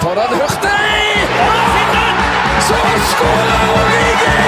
[0.00, 1.28] Foran Hurtig!
[2.66, 2.74] Så
[3.10, 4.42] skårer Origi!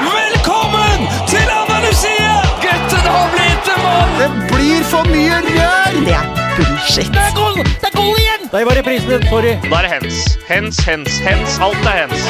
[0.00, 2.32] Velkommen til Andalusia!
[2.62, 4.14] Gutten har blitt en mann!
[4.20, 5.98] Det blir for mye rør!
[6.06, 7.10] Det er bullshit.
[7.12, 7.58] Det er goal!
[7.64, 8.48] Det er goal igjen!
[8.52, 9.26] Der var reprisen din.
[9.28, 9.52] Sorry.
[9.66, 10.22] Da er det hens.
[10.48, 11.58] Hens, hens, hens.
[11.66, 12.20] Alt er hens.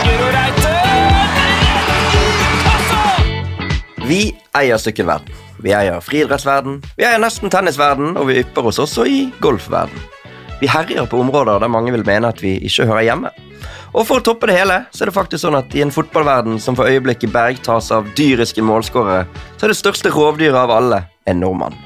[2.65, 3.05] Kassa!
[4.09, 4.21] Vi
[4.59, 5.31] eier sykkelverden.
[5.63, 10.03] Vi eier friidrettsverden, vi eier nesten tennisverden, og vi ypper oss også i golfverden.
[10.61, 13.31] Vi herjer på områder der mange vil mene at vi ikke hører hjemme.
[13.95, 16.61] Og for å toppe det hele, så er det faktisk sånn at i en fotballverden
[16.63, 21.43] som for øyeblikket bergtas av dyriske målskårere, så er det største rovdyret av alle en
[21.43, 21.77] nordmann.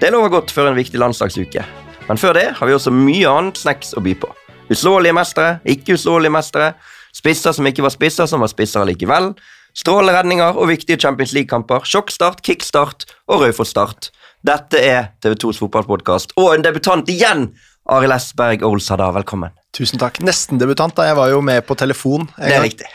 [0.00, 1.64] Det lover godt før en viktig landslagsuke.
[2.08, 4.30] Men før det har vi også mye annet snacks å by på.
[4.72, 6.72] Uslåelige mestere, ikke uslåelige mestere,
[7.16, 9.32] spisser som ikke var spisser, som var spisser likevel,
[9.76, 14.10] stråleredninger og viktige Champions League-kamper, sjokkstart, kickstart og Raufoss-start.
[14.46, 17.48] Dette er TV2s fotballpodkast, og en debutant igjen!
[17.88, 18.32] Arild S.
[18.36, 19.54] Berg Olsada, velkommen.
[19.72, 20.20] Tusen takk.
[20.26, 21.06] Nesten debutant, da.
[21.08, 22.26] Jeg var jo med på telefon.
[22.36, 22.88] Det er riktig.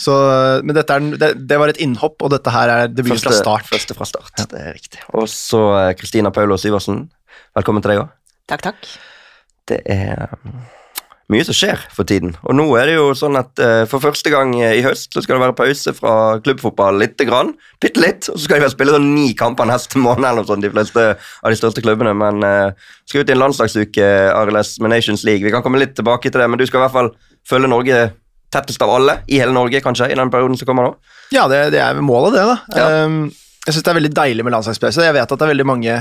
[0.00, 0.14] Så,
[0.64, 3.68] men dette er, det, det var et innhopp, og dette her er debut fra start.
[3.68, 4.48] Første fra start, ja.
[4.50, 5.02] det er riktig.
[5.12, 7.04] Og så eh, Kristina Paulo Syversen,
[7.58, 8.12] velkommen til deg òg.
[8.50, 8.90] Takk, takk.
[9.70, 10.32] Det er
[11.30, 12.34] mye som skjer for tiden.
[12.42, 15.22] Og nå er det jo sånn at eh, for første gang eh, i høst så
[15.24, 16.14] skal det være pause fra
[16.44, 17.52] klubbfotball lite grann.
[17.82, 18.28] Bitte litt.
[18.32, 20.72] Og så skal de vel spille sånn ni kamper neste måned, eller noe sånt, de
[20.72, 22.14] fleste av de største klubbene.
[22.18, 25.46] Men uh, skal ut i en landslagsuke, Arild med Nations League.
[25.46, 27.12] Vi kan komme litt tilbake til det, men du skal i hvert fall
[27.48, 28.00] følge Norge
[28.50, 30.96] tettest av alle i hele Norge, kanskje, i den perioden som kommer nå.
[31.30, 32.56] Ja, det, det er målet, det, da.
[32.74, 33.04] Ja.
[33.06, 33.28] Um,
[33.66, 35.04] jeg syns det er veldig deilig med landslagspause.
[35.06, 36.00] Jeg vet at det er veldig mange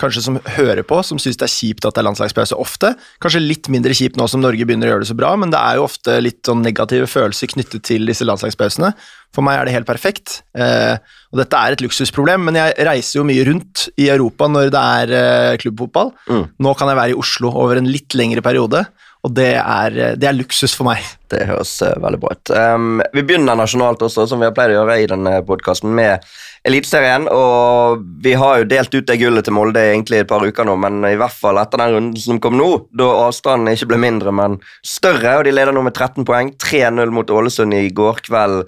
[0.00, 2.92] kanskje som hører på, som syns det er kjipt at det er landslagspause ofte.
[3.22, 5.60] Kanskje litt mindre kjipt nå som Norge begynner å gjøre det så bra, men det
[5.60, 8.92] er jo ofte litt sånn negative følelser knyttet til disse landslagspausene.
[9.36, 10.96] For meg er det helt perfekt, eh,
[11.30, 14.86] og dette er et luksusproblem, men jeg reiser jo mye rundt i Europa når det
[15.02, 16.14] er eh, klubbfotball.
[16.30, 16.48] Mm.
[16.66, 18.86] Nå kan jeg være i Oslo over en litt lengre periode,
[19.20, 21.04] og det er, eh, det er luksus for meg.
[21.30, 22.52] Det høres eh, veldig bra ut.
[22.56, 26.24] Um, vi begynner nasjonalt også, som vi har pleid å gjøre i denne podkasten, med
[26.68, 27.26] Eliteserien.
[27.32, 30.76] Og vi har jo delt ut det gullet til Molde egentlig et par uker nå,
[30.80, 34.34] men i hvert fall etter den runden som kom nå, da avstanden ikke ble mindre,
[34.34, 36.54] men større, og de leder nå med 13 poeng.
[36.60, 38.64] 3-0 mot Ålesund i går kveld.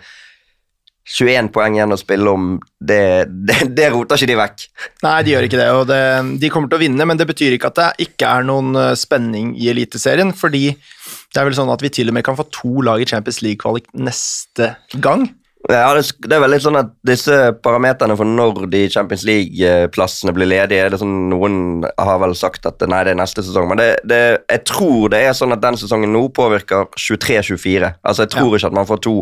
[1.02, 2.52] 21 poeng igjen å spille om.
[2.78, 4.64] Det, det, det roter ikke de vekk.
[5.02, 6.00] Nei, de gjør ikke det, og det,
[6.40, 8.94] de kommer til å vinne, men det betyr ikke at det ikke er noen eh,
[8.98, 12.46] spenning i Eliteserien, fordi det er vel sånn at vi til og med kan få
[12.54, 15.26] to lag i Champions League-kvalik neste gang.
[15.70, 20.34] Ja, det, det er vel litt sånn at disse parameterne for når de Champions League-plassene
[20.34, 23.68] blir ledige, er det sånn noen har vel sagt at nei, det er neste sesong,
[23.70, 27.92] men det, det, jeg tror det er sånn at den sesongen nå påvirker 23-24.
[28.02, 29.14] Altså, jeg tror ikke at man får to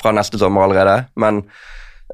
[0.00, 1.44] fra neste sommer allerede, men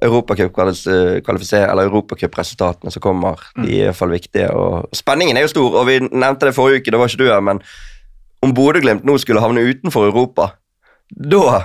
[0.04, 4.52] Europacup-resultatene eller Europacup-resultatene som kommer, de er i hvert fall viktige.
[4.52, 7.32] Og spenningen er jo stor, og vi nevnte det forrige uke, det var ikke du
[7.32, 7.64] her, men
[8.44, 10.52] om Bodø-Glimt nå skulle havne utenfor Europa
[11.10, 11.64] da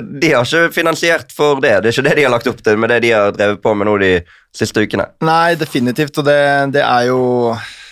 [0.00, 1.74] De har ikke finansiert for det.
[1.84, 3.74] Det er ikke det de har lagt opp til med det de har drevet på
[3.76, 4.12] med nå de
[4.56, 5.04] siste ukene.
[5.26, 6.38] Nei, definitivt, og det,
[6.72, 7.20] det er jo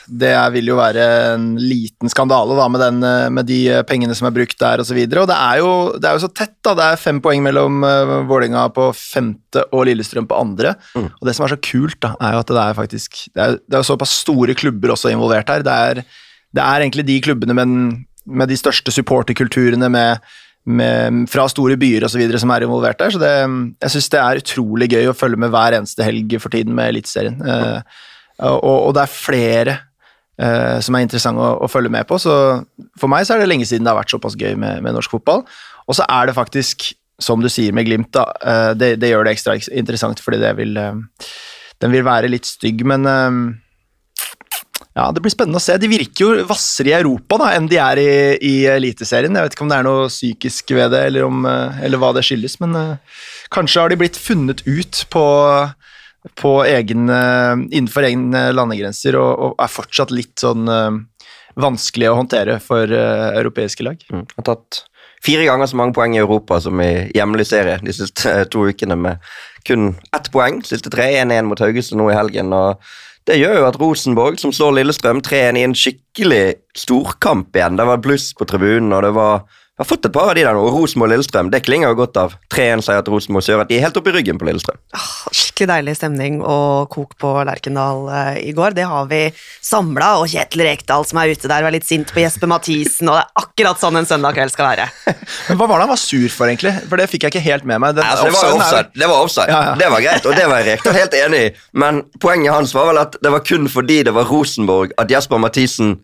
[0.05, 4.35] det vil jo være en liten skandale da, med, den, med de pengene som er
[4.37, 4.99] brukt der osv.
[5.01, 6.53] Og, så og det er, jo, det er jo så tett.
[6.61, 10.75] da, Det er fem poeng mellom uh, Vålerenga på femte og Lillestrøm på andre.
[10.93, 11.07] Mm.
[11.09, 13.57] Og Det som er så kult, da, er jo at det er faktisk Det er,
[13.65, 15.65] det er såpass store klubber også involvert her.
[15.65, 16.03] Det er,
[16.53, 20.21] det er egentlig de klubbene med, den- med de største supporterkulturene med,
[20.65, 22.23] med, fra store byer osv.
[22.41, 23.13] som er involvert der.
[23.13, 23.33] Så det,
[23.85, 26.95] jeg syns det er utrolig gøy å følge med hver eneste helg for tiden med
[26.95, 27.41] Eliteserien.
[27.41, 28.01] Eh,
[28.45, 29.77] og, og det er flere
[30.41, 32.19] eh, som er interessante å, å følge med på.
[32.23, 32.35] Så
[33.01, 35.17] for meg så er det lenge siden det har vært såpass gøy med, med norsk
[35.19, 35.45] fotball.
[35.85, 36.93] Og så er det faktisk,
[37.23, 40.55] som du sier med Glimt, da, eh, det, det gjør det ekstra interessant fordi det
[40.61, 41.05] vil eh,
[41.83, 43.39] Den vil være litt stygg, men eh,
[44.95, 45.77] ja, Det blir spennende å se.
[45.81, 48.11] De virker jo hvassere i Europa da, enn de er i,
[48.47, 49.35] i Eliteserien.
[49.35, 52.13] Jeg vet ikke om det er noe psykisk ved det, eller, om, eh, eller hva
[52.15, 55.27] det skyldes, men uh, kanskje har de blitt funnet ut på,
[56.39, 61.03] på egen, uh, innenfor egne landegrenser og, og er fortsatt litt sånn uh,
[61.59, 63.99] vanskelig å håndtere for europeiske lag.
[64.11, 64.27] Mm.
[64.39, 64.85] Har tatt
[65.25, 68.99] fire ganger så mange poeng i Europa som i hjemlig serie de siste to ukene,
[68.99, 69.23] med
[69.67, 70.61] kun ett poeng.
[70.67, 72.53] Siste tre 1-1 mot Haugesund nå i helgen.
[72.53, 72.83] og
[73.29, 76.45] det gjør jo at Rosenborg, som slår Lillestrøm 3-1 i en skikkelig
[76.77, 77.79] storkamp igjen.
[77.81, 80.43] Det var bluss på tribunen, og det var Jeg har fått et par av de
[80.47, 82.35] der nå, og Rosenborg-Lillestrøm, det klinger jo godt av.
[82.55, 83.63] 3-1-seier til Rosenborg Sør.
[83.65, 84.77] at de er helt oppe i ryggen på Lillestrøm.
[85.35, 88.77] Skikkelig deilig stemning og kok på Lerkendal eh, i går.
[88.79, 89.19] Det har vi
[89.67, 93.11] samla, og Kjetil Rekdal som er ute der og er litt sint på Jesper Mathisen,
[93.11, 94.87] og det er akkurat sånn en søndag kveld skal være.
[95.51, 96.77] Men Hva var det han var sur for, egentlig?
[96.87, 97.99] For det fikk jeg ikke helt med meg.
[97.99, 99.51] Den- Altså, det var offside, det var, offside.
[99.51, 99.77] Ja, ja.
[99.83, 101.53] det var greit, og det var Rekdal helt enig i.
[101.83, 105.43] Men poenget hans var vel at det var kun fordi det var Rosenborg at Jesper
[105.43, 105.97] Mathisen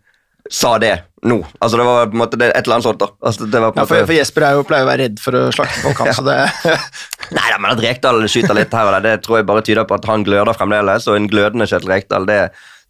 [0.51, 1.39] sa det nå.
[1.61, 2.99] Altså Det var på en måte et eller annet sånt.
[2.99, 3.09] da.
[3.23, 5.37] Altså, det var på Ja, for, for Jesper er jo, pleier å være redd for
[5.39, 6.39] å slakte folk, så det
[7.37, 9.87] Nei da, men at Rekdal skyter litt her og der, det tror jeg bare tyder
[9.87, 11.07] på at han gløder fremdeles.
[11.07, 12.39] Og en glødende Kjetil Rekdal, det,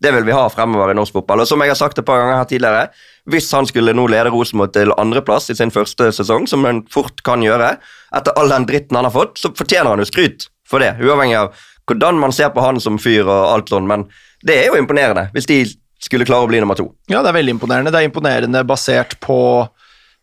[0.01, 1.43] det vil vi ha fremover i norsk fotball.
[1.45, 2.87] Og som jeg har sagt et par ganger her tidligere,
[3.31, 7.21] hvis han skulle nå lede Rosenborg til andreplass i sin første sesong, som han fort
[7.27, 7.75] kan gjøre,
[8.17, 10.95] etter all den dritten han har fått, så fortjener han jo skryt for det.
[11.05, 11.53] Uavhengig av
[11.91, 14.07] hvordan man ser på han som fyr og alt sånn, men
[14.47, 15.61] det er jo imponerende hvis de
[16.01, 16.91] skulle klare å bli nummer to.
[17.11, 17.93] Ja, det er veldig imponerende.
[17.93, 19.41] Det er imponerende basert på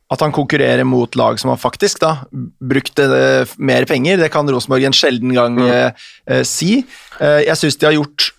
[0.08, 2.14] at han konkurrerer mot lag som har faktisk da,
[2.64, 4.22] brukt eh, mer penger.
[4.22, 5.68] Det kan Rosenborg en sjelden gang mm.
[6.32, 6.80] eh, si.
[7.20, 8.32] Eh, jeg syns de har gjort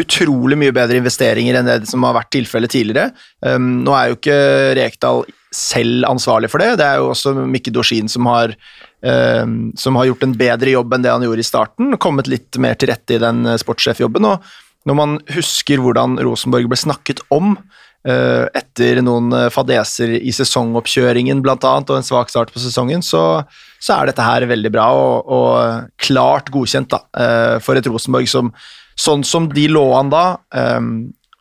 [0.00, 3.10] utrolig mye bedre investeringer enn det som har vært tilfellet tidligere.
[3.44, 4.38] Um, nå er jo ikke
[4.78, 8.54] Rekdal selv ansvarlig for det, det er jo også Mikke Dorsin som har,
[9.02, 12.58] um, som har gjort en bedre jobb enn det han gjorde i starten, kommet litt
[12.62, 14.28] mer til rette i den eh, sportssjefjobben.
[14.30, 14.46] og
[14.90, 21.44] når man husker hvordan Rosenborg ble snakket om eh, etter noen eh, fadeser i sesongoppkjøringen
[21.46, 23.44] annet, og en svak start på sesongen, så,
[23.78, 28.30] så er dette her veldig bra og, og klart godkjent da, eh, for et Rosenborg
[28.30, 28.52] som
[29.00, 30.24] Sånn som de lå an da,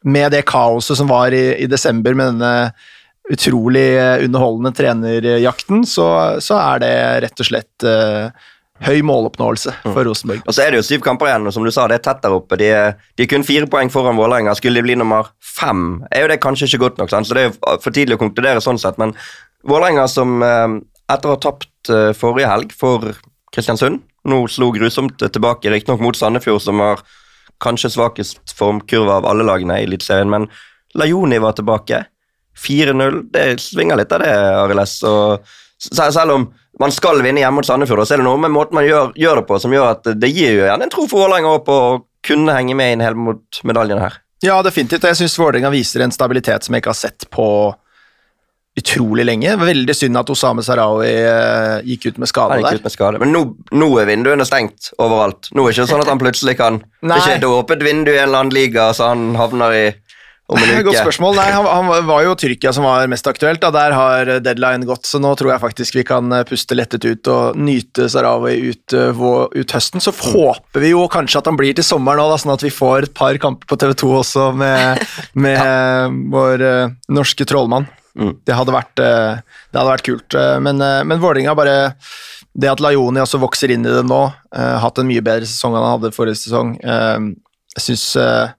[0.07, 3.89] med det kaoset som var i, i desember med denne utrolig
[4.23, 6.05] underholdende trenerjakten, så,
[6.39, 6.93] så er det
[7.25, 7.87] rett og slett
[8.85, 10.43] høy måloppnåelse for Rosenborg.
[10.47, 12.21] Og så er det jo syv kamper igjen, og som du sa, det er tett
[12.23, 12.59] der oppe.
[12.59, 14.55] De er, de er kun fire poeng foran Vålerenga.
[14.57, 17.27] Skulle de bli nummer fem, er jo det kanskje ikke godt nok, sant?
[17.27, 18.99] så det er for tidlig å konkludere sånn sett.
[19.01, 19.15] Men
[19.67, 20.77] Vålerenga som eh,
[21.11, 23.11] etter å ha tapt eh, forrige helg for
[23.55, 27.03] Kristiansund, nå slo grusomt tilbake, riktignok mot Sandefjord, som har
[27.63, 30.47] kanskje svakest formkurve av alle lagene i Eliteserien, men
[30.97, 32.03] Lajoni var tilbake.
[32.59, 34.95] 4-0, det svinger litt av det, Arild S.
[35.07, 35.45] Og
[35.79, 36.47] selv om
[36.79, 39.41] man skal vinne hjemme mot Sandefjord, så er det noe med måten man gjør, gjør
[39.41, 41.99] det på som gjør at det gir jo gjerne en tro for Vålerenga på å
[42.25, 44.19] kunne henge med inn helt mot medaljene her.
[44.43, 45.07] Ja, definitivt.
[45.07, 47.47] Jeg syns Vålerenga viser en stabilitet som jeg ikke har sett på
[48.79, 49.55] utrolig lenge.
[49.59, 52.79] Veldig synd at Osame Sarawi eh, gikk ut med skade der.
[52.79, 53.19] ut med skade.
[53.19, 53.41] Men nå,
[53.75, 55.49] nå er vinduene stengt overalt.
[55.51, 58.13] Nå er det ikke sånn at han plutselig kan Det er ikke et åpent vindu
[58.13, 59.87] i en eller annen liga, så han havner i.
[60.85, 61.35] Godt spørsmål.
[61.37, 63.61] Nei, han, han var jo Tyrkia som var mest aktuelt.
[63.61, 63.69] Da.
[63.75, 67.29] Der har deadline gått, så nå tror jeg faktisk vi kan eh, puste lettet ut
[67.29, 69.21] og nyte Sarawi ut, eh,
[69.53, 70.01] ut høsten.
[70.01, 73.09] Så håper vi jo kanskje at han blir til sommeren òg, sånn at vi får
[73.09, 75.05] et par kamper på TV2 også med,
[75.45, 77.85] med vår uh, norske trollmann.
[78.19, 78.33] Mm.
[78.41, 80.33] Det, hadde vært, uh, det hadde vært kult.
[80.33, 81.75] Uh, Men, uh, men Vålerenga bare
[82.57, 84.23] Det at Lajoni også vokser inn i det nå,
[84.57, 87.27] eh, hatt en mye bedre sesong enn han hadde forrige sesong, eh,
[87.77, 88.49] jeg syns eh,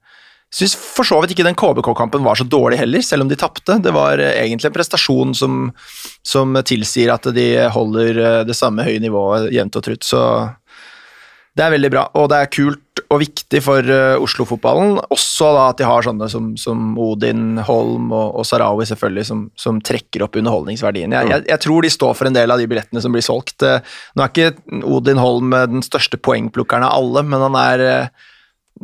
[0.50, 3.78] syns for så vidt ikke den KBK-kampen var så dårlig heller, selv om de tapte.
[3.82, 5.58] Det var eh, egentlig en prestasjon som,
[6.26, 10.06] som tilsier at de holder eh, det samme høye nivået jevnt og trutt.
[10.06, 10.22] Så
[11.54, 14.98] det er veldig bra, og det er kult og viktig for eh, Oslo-fotballen.
[15.14, 19.46] Også da at de har sånne som, som Odin, Holm og, og Sarawi selvfølgelig, som,
[19.58, 21.14] som trekker opp underholdningsverdien.
[21.14, 23.62] Jeg, jeg, jeg tror de står for en del av de billettene som blir solgt.
[23.62, 27.86] Nå er ikke Odin Holm den største poengplukkeren av alle, men han er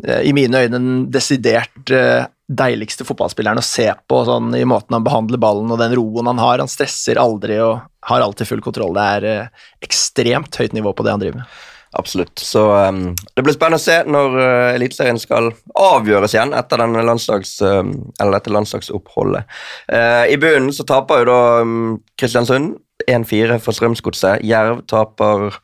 [0.05, 5.07] i mine øyne den desidert eh, deiligste fotballspilleren å se på sånn, i måten han
[5.07, 6.61] behandler ballen og den roen han har.
[6.63, 8.95] Han stresser aldri og har alltid full kontroll.
[8.95, 11.57] Det er eh, ekstremt høyt nivå på det han driver med.
[11.97, 12.39] Absolutt.
[12.43, 15.49] Så um, det blir spennende å se når uh, Eliteserien skal
[15.81, 17.87] avgjøres igjen etter, landslags, uh,
[18.21, 19.47] dette landslagsoppholdet.
[19.89, 21.79] Uh, I bunnen så taper jo da um,
[22.21, 22.75] Kristiansund
[23.09, 24.45] 1-4 for Strømsgodset.
[24.45, 25.57] Jerv taper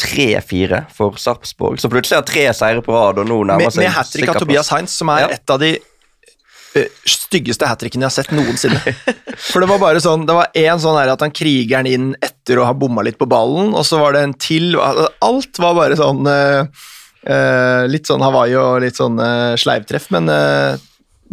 [0.00, 1.80] 3-4 for Sarpsborg.
[1.82, 4.32] Så plutselig har tre seire på rad, og nå nærmer Med, seg med hat trick
[4.32, 4.70] av Tobias.
[4.72, 5.28] Heinz, som er Ja.
[5.36, 5.74] et av de
[6.76, 8.94] ø, styggeste hat trickene jeg har sett noensinne.
[9.50, 12.10] For det var bare sånn Det var én sånn her at han kriger den inn
[12.22, 15.74] etter å ha bomma litt på ballen, og så var det en til Alt var
[15.78, 16.38] bare sånn ø,
[17.26, 20.78] eh, Litt sånn Hawaii og litt sånn eh, sleivtreff, men eh,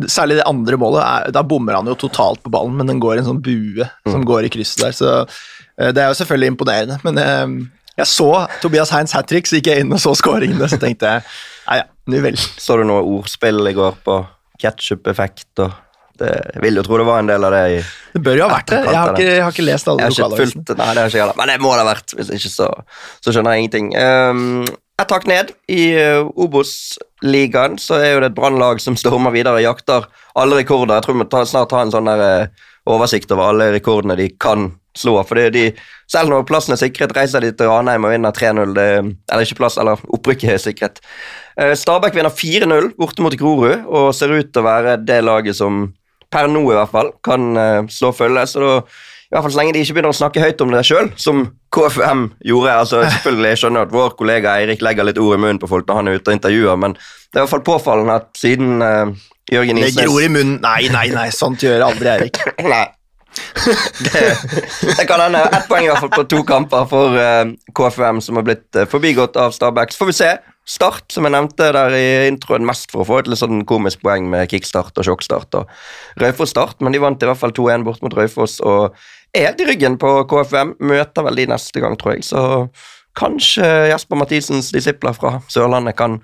[0.08, 3.16] Særlig det andre målet, er, da bommer han jo totalt på ballen, men den går
[3.18, 6.52] i en sånn bue som går i krysset der, så eh, det er jo selvfølgelig
[6.54, 6.98] imponerende.
[7.02, 7.56] Men eh,
[7.98, 8.30] jeg så
[8.62, 11.26] Tobias Heinz hat trick, så gikk jeg inn og så skåringene, så tenkte jeg
[11.68, 12.38] ja ja, nu vel.
[12.38, 14.22] Så du noe ordspill i går på
[14.62, 15.76] ketsjup-effekt og
[16.18, 17.78] det, Jeg vil jo tro det var en del av det i
[18.16, 18.80] Det bør jo ha vært det.
[18.88, 20.64] Jeg har ikke, jeg har ikke lest alle lokalavisene.
[20.80, 21.36] Nei, det har ikke jeg.
[21.38, 22.16] Men det må det ha vært.
[22.18, 22.70] Hvis ikke, så,
[23.22, 23.92] så skjønner jeg ingenting.
[24.02, 24.64] Um,
[24.98, 29.62] et tak ned i uh, Obos-ligaen så er jo det et brannlag som stormer videre
[29.62, 30.10] og jakter
[30.42, 30.96] alle rekorder.
[30.98, 34.32] Jeg tror vi ta, snart ha en sånn der, uh, oversikt over alle rekordene de
[34.42, 35.16] kan slå.
[35.28, 35.66] Fordi de,
[36.12, 38.74] selv når plassen er sikret, reiser de til Ranheim og vinner 3-0.
[38.78, 41.02] Eller ikke plass, eller opprykket er sikret.
[41.58, 45.58] Uh, Stabæk vinner 4-0 borte mot Grorud og ser ut til å være det laget
[45.58, 45.88] som
[46.34, 48.48] per nå i hvert fall kan uh, slå følge.
[48.50, 48.74] Så da
[49.28, 51.48] I hvert fall så lenge de ikke begynner å snakke høyt om det sjøl, som
[51.76, 52.76] KFM gjorde.
[52.84, 55.88] altså selvfølgelig, Jeg skjønner at vår kollega Eirik legger litt ord i munnen på folk
[55.88, 58.80] når han er ute og intervjuer, men det er i hvert fall påfallende at siden
[58.80, 59.12] uh,
[59.52, 62.40] Jørgen Legger ord i munnen Nei, nei, nei, sånt gjør aldri Erik.
[62.74, 62.86] Nei.
[64.00, 64.22] Det,
[64.98, 65.42] det kan hende.
[65.54, 68.86] Ett poeng i hvert fall på to kamper for uh, KFUM, som har blitt uh,
[68.90, 69.94] forbigått av Stabæk.
[69.94, 70.30] Så får vi se.
[70.68, 74.02] Start, som jeg nevnte der i introen, mest for å få et litt sånn komisk
[74.04, 75.70] poeng med kickstart og sjokkstart og
[76.20, 78.98] Raufoss-start, men de vant i hvert fall 2-1 bort mot Raufoss og
[79.32, 80.76] er helt i ryggen på KFUM.
[80.84, 82.42] Møter vel de neste gang, tror jeg, så
[83.18, 86.20] kanskje Jesper Mathisens disipler fra Sørlandet kan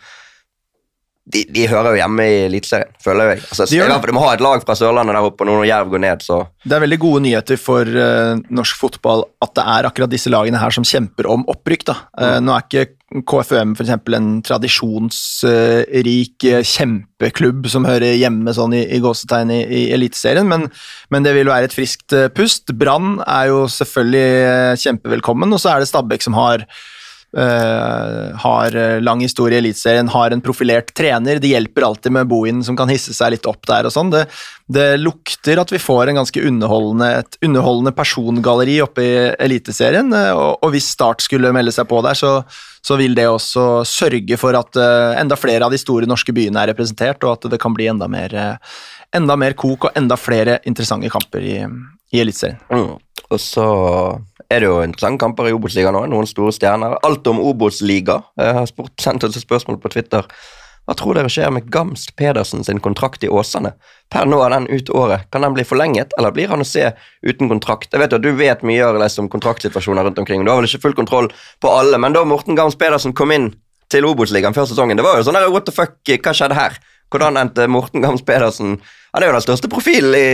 [1.23, 3.43] de, de hører jo hjemme i Eliteserien, føler jeg.
[3.47, 5.93] Altså, De fall, de må ha et lag fra Sørlandet der oppe, og når Jerv
[5.93, 9.87] går ned, så Det er veldig gode nyheter for uh, norsk fotball at det er
[9.87, 11.85] akkurat disse lagene her som kjemper om opprykk.
[11.87, 11.95] Da.
[12.19, 18.81] Eh, nå er ikke KFUM eksempel en tradisjonsrik eh, kjempeklubb som hører hjemme sånn i,
[18.95, 20.65] i gåsetegn i, i Eliteserien, men,
[21.13, 22.73] men det vil være et friskt pust.
[22.79, 26.65] Brann er jo selvfølgelig kjempevelkommen, og så er det Stabæk som har
[27.37, 31.39] eh, har eh, lang historie i Eliteserien, har en profilert trener.
[31.41, 34.11] Det hjelper alltid med Bohin som kan hisse seg litt opp der og sånn.
[34.13, 34.25] Det,
[34.71, 39.13] det lukter at vi får en ganske underholdende, et underholdende persongalleri oppe i
[39.45, 42.35] Eliteserien, eh, og, og hvis Start skulle melde seg på der, så,
[42.85, 46.59] så vil det også sørge for at uh, enda flere av de store norske byene
[46.61, 48.35] er representert, og at det kan bli enda mer,
[49.15, 51.57] enda mer kok og enda flere interessante kamper i,
[52.13, 52.59] i Eliteserien.
[52.69, 52.99] Mm.
[53.33, 53.65] Og så
[54.53, 56.09] er det jo interessante kamper i Obos-ligaen òg.
[56.11, 56.97] Noen store stjerner.
[57.05, 58.19] Alt om Obos-liga.
[58.39, 60.27] Jeg har spurt, sendt et spørsmål på Twitter.
[60.83, 63.71] Hva tror dere skjer med Gamst Pedersen sin kontrakt i Åsane?
[64.11, 65.29] Per nå er den ut året.
[65.31, 66.89] Kan den bli forlenget, eller blir han å se
[67.23, 67.93] uten kontrakt?
[67.93, 68.89] Jeg vet jo at Du vet mye
[69.23, 70.43] om kontraktsituasjoner rundt omkring.
[70.43, 71.31] Du har vel ikke full kontroll
[71.63, 73.53] på alle, men da Morten Gamst Pedersen kom inn
[73.93, 76.75] til Obos-ligaen før sesongen, det var jo sånn der, what the fuck, hva skjedde her?
[77.13, 78.79] Hvordan endte Morten Gamst Pedersen
[79.13, 80.27] Han er jo den største profilen i,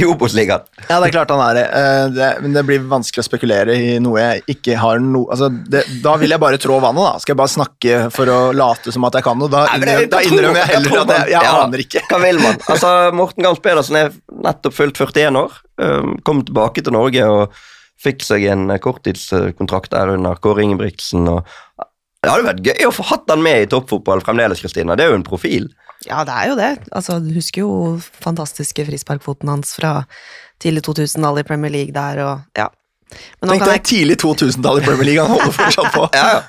[0.00, 0.62] i Obos-ligaen.
[0.88, 1.64] Ja, det er klart han er det.
[1.76, 2.28] Eh, det.
[2.40, 6.14] Men det blir vanskelig å spekulere i noe jeg ikke har noe Altså, det, da
[6.22, 7.20] vil jeg bare trå vannet, da.
[7.20, 9.52] Skal jeg bare snakke for å late som at jeg kan noe?
[9.52, 11.52] Da, det- da innrømmer jeg heller at jeg, jeg Ja.
[11.66, 12.04] aner ikke.
[12.08, 12.56] Hva vil man?
[12.72, 14.10] Altså, Morten Gams Pedersen er
[14.48, 15.60] nettopp fylt 41 år.
[15.84, 17.52] um, Kom tilbake til Norge og
[18.02, 21.28] fikk seg en korttidskontrakt der under Kåre Ingebrigtsen.
[21.28, 21.44] Og
[22.22, 24.96] det hadde vært gøy å få hatt han med i toppfotball fremdeles, Kristina.
[24.96, 25.68] Det er jo en profil.
[26.08, 26.70] Ja, det er jo det.
[26.90, 30.02] Altså, du husker jo fantastiske frisparkfoten hans fra
[30.62, 32.68] tidlig 2000-tall i Premier League der, og ja.
[33.42, 36.08] Men Tenk deg jeg tidlig 2000-tall i Premier League, han holder fortsatt på.
[36.18, 36.42] Ja, ja.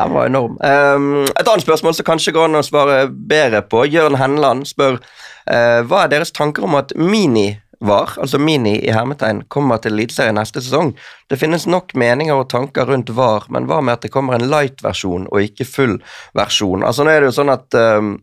[0.00, 0.54] Han var enorm.
[0.64, 3.82] Um, et annet spørsmål som kanskje går an å svare bedre på.
[3.92, 7.50] Jørn Henland spør uh, hva er deres tanker om at Mini
[7.82, 10.94] var, altså Mini i hermetegn, kommer til Eliteserien neste sesong.
[11.28, 14.48] Det finnes nok meninger og tanker rundt VAR, men hva med at det kommer en
[14.48, 15.96] light-versjon og ikke full
[16.38, 16.86] versjon?
[16.86, 18.14] Altså Nå er det jo sånn at um,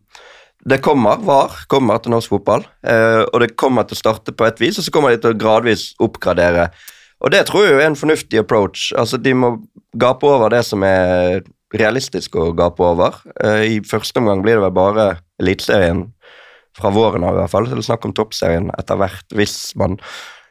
[0.68, 4.44] det kommer, VAR kommer til norsk fotball, eh, og det kommer til å starte på
[4.44, 6.68] et vis, og så kommer de til å gradvis oppgradere.
[7.20, 8.90] Og det tror jeg er en fornuftig approach.
[8.96, 9.54] Altså De må
[10.00, 11.42] gape over det som er
[11.76, 13.20] realistisk å gape over.
[13.44, 15.08] Eh, I første omgang blir det vel bare
[15.40, 16.06] Eliteserien
[16.76, 17.68] fra våren av, i hvert fall.
[17.68, 19.98] Så det er snakk om toppserien etter hvert, hvis man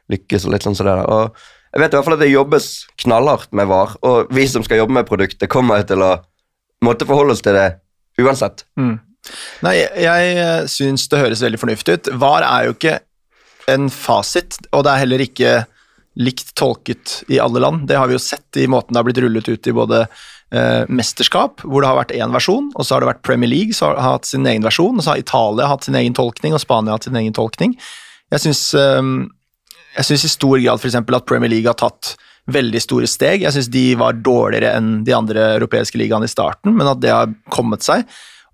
[0.10, 1.10] lykkes og litt sånn som det der.
[1.10, 2.70] Og jeg vet i hvert fall at det jobbes
[3.04, 6.16] knallhardt med VAR, og vi som skal jobbe med produktet, kommer til å
[6.86, 7.68] måtte forholde oss til det
[8.22, 8.66] uansett.
[9.65, 12.12] Nei, jeg, jeg syns det høres veldig fornuftig ut.
[12.21, 13.00] VAR er jo ikke
[13.69, 15.53] en fasit, og det er heller ikke
[16.19, 17.88] likt tolket i alle land.
[17.88, 20.83] Det har vi jo sett i måten det har blitt rullet ut i både eh,
[20.91, 23.93] mesterskap, hvor det har vært én versjon, og så har det vært Premier League som
[23.93, 26.98] har hatt sin egen versjon, og så har Italia hatt sin egen tolkning, og Spania
[26.98, 27.77] hatt sin egen tolkning.
[28.33, 29.13] Jeg syns, eh,
[30.00, 31.00] i stor grad f.eks.
[31.00, 32.15] at Premier League har tatt
[32.50, 33.45] veldig store steg.
[33.45, 37.13] Jeg syns de var dårligere enn de andre europeiske ligaene i starten, men at det
[37.13, 38.05] har kommet seg.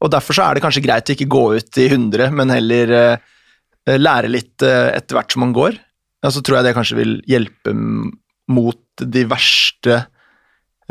[0.03, 2.95] Og Derfor så er det kanskje greit å ikke gå ut i 100, men heller
[2.99, 5.77] eh, lære litt eh, etter hvert som man går.
[6.25, 9.97] Og så tror jeg det kanskje vil hjelpe mot de verste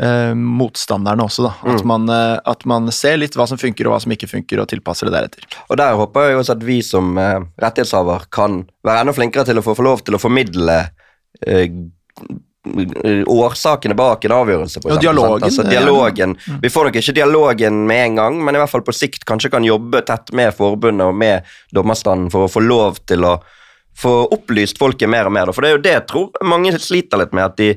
[0.01, 1.53] eh, motstanderne også, da.
[1.73, 4.61] At, man, eh, at man ser litt hva som funker og hva som ikke funker,
[4.61, 5.47] og tilpasser det deretter.
[5.69, 9.61] Og der håper jeg også at vi som eh, rettighetshaver kan være enda flinkere til
[9.61, 10.81] å få, få lov til å formidle
[11.45, 11.67] eh,
[12.65, 14.81] årsakene bak en avgjørelse.
[14.81, 16.33] For eksempel, dialogen, Altså, dialogen.
[16.35, 16.35] ja.
[16.45, 16.61] dialogen.
[16.61, 19.51] Vi får nok ikke dialogen med en gang, men i hvert fall på sikt kanskje
[19.53, 21.43] kan jobbe tett med forbundet og med
[21.75, 23.37] dommerstanden for å få lov til å
[23.95, 25.51] få opplyst folket mer og mer.
[25.55, 27.69] For det er jo det jeg tror mange sliter litt med, at de,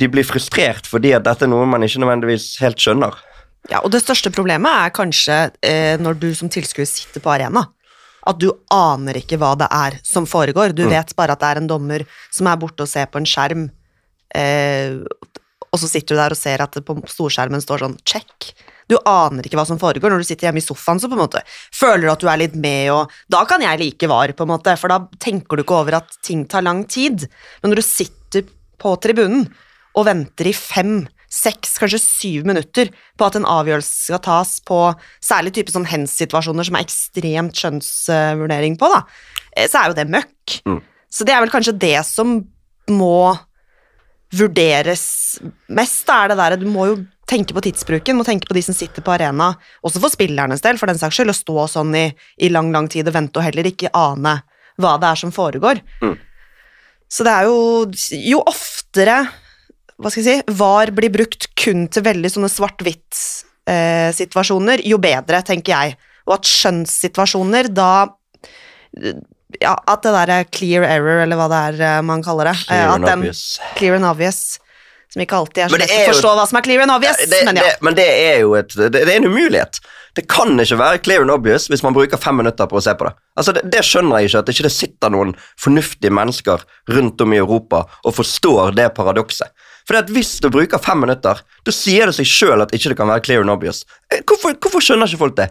[0.00, 3.14] de blir frustrert fordi at dette er noe man ikke nødvendigvis helt skjønner.
[3.70, 7.66] Ja, og det største problemet er kanskje eh, når du som tilskuer sitter på arena.
[8.24, 10.72] At du aner ikke hva det er som foregår.
[10.72, 13.28] Du vet bare at det er en dommer som er borte og ser på en
[13.28, 13.66] skjerm.
[14.34, 15.00] Eh,
[15.74, 18.52] og så sitter du der og ser at det på storskjermen står sånn check.
[18.90, 20.12] Du aner ikke hva som foregår.
[20.12, 21.42] Når du sitter hjemme i sofaen, så på en måte
[21.74, 24.52] føler du at du er litt med, og da kan jeg like var, på en
[24.52, 27.26] måte, for da tenker du ikke over at ting tar lang tid.
[27.62, 28.46] Men når du sitter
[28.80, 29.48] på tribunen
[29.94, 34.78] og venter i fem, seks, kanskje syv minutter på at en avgjørelse skal tas på
[35.24, 39.00] særlig type sånn hens-situasjoner som er ekstremt skjønnsvurdering på, da,
[39.56, 40.60] eh, så er jo det møkk.
[40.68, 40.78] Mm.
[41.10, 42.36] Så det er vel kanskje det som
[42.90, 43.16] må
[44.38, 45.04] vurderes
[45.72, 46.96] mest, da er det der du må jo
[47.28, 49.46] tenke på tidsbruken, må tenke på de som sitter på arena,
[49.86, 52.06] også for spillernes del, for den saks skyld, å stå sånn i,
[52.44, 54.34] i lang, lang tid og vente og heller ikke ane
[54.80, 55.76] hva det er som foregår.
[56.02, 56.16] Mm.
[57.14, 57.56] Så det er jo
[58.18, 59.16] Jo oftere
[59.94, 65.70] hva skal jeg si, VAR blir brukt kun til veldig sånne svart-hvitt-situasjoner, jo bedre, tenker
[65.70, 65.94] jeg.
[66.26, 68.10] Og at skjønnssituasjoner da
[69.60, 72.56] ja, At det der er clear error, eller hva det er eh, man kaller det.
[72.58, 73.60] eh, Clear and den- obvious.
[73.76, 74.42] Clear and obvious.
[75.14, 77.44] Som ikke alltid er så lett å forstå hva som er clear and obvious, det,
[77.46, 77.62] men ja.
[77.68, 79.78] det, men det er jo et, det, det er en umulighet.
[80.18, 82.94] Det kan ikke være clear and obvious hvis man bruker fem minutter på å se
[82.98, 83.12] på det.
[83.38, 87.32] Altså, det, det skjønner jeg ikke, at ikke det sitter noen fornuftige mennesker rundt om
[87.34, 89.54] i Europa og forstår det paradokset.
[89.84, 93.10] For hvis du bruker fem minutter, da sier det seg sjøl at ikke det kan
[93.10, 93.82] være clear and obvious.
[94.12, 95.50] Eh, Hvorfor, hvorfor skjønner ikke folk det?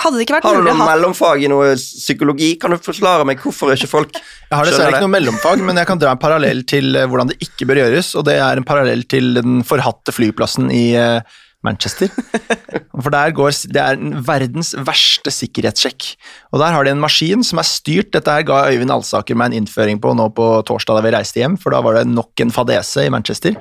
[0.00, 2.54] Hadde det ikke vært Har du noe ha mellomfag i noe psykologi?
[2.58, 5.90] Kan du forklare meg hvorfor ikke folk Jeg har dessverre ikke noe mellomfag, men jeg
[5.90, 8.66] kan dra en parallell til eh, hvordan det ikke bør gjøres, og det er en
[8.66, 12.08] parallell til den forhatte flyplassen i eh, Manchester.
[13.02, 16.16] For der går, Det er verdens verste sikkerhetssjekk.
[16.52, 19.52] Og Der har de en maskin som er styrt Dette her ga Øyvind Alsaker meg
[19.52, 22.40] en innføring på nå på torsdag da vi reiste hjem, for da var det nok
[22.40, 23.56] en fadese i Manchester.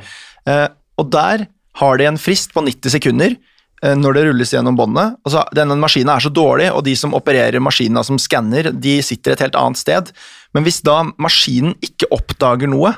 [0.48, 0.68] Eh,
[1.00, 1.48] og der
[1.80, 3.36] har de en frist på 90 sekunder
[3.84, 5.20] eh, når det rulles gjennom båndet.
[5.56, 9.46] Denne maskinen er så dårlig, og de som opererer maskinen som skanner, de sitter et
[9.46, 10.12] helt annet sted.
[10.56, 12.96] Men hvis da maskinen ikke oppdager noe,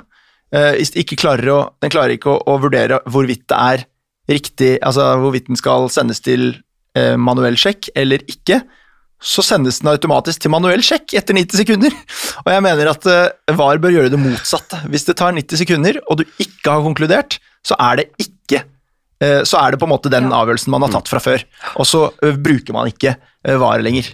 [0.54, 3.88] eh, ikke klarer å, den klarer ikke å, å vurdere hvorvidt det er
[4.38, 6.54] riktig, altså hvorvidt den skal sendes til
[6.98, 8.62] eh, manuell sjekk eller ikke,
[9.22, 11.94] så sendes den automatisk til manuell sjekk etter 90 sekunder.
[12.46, 14.80] Og jeg mener at eh, VAR bør gjøre det motsatte.
[14.90, 18.64] Hvis det tar 90 sekunder, og du ikke har konkludert, så er det ikke
[19.22, 21.46] eh, så er det på en måte den avgjørelsen man har tatt fra før.
[21.78, 24.10] Og så eh, bruker man ikke eh, VAR lenger.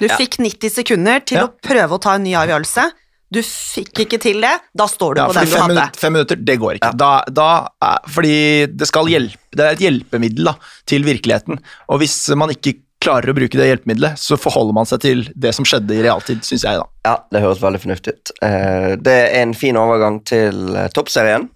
[0.00, 1.44] Du fikk 90 sekunder til Ja.
[1.44, 2.86] å prøve å ta en ny avgjørelse.
[3.30, 5.74] Du fikk ikke til det, da står du Ja, på den du fem, hadde.
[5.74, 6.92] minutter, fem minutter, det går ikke.
[6.96, 7.48] Da, da,
[7.84, 8.36] er- fordi
[8.72, 10.54] det skal hjelpe, det er et hjelpemiddel da,
[10.88, 11.60] til virkeligheten.
[11.92, 15.52] Og hvis man ikke klarer å bruke det hjelpemiddelet, så forholder man seg til det
[15.54, 16.88] som skjedde i realtid, syns jeg, da.
[17.06, 18.32] Ja, det høres veldig fornuftig ut.
[18.42, 21.46] Eh, det er en fin overgang til eh, toppserien.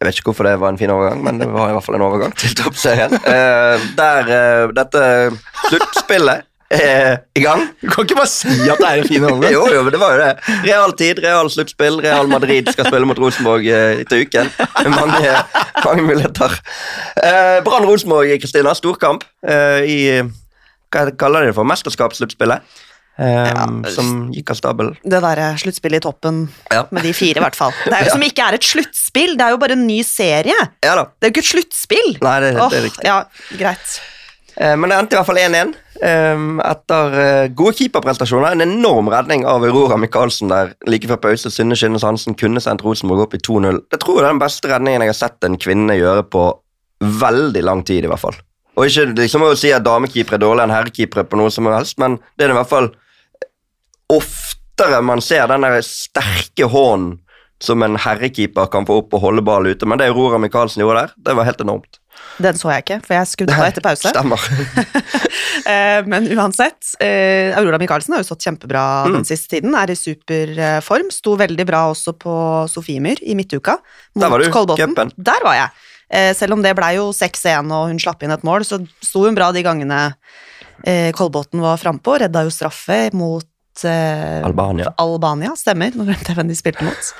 [0.00, 1.94] Jeg vet ikke hvorfor det var en fin overgang, men det var i hvert fall
[2.00, 3.12] en overgang til toppserien.
[3.22, 5.04] Eh, der dette
[5.68, 7.64] sluttspillet er i gang.
[7.82, 9.52] Du kan ikke bare si at det er en fin overgang.
[9.56, 10.58] Jo, jo, men det var jo det.
[10.68, 12.00] Real tid, real sluttspill.
[12.04, 14.52] Real Madrid skal spille mot Rosenborg eh, etter uken.
[14.94, 15.32] Mange,
[15.86, 16.54] mange muligheter.
[17.18, 18.74] Eh, Brann Rosenborg, Kristina.
[18.78, 19.98] Storkamp eh, i
[20.90, 21.66] Hva kaller de det for?
[21.70, 22.62] Mesterskapssluttspillet.
[23.20, 23.66] Ja.
[23.92, 24.94] som gikk av stabelen.
[25.04, 26.38] Det derre sluttspillet i toppen
[26.72, 26.86] Ja.
[26.94, 27.74] med de fire, i hvert fall.
[27.84, 28.14] Det er jo Ja.
[28.14, 30.56] som ikke er et sluttspill, det er jo bare en ny serie.
[30.80, 31.02] Ja da.
[31.20, 32.08] Det er jo ikke et sluttspill.
[32.24, 33.04] Nei, det, det er riktig.
[33.10, 33.18] Ja,
[33.60, 33.98] greit.
[34.60, 35.72] Eh, Men det endte i hvert fall 1-1
[36.04, 38.52] eh, etter eh, gode keeperprestasjoner.
[38.52, 41.52] En enorm redning av Aurora Michaelsen der like før pause.
[41.52, 43.80] Synne Skinnes Hansen kunne sendt Rosenborg opp i 2-0.
[43.88, 46.44] Det tror jeg er den beste redningen jeg har sett en kvinne gjøre på
[47.00, 48.36] veldig lang tid, i hvert fall.
[48.76, 51.96] Og ikke liksom å si at damekeepere er dårligere enn herrekeepere på noe som helst,
[52.00, 52.90] men det er i hvert fall
[54.10, 57.18] oftere man ser den der sterke hånden
[57.60, 59.88] som en herrekeeper kan få opp og holde ball ute.
[59.88, 61.99] Men det Aurora Michaelsen gjorde der, det var helt enormt.
[62.40, 64.12] Den så jeg ikke, for jeg skrudde på etter pause.
[64.14, 64.40] Stemmer.
[65.70, 69.12] Eh, Men uansett, eh, Aurora Michaelsen har jo stått kjempebra Mm.
[69.18, 69.74] den siste tiden.
[69.76, 71.10] Er i superform.
[71.12, 72.32] Sto veldig bra også på
[72.70, 75.12] Sofiemyr i midtuka mot Der var du, Kolbotn.
[75.18, 75.68] Der var jeg.
[76.10, 79.26] Eh, Selv om det blei jo 6-1 og hun slapp inn et mål, så sto
[79.26, 80.00] hun bra de gangene
[81.14, 82.16] Kolbotn var frampå.
[82.24, 83.44] Redda jo straffe mot
[83.84, 84.94] Albania.
[84.98, 85.92] Albania, stemmer.
[85.94, 87.12] Nå glemte jeg hvem de spilte mot.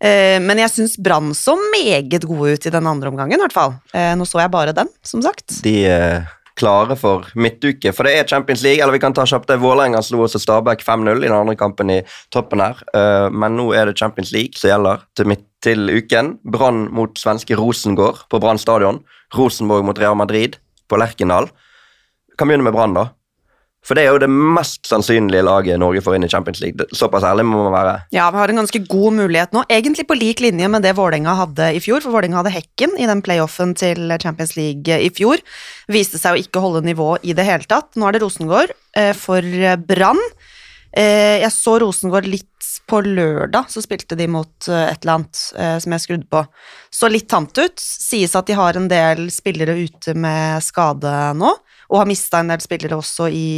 [0.00, 3.52] Eh, Men jeg syns Brann så meget gode ut i den andre omgangen, i hvert
[3.56, 3.74] fall.
[3.94, 5.62] Eh, Nå så jeg bare den, som sagt.
[5.64, 6.26] de er
[6.58, 7.92] klare for midtuke.
[7.94, 9.60] For det er Champions League, eller vi kan ta kjapt det.
[9.62, 12.00] Vålerenga slo også Stabæk 5-0 i den andre kampen i
[12.34, 12.80] toppen her.
[12.94, 16.38] Eh, Men nå er det Champions League som gjelder til, midt, til uken.
[16.44, 18.98] Brann mot svenske Rosengård på Brann stadion.
[19.36, 20.56] Rosenborg mot Real Madrid
[20.88, 21.46] på Lerkendal.
[22.38, 23.08] Kan begynne med Brann, da.
[23.86, 26.88] For det er jo det mest sannsynlige laget Norge får inn i Champions League.
[26.96, 27.94] Såpass ærlig må man være.
[28.12, 31.36] Ja, vi har en ganske god mulighet nå, egentlig på lik linje med det Vålerenga
[31.38, 35.40] hadde i fjor, for Vålerenga hadde hekken i den playoffen til Champions League i fjor.
[35.88, 37.94] Viste seg å ikke holde nivå i det hele tatt.
[37.96, 39.46] Nå er det Rosengård eh, for
[39.88, 40.20] Brann.
[40.96, 42.46] Eh, jeg så Rosengård litt
[42.88, 46.42] på lørdag, så spilte de mot eh, et eller annet eh, som jeg skrudde på.
[46.94, 47.76] Så litt tamt ut.
[47.80, 51.54] Sies at de har en del spillere ute med skade nå,
[51.88, 53.48] og har mista en del spillere også i,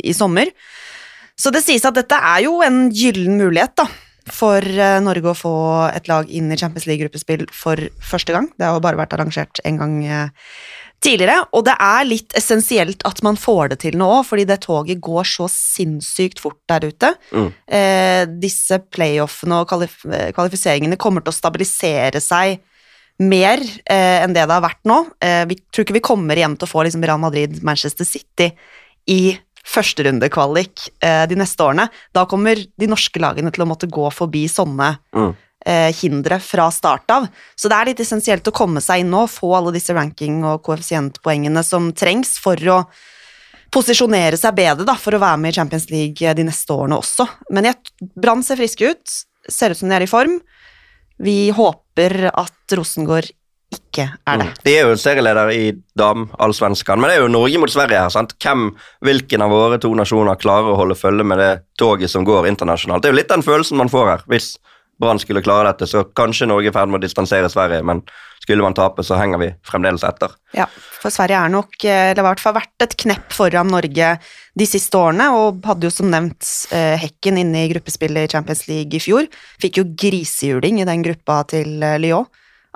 [0.00, 0.52] i sommer.
[1.38, 3.88] Så det sies at dette er jo en gyllen mulighet, da.
[4.28, 4.60] For
[5.00, 5.50] Norge å få
[5.88, 8.50] et lag inn i Champions League-gruppespill for første gang.
[8.60, 9.94] Det har jo bare vært arrangert en gang
[11.04, 11.44] tidligere.
[11.54, 15.02] Og det er litt essensielt at man får det til nå òg, fordi det toget
[15.04, 17.12] går så sinnssykt fort der ute.
[17.32, 17.50] Mm.
[17.78, 20.00] Eh, disse playoffene og kvalif
[20.36, 22.58] kvalifiseringene kommer til å stabilisere seg
[23.18, 25.00] mer eh, enn det det har vært nå.
[25.24, 28.52] Eh, vi tror ikke vi kommer igjen til å få liksom, Real Madrid, Manchester City
[29.10, 29.36] i
[29.68, 31.88] førsterundekvalik eh, de neste årene.
[32.14, 35.34] Da kommer de norske lagene til å måtte gå forbi sånne Mm.
[35.66, 37.28] Eh, hindre fra start av.
[37.56, 40.62] Så det er litt essensielt å komme seg inn nå, få alle disse ranking- og
[40.66, 42.82] koeffisientpoengene som trengs for å
[43.74, 47.00] posisjonere seg bedre da, for å være med i Champions League eh, de neste årene
[47.00, 47.26] også.
[47.54, 47.72] Men
[48.16, 49.18] Brann ser friske ut,
[49.48, 50.38] ser ut som de er i form.
[51.18, 53.32] Vi håper at Rosengård
[53.68, 54.46] ikke er det.
[54.48, 54.60] Mm.
[54.64, 55.64] De er jo serieleder i
[55.98, 58.12] dam-allsvenskan, men det er jo Norge mot Sverige her.
[58.12, 58.32] sant?
[58.40, 58.70] Hvem,
[59.04, 63.02] Hvilken av våre to nasjoner klarer å holde følge med det toget som går internasjonalt?
[63.02, 64.24] Det er jo litt den følelsen man får her.
[64.32, 64.54] Hvis
[64.98, 68.02] Brann skulle klare dette, så kanskje Norge er i ferd med å distansere Sverige, men
[68.42, 70.32] skulle man tape, så henger vi fremdeles etter.
[70.56, 73.70] Ja, for Sverige er nok, eh, eller har i hvert fall vært et knepp foran
[73.70, 74.10] Norge
[74.58, 78.66] de siste årene, og hadde jo som nevnt eh, Hekken inne i gruppespillet i Champions
[78.70, 79.28] League i fjor.
[79.62, 82.26] Fikk jo grisehjuling i den gruppa til eh, Lyon.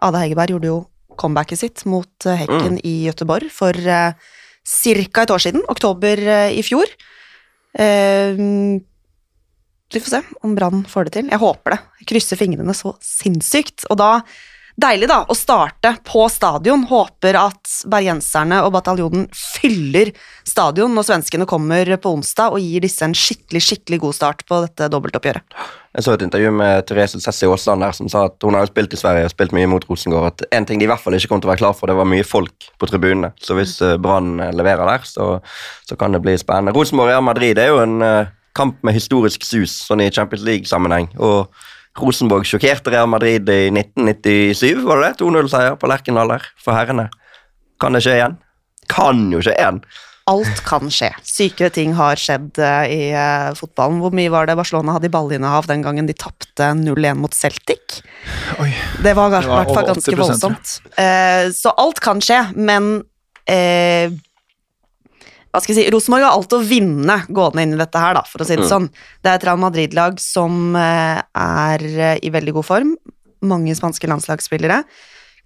[0.02, 0.78] Ada Hegerberg gjorde jo
[1.18, 4.14] comebacket sitt mot hekken Hekken i Gøteborg for ca.
[5.22, 6.88] et år siden, oktober i fjor.
[7.78, 8.36] Eh,
[9.92, 11.28] vi får se om Brann får det til.
[11.28, 11.80] Jeg håper det.
[12.08, 13.86] Krysser fingrene så sinnssykt.
[13.90, 14.14] Og da
[14.72, 16.86] Deilig da, å starte på stadion.
[16.88, 20.14] Håper at bergenserne og bataljonen fyller
[20.48, 24.62] stadion når svenskene kommer på onsdag og gir disse en skikkelig skikkelig god start på
[24.64, 25.58] dette dobbeltoppgjøret.
[25.92, 28.70] Jeg så et intervju med Therese Sessi Aasland der som sa at hun har jo
[28.72, 30.30] spilt i Sverige og spilt mye mot Rosengård.
[30.30, 31.98] At en ting de i hvert fall ikke kom til å være klar for, det
[31.98, 33.34] var mye folk på tribunene.
[33.44, 35.34] Så hvis eh, Brann eh, leverer der, så,
[35.84, 36.72] så kan det bli spennende.
[36.72, 41.12] Rosenborg Real Madrid er jo en eh, kamp med historisk sus, sånn i Champions League-sammenheng.
[41.20, 41.52] og
[42.00, 45.24] Rosenborg sjokkerte Real Madrid i 1997, var det det?
[45.24, 47.10] 2-0-seier på Lerkendal der for herrene.
[47.82, 48.38] Kan det skje igjen?
[48.92, 49.82] Kan jo skje igjen.
[50.30, 51.10] Alt kan skje.
[51.26, 53.98] Sykere ting har skjedd eh, i eh, fotballen.
[54.04, 57.98] Hvor mye var det Barcelona hadde i ballinnehav den gangen de tapte 0-1 mot Celtic?
[58.62, 58.70] Oi.
[59.02, 60.76] Det var i hvert fall ganske voldsomt.
[60.94, 62.94] Eh, så alt kan skje, men
[63.50, 64.14] eh,
[65.52, 68.22] hva skal jeg si, Rosenborg har alt å vinne gående inn i dette her, da,
[68.24, 68.70] for å si det Mm.
[68.70, 68.88] sånn.
[69.22, 72.96] Det er et Real Madrid-lag som eh, er eh, i veldig god form.
[73.42, 74.82] Mange spanske landslagsspillere.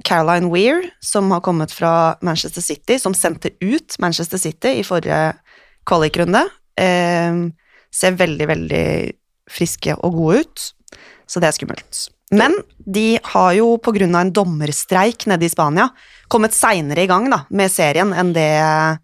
[0.05, 5.35] Caroline Weir, som har kommet fra Manchester City, som sendte ut Manchester City i forrige
[5.89, 6.45] kvalikrunde,
[6.79, 7.35] eh,
[7.91, 9.13] ser veldig, veldig
[9.51, 10.73] friske og gode ut,
[11.27, 12.09] så det er skummelt.
[12.31, 15.89] Men de har jo av en dommerstreik nede i Spania
[16.29, 18.99] kommet seinere i gang da, med serien enn det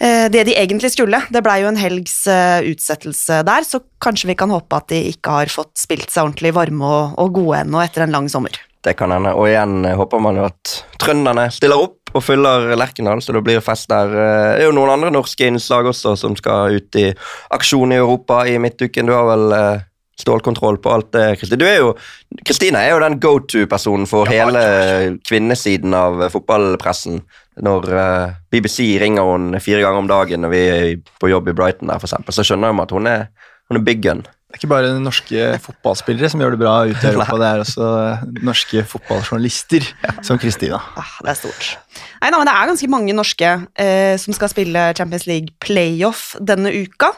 [0.00, 1.20] det de egentlig skulle.
[1.30, 4.98] Det blei jo en helgs eh, utsettelse der, så kanskje vi kan håpe at de
[5.14, 8.58] ikke har fått spilt seg ordentlig varme og, og gode ennå etter en lang sommer.
[8.84, 9.32] Det kan hende.
[9.32, 13.42] Og igjen eh, håper man jo at trønderne stiller opp og fyller Lerkendal, så det
[13.46, 14.12] blir fest der.
[14.12, 17.08] Eh, Det er jo noen andre norske innslag også som skal ut i
[17.56, 19.08] aksjon i Europa i midtuken.
[19.08, 19.86] Du har vel eh,
[20.20, 21.94] stålkontroll på alt det, Kristine Du er jo,
[22.46, 24.62] Kristina er jo den go to-personen for hele
[25.26, 27.22] kvinnesiden av eh, fotballpressen.
[27.64, 30.86] Når eh, BBC ringer hun fire ganger om dagen når vi er
[31.22, 33.28] på jobb i Brighton, der for eksempel, så skjønner hun at hun er,
[33.70, 34.24] hun er big gun.
[34.54, 37.62] Det er ikke bare norske fotballspillere som gjør det bra ute i Europa, det er
[37.64, 37.86] også
[38.46, 39.88] norske fotballjournalister
[40.22, 40.78] som Kristina.
[40.94, 41.72] Ah, det er stort.
[42.22, 46.36] Nei da, men det er ganske mange norske eh, som skal spille Champions League playoff
[46.38, 47.10] denne uka.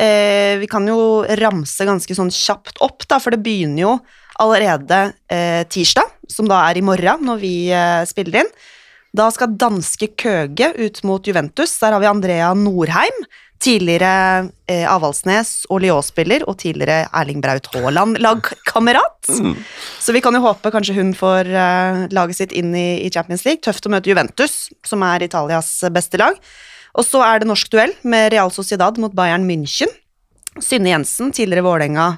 [0.00, 3.94] Eh, vi kan jo ramse ganske sånn kjapt opp, da, for det begynner jo
[4.40, 8.52] allerede eh, tirsdag, som da er i morgen når vi eh, spiller inn.
[9.16, 11.74] Da skal danske Køge ut mot Juventus.
[11.82, 13.24] Der har vi Andrea Norheim.
[13.60, 19.28] Tidligere eh, Avaldsnes og Lyon-spiller, og tidligere Erling Braut Haaland-lagkamerat.
[20.00, 23.44] Så vi kan jo håpe kanskje hun får eh, laget sitt inn i, i Champions
[23.44, 23.60] League.
[23.66, 26.38] Tøft å møte Juventus, som er Italias beste lag.
[26.98, 29.90] Og så er det norsk duell med Real Sociedad mot Bayern München.
[30.60, 32.10] Synne Jensen, tidligere Vålerenga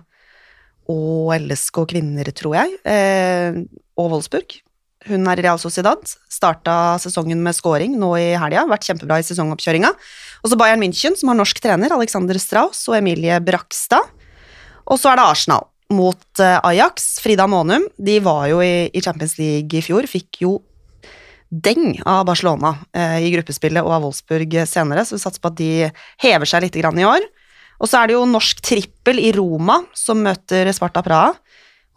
[0.91, 3.59] og LSK kvinner, tror jeg, eh,
[4.01, 4.57] og Wolfsburg.
[5.09, 6.03] Hun er i Real Sociedad.
[6.31, 8.65] Starta sesongen med scoring nå i helga.
[8.71, 9.91] Vært kjempebra i sesongoppkjøringa.
[10.43, 14.07] Og så Bayern München, som har norsk trener, Alexander Strauss og Emilie Brakstad.
[14.87, 17.17] Og så er det Arsenal mot eh, Ajax.
[17.23, 20.57] Frida Månum, de var jo i, Champions League i fjor, fikk jo
[21.53, 25.59] deng av Barcelona eh, i gruppespillet og av Wolfsburg senere, så vi satser på at
[25.61, 25.73] de
[26.25, 27.27] hever seg litt i år.
[27.83, 31.33] Og så er det jo norsk trippel i Roma, som møter Sparta Praha.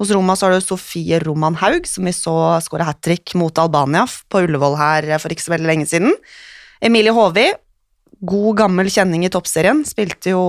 [0.01, 2.33] Hos Roma så har du Sofie Roman Haug, som vi så
[2.65, 6.11] skåre hat trick mot Albania på Ullevål her for ikke så veldig lenge siden.
[6.83, 7.45] Emilie Håvi,
[8.27, 10.43] god gammel kjenning i toppserien, spilte jo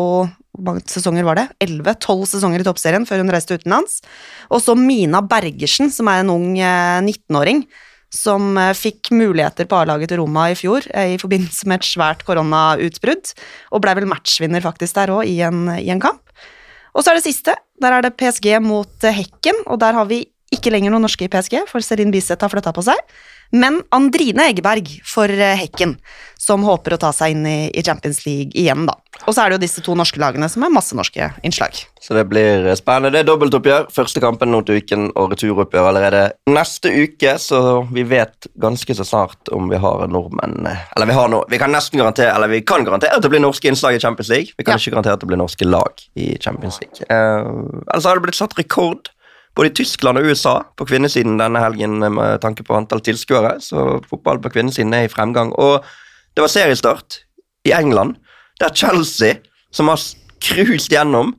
[0.57, 1.45] hvor mange sesonger var det?
[1.63, 4.01] 11-12 sesonger i toppserien før hun reiste utenlands.
[4.49, 7.67] Og så Mina Bergersen, som er en ung eh, 19-åring,
[8.13, 11.89] som eh, fikk muligheter på A-laget til Roma i fjor eh, i forbindelse med et
[11.89, 13.33] svært koronautbrudd,
[13.73, 16.23] og blei vel matchvinner faktisk der òg, i, i en kamp.
[16.97, 17.57] Og så er det siste.
[17.83, 21.27] Der er det PSG mot eh, Hekken, og der har vi ikke lenger noen norske
[21.27, 23.01] i PSG, for Serin Biseth har flytta på seg.
[23.55, 25.97] Men Andrine Egeberg for Hekken,
[26.39, 28.95] som håper å ta seg inn i, i Champions League igjen, da.
[29.27, 31.75] Og så er det jo disse to norske lagene som er masse norske innslag.
[32.03, 33.11] Så det blir spennende.
[33.15, 33.89] Det er dobbeltoppgjør.
[33.95, 36.21] Første kampen nå til uken og returoppgjør allerede
[36.53, 37.61] neste uke, så
[37.91, 41.75] vi vet ganske så snart om vi har nordmenn Eller vi har noe vi kan
[41.75, 44.55] nesten garantere Eller vi kan garantere at det blir norske innslag i Champions League.
[44.57, 44.79] Vi kan Ja.
[44.79, 47.03] ikke garantere at det blir norske lag i Champions League.
[47.11, 49.11] Uh, ellers har det blitt satt rekord
[49.57, 54.03] både i Tyskland og USA på kvinnesiden denne helgen med tanke på antall tilskuere, så
[54.05, 55.53] fotball på kvinnesiden er i fremgang.
[55.57, 55.81] Og
[56.37, 57.23] det var seriestart
[57.65, 58.19] i England,
[58.61, 59.37] der Chelsea,
[59.71, 60.01] som har
[60.41, 61.35] cruiset gjennom,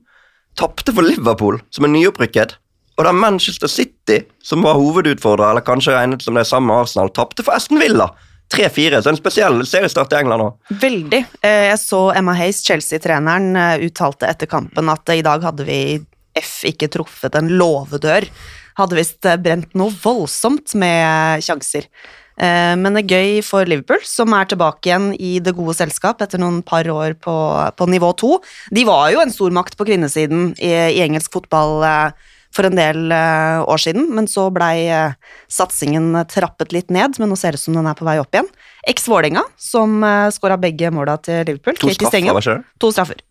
[0.58, 2.58] tapte for Liverpool, som er nyopprykket.
[2.98, 7.46] Og der Manchester City, som var hovedutfordrer, eller kanskje regnet som det samme Arsenal, tapte
[7.46, 8.10] for Aston Villa.
[8.54, 10.76] 3-4, så en spesiell seriestart i England òg.
[10.82, 11.20] Veldig.
[11.44, 15.66] Eh, Jeg så Emma Hayes, Chelsea-treneren, eh, uttalte etter kampen at eh, i dag hadde
[15.68, 15.82] vi
[16.38, 18.30] F ikke truffet en låvedør.
[18.80, 21.90] Hadde visst brent noe voldsomt med sjanser.
[22.38, 26.22] Eh, Men det er gøy for Liverpool, som er tilbake igjen i det gode selskap
[26.22, 27.36] etter noen par år på,
[27.74, 28.38] på nivå to.
[28.74, 33.12] De var jo en stormakt på kvinnesiden i, i engelsk fotball eh, for en del
[33.14, 34.88] eh, år siden, men så blei
[35.52, 38.34] satsingen trappet litt ned, men nå ser det ut som den er på vei opp
[38.34, 38.50] igjen.
[38.88, 40.00] Eks Vålerenga, som
[40.32, 41.76] skåra begge måla til Liverpool.
[41.82, 42.64] To Katie straffer?
[42.80, 43.22] To straffer.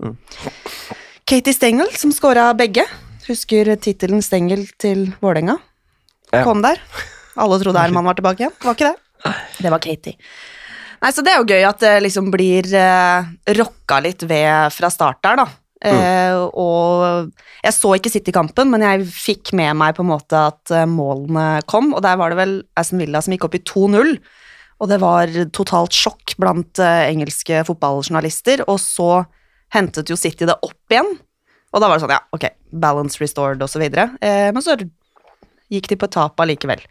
[1.26, 2.84] Katie Stengel, som skåra begge.
[3.26, 5.56] Husker tittelen Stengel til Vålerenga?
[6.44, 6.82] Kom der.
[7.36, 8.56] Alle trodde Herman var tilbake igjen.
[8.64, 9.34] Var ikke det?
[9.60, 10.16] Det var Katie.
[11.02, 14.90] Nei, så Det er jo gøy at det liksom blir uh, rocka litt ved fra
[14.92, 15.46] start der, da.
[15.84, 17.28] Eh, og
[17.60, 21.60] jeg så ikke City-kampen, men jeg fikk med meg på en måte at eh, målene
[21.68, 24.16] kom, og der var det vel Aston Villa som gikk opp i 2-0.
[24.76, 29.10] Og det var totalt sjokk blant eh, engelske fotballjournalister, og så
[29.76, 31.12] hentet jo City det opp igjen.
[31.74, 34.10] Og da var det sånn, ja, ok, balance restored og så videre.
[34.24, 34.78] Eh, men så
[35.72, 36.82] gikk de på tap allikevel.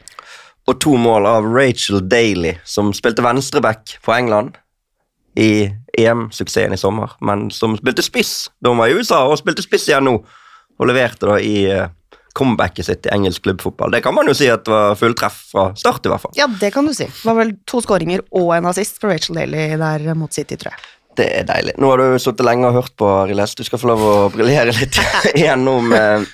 [0.66, 4.58] Og to mål av Rachel Daly, som spilte venstreback for England
[5.38, 5.68] i
[6.00, 9.90] EM-suksessen i sommer, men som spilte spiss da hun var i USA, og spilte spiss
[9.92, 10.16] igjen nå,
[10.76, 11.92] og leverte da i eh,
[12.36, 13.94] comebacket sitt i engelsk klubbfotball.
[13.96, 16.34] Det kan man jo si at det var fulltreff fra start, i hvert fall.
[16.40, 17.08] Ja, det kan du si.
[17.08, 20.74] Det var vel to skåringer og en assist for Rachel Daly der mot City, tror
[20.74, 20.92] jeg.
[21.16, 21.78] Det er deilig.
[21.80, 23.56] Nå har du sittet lenge og hørt på, Riles.
[23.56, 25.00] Du skal få lov å briljere litt
[25.40, 26.26] igjen nå eh,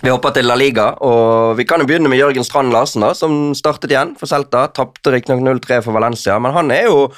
[0.00, 3.12] Vi hopper til La Liga, og vi kan jo begynne med Jørgen Strand Larsen, da,
[3.16, 4.64] som startet igjen for Celta.
[4.72, 7.10] Tapte riktignok 0-3 for Valencia, men han er jo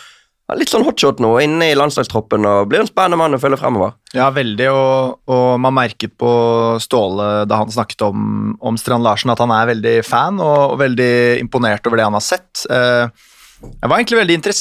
[0.59, 3.95] litt sånn hotshot nå, inne i landslagstroppen, og blir en spennende mann å følge fremover.
[4.17, 6.33] Ja, veldig, og, og man merket på
[6.83, 10.81] Ståle da han snakket om, om Strand Larsen at han er veldig fan og, og
[10.83, 12.67] veldig imponert over det han har sett.
[12.67, 13.31] Eh,
[13.63, 14.55] jeg var egentlig veldig,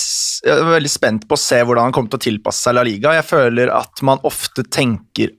[0.70, 3.18] veldig spent på å se hvordan han kom til å tilpasse seg La Liga.
[3.18, 5.34] Jeg føler at man ofte tenker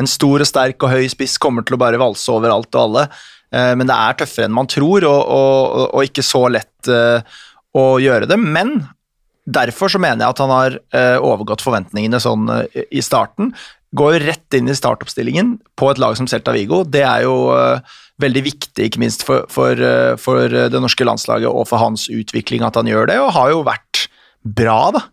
[0.00, 2.82] en stor og sterk og høy spiss kommer til å bare valse over alt og
[2.82, 3.06] alle,
[3.54, 7.40] eh, men det er tøffere enn man tror, og, og, og ikke så lett eh,
[7.74, 8.40] å gjøre det.
[8.40, 8.78] Men
[9.44, 13.50] Derfor så mener jeg at han har eh, overgått forventningene sånn i starten.
[13.92, 16.78] Går jo rett inn i startoppstillingen på et lag som Celta Vigo.
[16.88, 17.34] Det er jo
[18.24, 19.76] veldig viktig, ikke minst for, for,
[20.16, 23.60] for det norske landslaget og for hans utvikling at han gjør det, og har jo
[23.68, 24.06] vært
[24.40, 25.04] bra, da.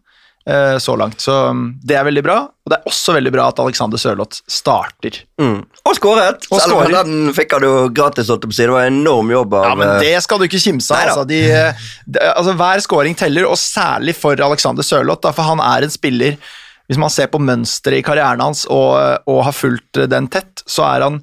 [0.47, 2.38] Eh, Så langt, så mm, det er veldig bra.
[2.49, 5.21] Og det er også veldig bra at Alexander Sørloth starter.
[5.41, 5.60] Mm.
[5.62, 6.47] Og skåret!
[6.51, 8.30] Og Selv om den fikk han jo gratis.
[8.30, 11.12] Det var en enorm jobb av Ja, men eh, det skal du ikke kimse av.
[11.12, 11.41] Altså, de,
[12.06, 16.38] de, altså, hver scoring teller, og særlig for Alexander Sørloth, for han er en spiller
[16.89, 18.97] Hvis man ser på mønsteret i karrieren hans og,
[19.30, 21.21] og har fulgt den tett, så er han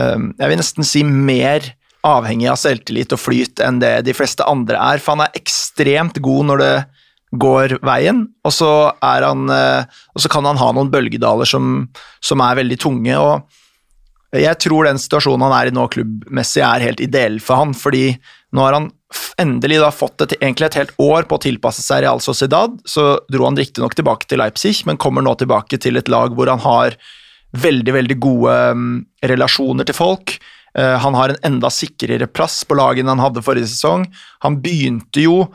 [0.00, 1.72] øhm, Jeg vil nesten si mer
[2.06, 6.20] avhengig av selvtillit og flyt enn det de fleste andre er, for han er ekstremt
[6.22, 6.74] god når det
[7.36, 8.72] går veien, og så,
[9.04, 11.88] er han, øh, og så kan han ha noen bølgedaler som,
[12.24, 13.16] som er veldig tunge.
[13.18, 13.48] og
[14.36, 18.10] jeg tror den situasjonen han er i nå klubbmessig er helt ideell for han, fordi
[18.52, 18.90] nå har han
[19.40, 22.74] endelig da fått et, egentlig et helt år på å tilpasse seg Real Sociedad.
[22.84, 26.50] Så dro han riktignok tilbake til Leipzig, men kommer nå tilbake til et lag hvor
[26.52, 26.98] han har
[27.56, 28.94] veldig, veldig gode mm,
[29.32, 30.36] relasjoner til folk.
[30.76, 34.04] Eh, han har en enda sikrere plass på laget enn han hadde forrige sesong.
[34.44, 35.46] Han begynte jo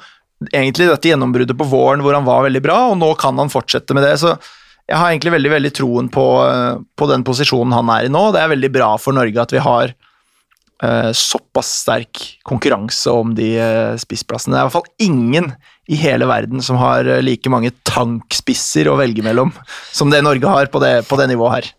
[0.51, 3.95] egentlig dette gjennombruddet på våren hvor han var veldig bra, og nå kan han fortsette
[3.95, 4.17] med det.
[4.21, 4.35] så
[4.83, 8.23] jeg har egentlig veldig veldig troen på, eh, på den posisjonen han er i nå.
[8.35, 9.93] Det er veldig bra for Norge at vi har
[10.83, 14.55] uh, såpass sterk konkurranse om de uh, spissplassene.
[14.55, 15.53] Det er i hvert fall ingen
[15.87, 19.53] i hele verden som har uh, like mange tankspisser å velge mellom
[19.95, 21.71] som det Norge har på det, på det nivået her.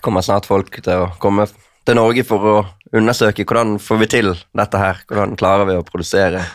[0.00, 1.48] kommer snart folk til å komme
[1.86, 2.56] til Norge for å
[2.96, 5.04] undersøke hvordan får vi til dette her.
[5.10, 6.46] Hvordan klarer vi å produsere.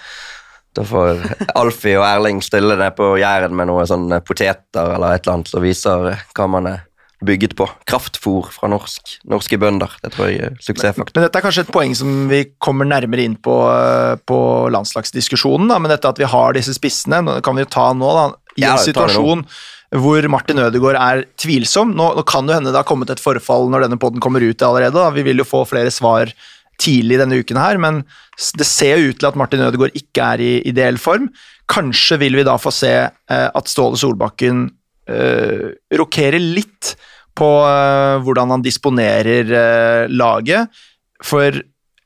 [0.78, 1.20] Da får
[1.60, 5.52] Alfie og Erling stille det på Jæren med noen sånne poteter eller et eller annet
[5.52, 6.08] som viser
[6.38, 6.88] hva man er
[7.22, 7.68] bygget på.
[7.86, 9.94] Kraftfôr fra norsk, norske bønder.
[10.02, 11.20] Det tror jeg er suksessfaktor.
[11.20, 14.40] Men dette er kanskje et poeng som vi kommer nærmere inn på, eh, på
[14.74, 18.26] landslagsdiskusjonen, da, men dette at vi har disse spissene, kan vi jo ta nå, da,
[18.58, 18.86] i en nå.
[18.88, 19.46] situasjon
[20.02, 21.94] hvor Martin Ødegaard er tvilsom.
[22.00, 24.64] Nå, nå kan det hende det har kommet et forfall når denne podden kommer ut
[24.64, 25.12] allerede, da.
[25.12, 26.32] vi vil jo få flere svar
[26.82, 28.02] tidlig denne uken her, men
[28.58, 31.30] det ser jo ut til at Martin Ødegaard ikke er i ideell form.
[31.72, 34.66] Kanskje vil vi da få se eh, at Ståle Solbakken
[35.10, 35.68] eh,
[36.00, 36.96] rokerer litt
[37.38, 40.82] på eh, hvordan han disponerer eh, laget.
[41.24, 41.62] For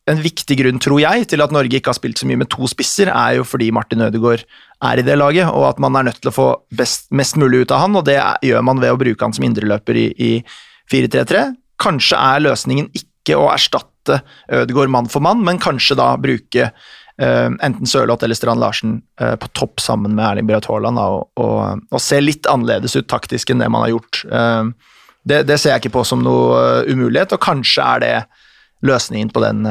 [0.05, 2.67] en viktig grunn, tror jeg, til at Norge ikke har spilt så mye med to
[2.69, 4.43] spisser, er jo fordi Martin Ødegaard
[4.85, 7.63] er i det laget, og at man er nødt til å få best, mest mulig
[7.63, 10.31] ut av han, og det gjør man ved å bruke han som indreløper i, i
[10.93, 11.47] 4-3-3.
[11.81, 16.71] Kanskje er løsningen ikke å erstatte Ødegaard mann for mann, men kanskje da bruke
[17.15, 21.29] Uh, enten Sørloth eller Strand Larsen uh, på topp sammen med Erling Braut Haaland, og,
[21.39, 24.19] og, og se litt annerledes ut taktisk enn det man har gjort.
[24.27, 28.15] Uh, det, det ser jeg ikke på som noe umulighet, og kanskje er det
[28.83, 29.63] løsningen på den,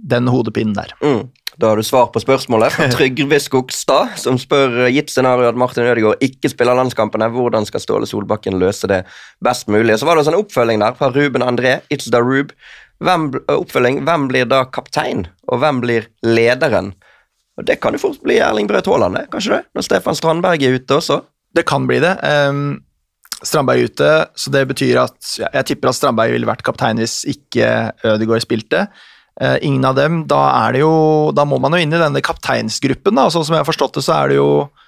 [0.00, 0.96] den hodepinen der.
[1.04, 1.28] Mm.
[1.60, 5.86] Da har du svar på spørsmålet fra Trygve Skogstad, som spør gitt scenario at Martin
[5.86, 9.02] Ødegaard ikke spiller landskampene, hvordan skal Ståle Solbakken løse det
[9.44, 9.96] best mulig?
[9.96, 12.52] Så var det også en oppfølging der fra Ruben André, It's the Rube.
[13.04, 16.94] Hvem, oppfølging, hvem blir da kaptein, og hvem blir lederen?
[17.56, 19.62] Og Det kan jo fort bli Erling Braut Haaland, kanskje det?
[19.76, 21.20] Når Stefan Strandberg er ute også.
[21.56, 22.14] Det kan bli det.
[22.20, 22.80] Um,
[23.42, 27.00] Strandberg er ute, så det betyr at ja, Jeg tipper at Strandberg ville vært kaptein
[27.00, 28.86] hvis ikke Ødegaard spilte.
[29.40, 30.22] Uh, ingen av dem.
[30.28, 33.28] Da er det jo Da må man jo inn i denne kapteinsgruppen, da.
[33.32, 34.85] Sånn som jeg har forstått det, så er det jo eh,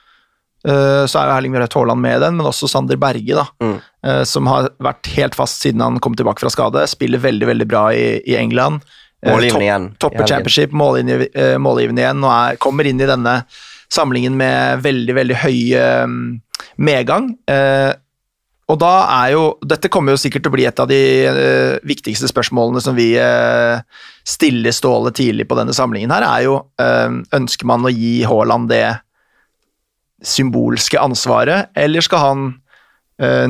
[1.07, 3.44] så er jo Erling Braut Haaland med i den, men også Sander Berge, da.
[3.62, 3.77] Mm.
[4.07, 6.83] eh, som har vært helt fast siden han kom tilbake fra skade.
[6.90, 8.83] Spiller veldig, veldig bra i, i England.
[9.23, 13.40] Eh, Målgivende igjen Topper championship, målgivende eh, igjen, og er, kommer inn i denne
[13.92, 16.05] samlingen med veldig, veldig høy eh,
[16.77, 17.33] medgang.
[17.49, 17.94] Eh,
[18.68, 18.92] og da
[19.23, 22.83] er jo Dette kommer jo sikkert til å bli et av de eh, viktigste spørsmålene
[22.85, 23.81] som vi eh,
[24.29, 28.68] stiller Ståle tidlig på denne samlingen her, er jo eh, Ønsker man å gi Haaland
[28.71, 28.85] det
[30.24, 32.44] symbolske ansvaret, eller skal han
[33.22, 33.46] eh,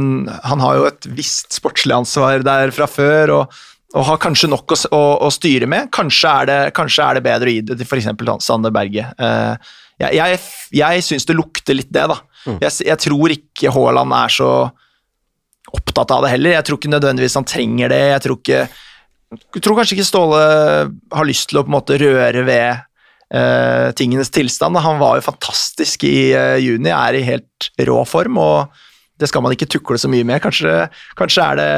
[0.50, 3.58] Han har jo et visst sportslig ansvar der fra før, og,
[3.96, 5.90] og har kanskje nok å, å, å styre med.
[5.94, 8.10] Kanskje er, det, kanskje er det bedre å gi det til f.eks.
[8.44, 9.06] Sander Berge.
[9.16, 10.42] Eh, jeg jeg,
[10.78, 12.20] jeg syns det lukter litt det, da.
[12.62, 14.50] Jeg, jeg tror ikke Haaland er så
[15.74, 16.56] opptatt av det heller.
[16.56, 18.02] Jeg tror ikke nødvendigvis han trenger det.
[18.12, 18.60] Jeg tror, ikke,
[19.56, 20.44] jeg tror kanskje ikke Ståle
[21.18, 22.87] har lyst til å på en måte røre ved
[23.34, 24.76] eh, tingenes tilstand.
[24.76, 28.84] Han var jo fantastisk i eh, juni, er i helt rå form, og
[29.18, 30.40] det skal man ikke tukle så mye med.
[30.44, 30.86] Kanskje,
[31.18, 31.70] kanskje er det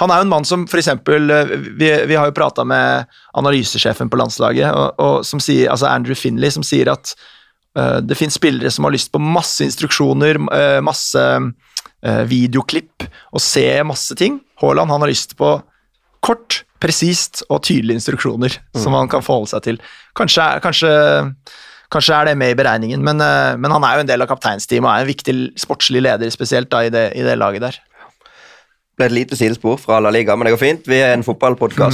[0.00, 4.10] Han er jo en mann som eksempel eh, Vi, vi har jo prata med analysesjefen
[4.10, 7.14] på landslaget, og, og som sier, altså Andrew Finley, som sier at
[7.78, 10.40] uh, det finnes spillere som har lyst på masse instruksjoner,
[10.80, 11.22] masse
[12.30, 14.38] videoklipp og se masse ting.
[14.60, 15.48] Haaland han har lyst på
[16.24, 19.80] kort, presist og tydelige instruksjoner som han kan forholde seg til.
[20.18, 20.92] Kanskje, kanskje,
[21.92, 24.28] kanskje er det med i beregningen, men, eh, men han er jo en del av
[24.30, 27.78] kapteinsteamet og er en viktig sportslig leder, spesielt da i det, i det laget der.
[28.96, 30.86] Det ble et lite sidespor fra La Liga, men det går fint.
[30.88, 31.22] Vi er en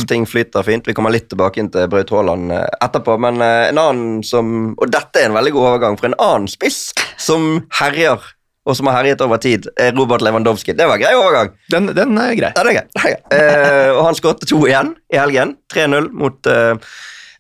[0.05, 0.07] Mm.
[0.07, 0.87] ting flyter fint.
[0.87, 4.77] Vi kommer litt tilbake inn til Braut Haaland eh, etterpå, men eh, en annen som
[4.79, 8.21] Og dette er en veldig god overgang, for en annen spiss som herjer,
[8.67, 10.75] og som har herjet over tid, er Robert Lewandowski.
[10.79, 11.49] Det var en grei overgang.
[11.73, 12.53] Den, den er grei.
[12.55, 12.85] Ja, det er grei.
[12.93, 13.33] Det er greit.
[13.35, 15.57] Eh, og han skåret to igjen i helgen.
[15.75, 16.93] 3-0 mot eh,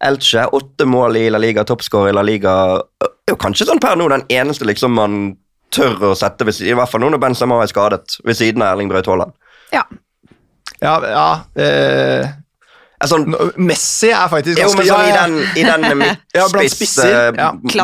[0.03, 0.49] Elche.
[0.59, 2.57] Åtte mål i La Liga, toppskårer i La Liga.
[3.07, 5.21] Er jo kanskje sånn per nå den eneste liksom man
[5.73, 8.65] tør å sette, ved, siden- i hvert fall nå når Benzema er skadet, ved siden
[8.67, 9.33] av Erling Braut Haaland.
[9.73, 9.87] Ja.
[10.83, 11.29] Ja, ja
[11.63, 12.27] eh,
[13.03, 15.23] Altså, nå- Messi er faktisk ganske men sånn i ja, ja.
[15.27, 15.83] den, i den
[16.37, 17.49] Ja, eh, ja.
[17.53, 17.75] Eh,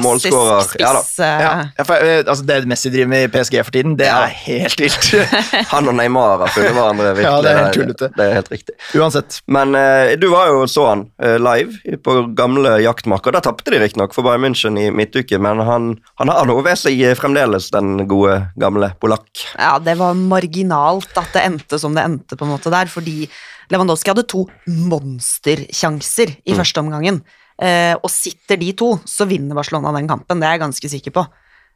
[0.78, 4.22] Ja, ja, eh, altså Det Messi driver med i PSG for tiden, det Ja.
[4.24, 5.08] er helt vilt.
[5.74, 7.10] Han og Neymar har funnet hverandre.
[7.18, 7.26] virkelig.
[7.28, 8.10] Ja, det er helt tullete.
[8.16, 8.76] Det er helt riktig.
[8.94, 9.40] Uansett.
[9.46, 13.34] Men uh, du var jo så han uh, live på gamle jaktmarker.
[13.36, 16.78] Der tapte de riktignok for Bayern München i midtuke, men han, han har noe ved
[16.80, 19.28] seg eh, fremdeles, den gode, gamle polakk.
[19.58, 23.26] Ja, det var marginalt at det endte som det endte, på en måte der, fordi
[23.72, 27.20] Lewandowski hadde to monstersjanser i første omgangen.
[27.58, 31.14] Eh, og sitter de to, så vinner Barcelona den kampen, det er jeg ganske sikker
[31.16, 31.26] på.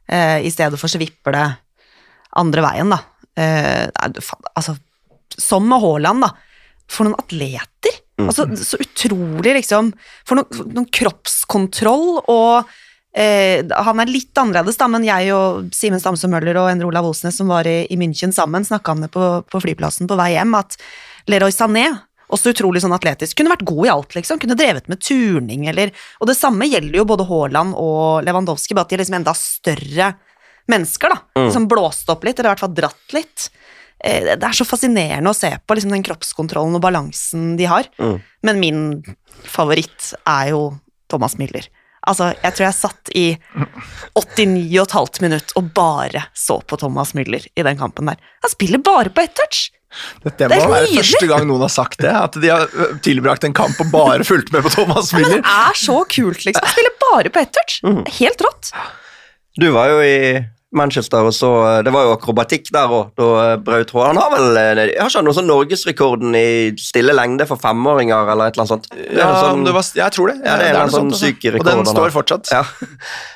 [0.07, 1.45] Eh, I stedet for så vipper det
[2.39, 2.99] andre veien, da.
[3.37, 3.87] eh,
[4.55, 4.77] altså,
[5.37, 6.31] Som med Haaland, da.
[6.89, 7.99] For noen atleter.
[8.21, 9.87] Altså, så utrolig, liksom
[10.27, 12.67] For noen, noen kroppskontroll og
[13.17, 17.09] eh, Han er litt annerledes, da, men jeg og Simen Stamse Møller og Endre Olav
[17.09, 20.35] Osnes som var i, i München sammen, snakka om det på, på flyplassen på vei
[20.35, 20.77] hjem, at
[21.31, 21.85] Leroy Sané
[22.33, 23.35] også utrolig sånn atletisk.
[23.37, 24.39] Kunne vært god i alt, liksom.
[24.41, 28.87] Kunne drevet med turning eller Og det samme gjelder jo både Haaland og Lewandowski, bare
[28.87, 30.13] at de er liksom enda større
[30.71, 31.19] mennesker, da.
[31.53, 33.49] Som blåste opp litt, eller i hvert fall dratt litt.
[34.03, 37.83] Eh, Det er så fascinerende å se på liksom, den kroppskontrollen og balansen de har.
[38.41, 39.03] Men min
[39.45, 41.67] favoritt er jo Thomas Müller.
[42.07, 43.37] Altså, jeg tror jeg satt i
[44.17, 48.17] 89,5 minutt og bare så på Thomas Müller i den kampen der.
[48.43, 49.69] Han spiller bare på ett touch!
[50.23, 52.13] Dette Det er må være første gang noen har sagt det.
[52.13, 52.65] At de har
[53.05, 56.65] tilbrakt en kamp og bare fulgt med på Thomas Men det er så kult, liksom.
[56.73, 57.79] Spiller bare på ett touch.
[58.19, 58.73] Helt rått.
[59.59, 60.17] Du var jo i
[60.73, 61.49] Manchester, og så
[61.85, 65.11] Det var jo akrobatikk der òg, da eh, Braut Haaland Han har vel eh, Har
[65.11, 66.45] ikke han noe sånn norgesrekorden i
[66.81, 68.87] stille lengde for femåringer, eller et eller annet sånt?
[68.97, 70.39] Er Ja, sånn- det var, jeg tror det.
[70.41, 71.29] Ja, det er en noe sånn altså.
[71.29, 72.49] syk rekord Og den står fortsatt.
[72.49, 72.63] Ja.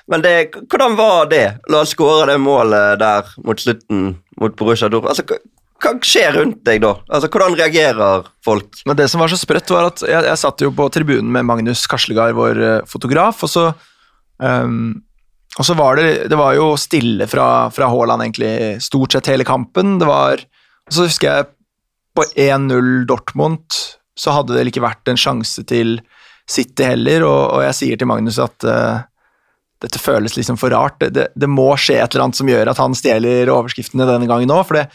[0.09, 0.33] Men det,
[0.65, 1.43] hvordan var det?
[1.69, 4.07] La oss skåre det målet der mot slutten
[4.41, 5.13] mot Borussia Dortmund.
[5.13, 5.37] Altså,
[5.83, 6.93] hva, skjer rundt deg da?
[7.07, 8.79] Altså, Hvordan reagerer folk?
[8.89, 11.45] Men det som var så sprøtt, var at jeg, jeg satt jo på tribunen med
[11.47, 13.67] Magnus Kaslegard, vår eh, fotograf, og så
[14.41, 14.95] um,
[15.57, 19.45] og så var det, det var jo stille fra, fra Haaland egentlig stort sett hele
[19.47, 19.95] kampen.
[19.97, 20.43] Det var,
[20.85, 21.47] og så husker jeg
[22.17, 23.79] på 1-0 Dortmund
[24.17, 25.99] så hadde det ikke vært en sjanse til
[26.49, 29.01] City heller, og, og jeg sier til Magnus at uh,
[29.83, 30.99] dette føles liksom for rart.
[31.01, 34.29] Det, det, det må skje et eller annet som gjør at han stjeler overskriftene denne
[34.29, 34.87] gangen òg, for det,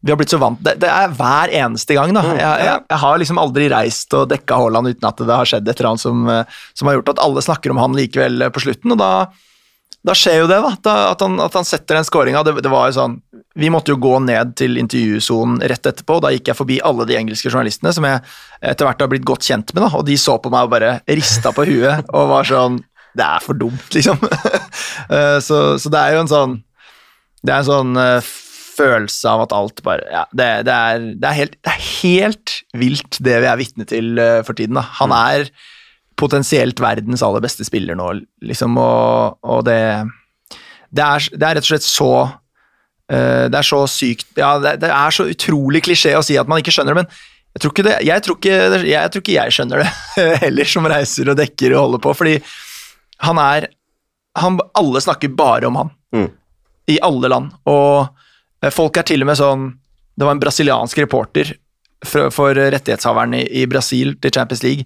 [0.00, 2.22] vi har blitt så vant det, det er hver eneste gang, da.
[2.32, 5.68] Jeg, jeg, jeg har liksom aldri reist og dekka Haaland uten at det har skjedd
[5.68, 8.52] et eller annet som, eh, som har gjort at alle snakker om han likevel eh,
[8.54, 9.10] på slutten, og da,
[10.08, 10.72] da skjer jo det, da.
[10.88, 12.44] da at, han, at han setter den skåringa.
[12.48, 13.18] Det, det var jo sånn
[13.60, 17.04] Vi måtte jo gå ned til intervjusonen rett etterpå, og da gikk jeg forbi alle
[17.08, 18.24] de engelske journalistene som jeg
[18.72, 20.96] etter hvert har blitt godt kjent med, da, og de så på meg og bare
[21.12, 22.80] rista på huet og var sånn
[23.10, 24.20] Det er for dumt, liksom.
[25.10, 26.52] Eh, så, så det er jo en sånn
[27.42, 27.98] Det er en sånn
[28.76, 32.54] følelse av at alt bare Ja, det, det, er, det, er, helt, det er helt
[32.82, 34.78] vilt, det vi er vitne til eh, for tiden.
[34.78, 34.84] Da.
[35.00, 35.50] Han er
[36.20, 38.12] potensielt verdens aller beste spiller nå,
[38.44, 39.80] liksom, og, og det,
[40.92, 44.74] det, er, det er rett og slett så uh, Det er så sykt Ja, det,
[44.82, 47.72] det er så utrolig klisjé å si at man ikke skjønner det, men jeg tror
[47.72, 49.88] ikke, det, jeg, tror ikke, jeg tror ikke jeg skjønner det
[50.44, 52.36] heller, som reiser og dekker og holder på, fordi
[53.26, 53.70] han er
[54.38, 55.90] han, Alle snakker bare om han.
[56.14, 56.28] Mm.
[56.86, 57.50] I alle land.
[57.66, 58.19] Og
[58.68, 59.62] folk er til og med sånn
[60.18, 61.54] Det var en brasiliansk reporter
[62.04, 64.84] for, for rettighetshaveren i, i Brasil til Champions League,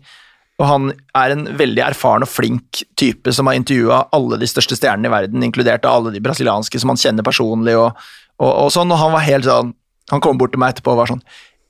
[0.58, 4.78] og han er en veldig erfaren og flink type som har intervjua alle de største
[4.78, 7.98] stjernene i verden, inkludert alle de brasilianske som han kjenner personlig, og,
[8.38, 9.74] og, og sånn, og han var helt sånn
[10.12, 11.22] Han kom bort til meg etterpå og var sånn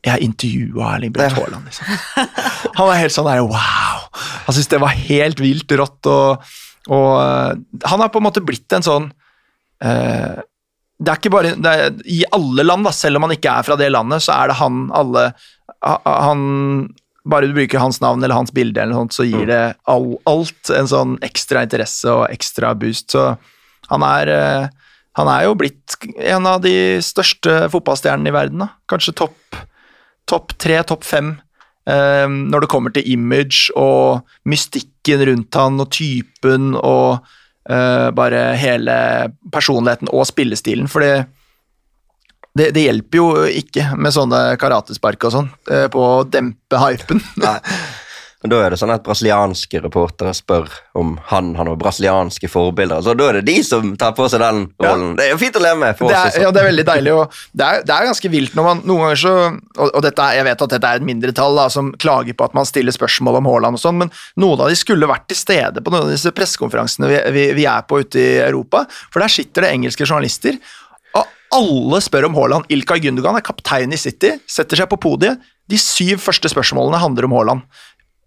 [0.05, 1.87] Jeg intervjua Erling Braut Haaland, liksom.
[2.81, 4.01] Han var helt sånn der wow!
[4.45, 6.49] Han syntes det var helt vilt rått, og,
[6.93, 7.53] og øh,
[7.89, 9.07] han har på en måte blitt en sånn
[9.85, 10.41] øh,
[11.03, 13.77] det er ikke bare er, I alle land, da, selv om han ikke er fra
[13.81, 15.33] det landet, så er det han alle
[15.83, 16.45] Han
[17.25, 20.11] Bare du bruker hans navn eller hans bilde, eller noe sånt, så gir det all,
[20.29, 23.15] alt en sånn ekstra interesse og ekstra boost.
[23.15, 23.23] Så
[23.89, 24.67] han er eh,
[25.17, 28.67] Han er jo blitt en av de største fotballstjernene i verden.
[28.67, 28.69] da.
[28.93, 29.57] Kanskje topp
[30.29, 31.35] topp tre, topp fem
[31.89, 37.25] eh, når det kommer til image og mystikken rundt han og typen og
[37.71, 38.97] eh, bare hele
[39.53, 40.89] personligheten og spillestilen.
[40.91, 41.27] For det,
[42.55, 47.23] det, det hjelper jo ikke med sånne karatespark og sånn uh, på å dempe hypen.
[47.43, 47.59] Nei.
[48.45, 50.67] Men Da er det sånn at brasilianske reportere spør
[51.01, 53.01] om han har noen brasilianske forbilder.
[53.01, 55.15] Så Da er det de som tar på seg den rollen.
[55.17, 56.43] Det er jo fint å leve med for Det oss er, også.
[56.45, 59.01] ja, det er veldig deilig, og det er, det er ganske vilt når man noen
[59.07, 62.37] ganger så Og, og dette, jeg vet at dette er et mindretall da, som klager
[62.37, 65.25] på at man stiller spørsmål om Haaland og sånn, men noen av de skulle vært
[65.33, 68.85] til stede på noen av disse pressekonferansene vi, vi, vi er på ute i Europa,
[69.11, 70.61] for der sitter det engelske journalister,
[71.17, 72.69] og alle spør om Haaland.
[72.69, 75.41] Ilkay Gundogan er kaptein i City, setter seg på podiet.
[75.71, 77.63] De syv første spørsmålene handler om Haaland.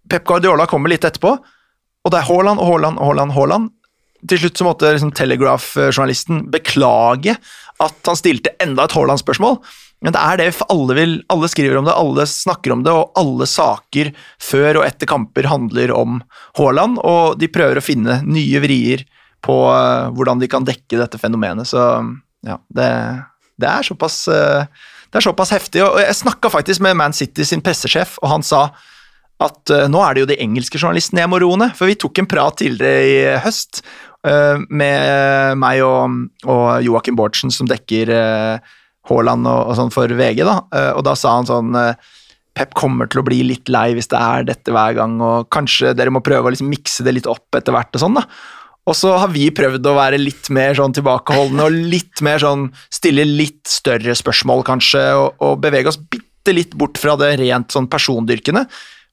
[0.10, 3.36] Pep Guardiola kommer litt etterpå, og det er Haaland og Haaland og Haaland.
[3.36, 3.74] Haaland.
[4.28, 7.36] Til slutt så måtte liksom Telegraph-journalisten beklage
[7.84, 9.60] at han stilte enda et Haaland-spørsmål.
[10.06, 11.14] Men det er det alle vil.
[11.34, 15.50] Alle skriver om det, alle snakker om det, og alle saker før og etter kamper
[15.50, 16.20] handler om
[16.60, 19.06] Haaland, og de prøver å finne nye vrier
[19.46, 21.70] på eh, hvordan de kan dekke dette fenomenet.
[21.70, 21.82] Så
[22.46, 22.92] ja, det,
[23.62, 25.82] det er såpass eh, det er såpass heftig.
[25.86, 28.68] og Jeg snakka faktisk med Man City sin pressesjef, og han sa
[29.44, 31.76] at uh, nå er det jo de engelske journalistene jeg må roe ned.
[31.78, 33.84] For vi tok en prat tidligere i høst
[34.26, 36.20] uh, med meg og,
[36.50, 38.14] og Joakim Bårdsen, som dekker
[39.08, 42.14] Haaland og, og sånn for VG, da, eh, og da sa han sånn eh,
[42.58, 45.94] Pep kommer til å bli litt lei hvis det er dette hver gang, og kanskje
[45.94, 48.26] dere må prøve å liksom mikse det litt opp etter hvert og sånn, da.
[48.88, 52.70] Og så har vi prøvd å være litt mer sånn tilbakeholdne og litt mer sånn
[52.88, 57.76] stille litt større spørsmål, kanskje, og, og bevege oss bitte litt bort fra det rent
[57.76, 58.64] sånn persondyrkende.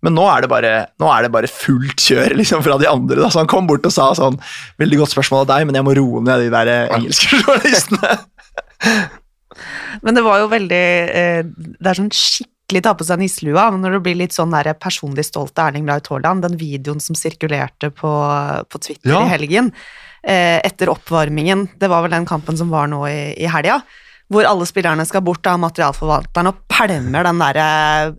[0.05, 3.17] Men nå er det bare, nå er det bare fullt kjør liksom, fra de andre.
[3.23, 3.31] Da.
[3.33, 4.37] Så han kom bort og sa sånn
[4.81, 8.17] Veldig godt spørsmål av deg, men jeg må roe ned de der eh, engelske journalistene.
[10.05, 10.83] Men det var jo veldig
[11.15, 14.73] eh, Det er sånn skikkelig ta på seg nisselua når det blir litt sånn der
[14.81, 16.45] personlig stolt av Erling Braut Haaland.
[16.47, 18.13] Den videoen som sirkulerte på,
[18.69, 19.23] på Twitter Ja.
[19.25, 19.71] i helgen
[20.25, 23.81] eh, etter oppvarmingen, det var vel den kampen som var nå i, i helga,
[24.33, 27.71] hvor alle spillerne skal bort av materialforvalteren og pælmer den derre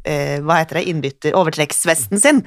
[0.05, 2.43] eh, hva heter det, innbytter, overtrekksvesten sin.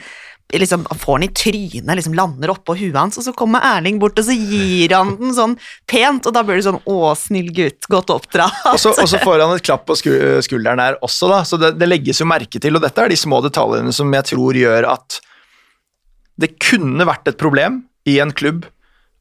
[0.49, 4.17] Liksom, får den i trynet, liksom lander oppå huet hans, og så kommer Erling bort
[4.17, 5.59] og så gir han den sånn
[5.91, 8.65] pent, og da blir det sånn 'Å, snill gutt, godt oppdratt'.
[8.73, 11.43] Og så, og så får han et klapp på skulderen der også, da.
[11.45, 14.31] Så det, det legges jo merke til, og dette er de små detaljene som jeg
[14.33, 15.21] tror gjør at
[16.41, 18.65] det kunne vært et problem i en klubb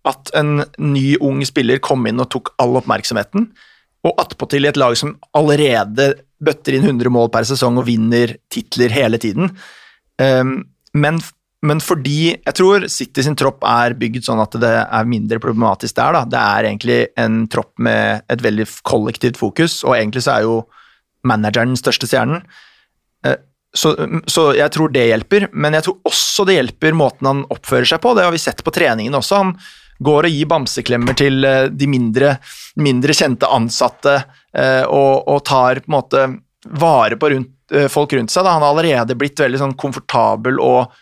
[0.07, 3.49] at en ny, ung spiller kom inn og tok all oppmerksomheten,
[4.05, 6.11] og attpåtil i et lag som allerede
[6.43, 9.49] bøtter inn 100 mål per sesong og vinner titler hele tiden.
[10.21, 10.59] Um,
[10.93, 11.17] men,
[11.65, 15.97] men fordi jeg tror City sin tropp er bygd sånn at det er mindre problematisk
[15.97, 16.13] der.
[16.13, 16.23] Da.
[16.29, 20.61] Det er egentlig en tropp med et veldig kollektivt fokus, og egentlig så er jo
[21.27, 22.45] manageren den største stjernen.
[23.25, 23.39] Eh,
[23.77, 23.91] Så,
[24.31, 27.99] så jeg tror det hjelper, men jeg tror også det hjelper måten han oppfører seg
[28.01, 28.13] på.
[28.15, 29.41] Det har vi sett på treningen også.
[29.43, 29.51] Han
[29.99, 32.35] går og gir bamseklemmer til eh, de mindre,
[32.83, 36.25] mindre kjente ansatte eh, og, og tar på en måte
[36.77, 38.45] vare på rundt, eh, folk rundt seg.
[38.45, 38.57] Da.
[38.57, 40.93] Han har allerede blitt veldig sånn komfortabel og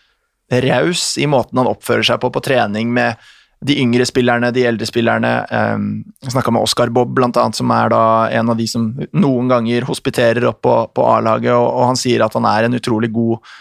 [0.46, 3.18] raus i måten han oppfører seg på på trening med
[3.66, 5.30] de yngre spillerne, de eldre spillerne.
[5.48, 5.86] Um,
[6.22, 7.94] jeg snakka med Oscar Bob, blant annet, som er
[8.36, 8.84] en av de som
[9.16, 12.78] noen ganger hospiterer opp på, på A-laget, og, og han sier at han er en
[12.78, 13.56] utrolig god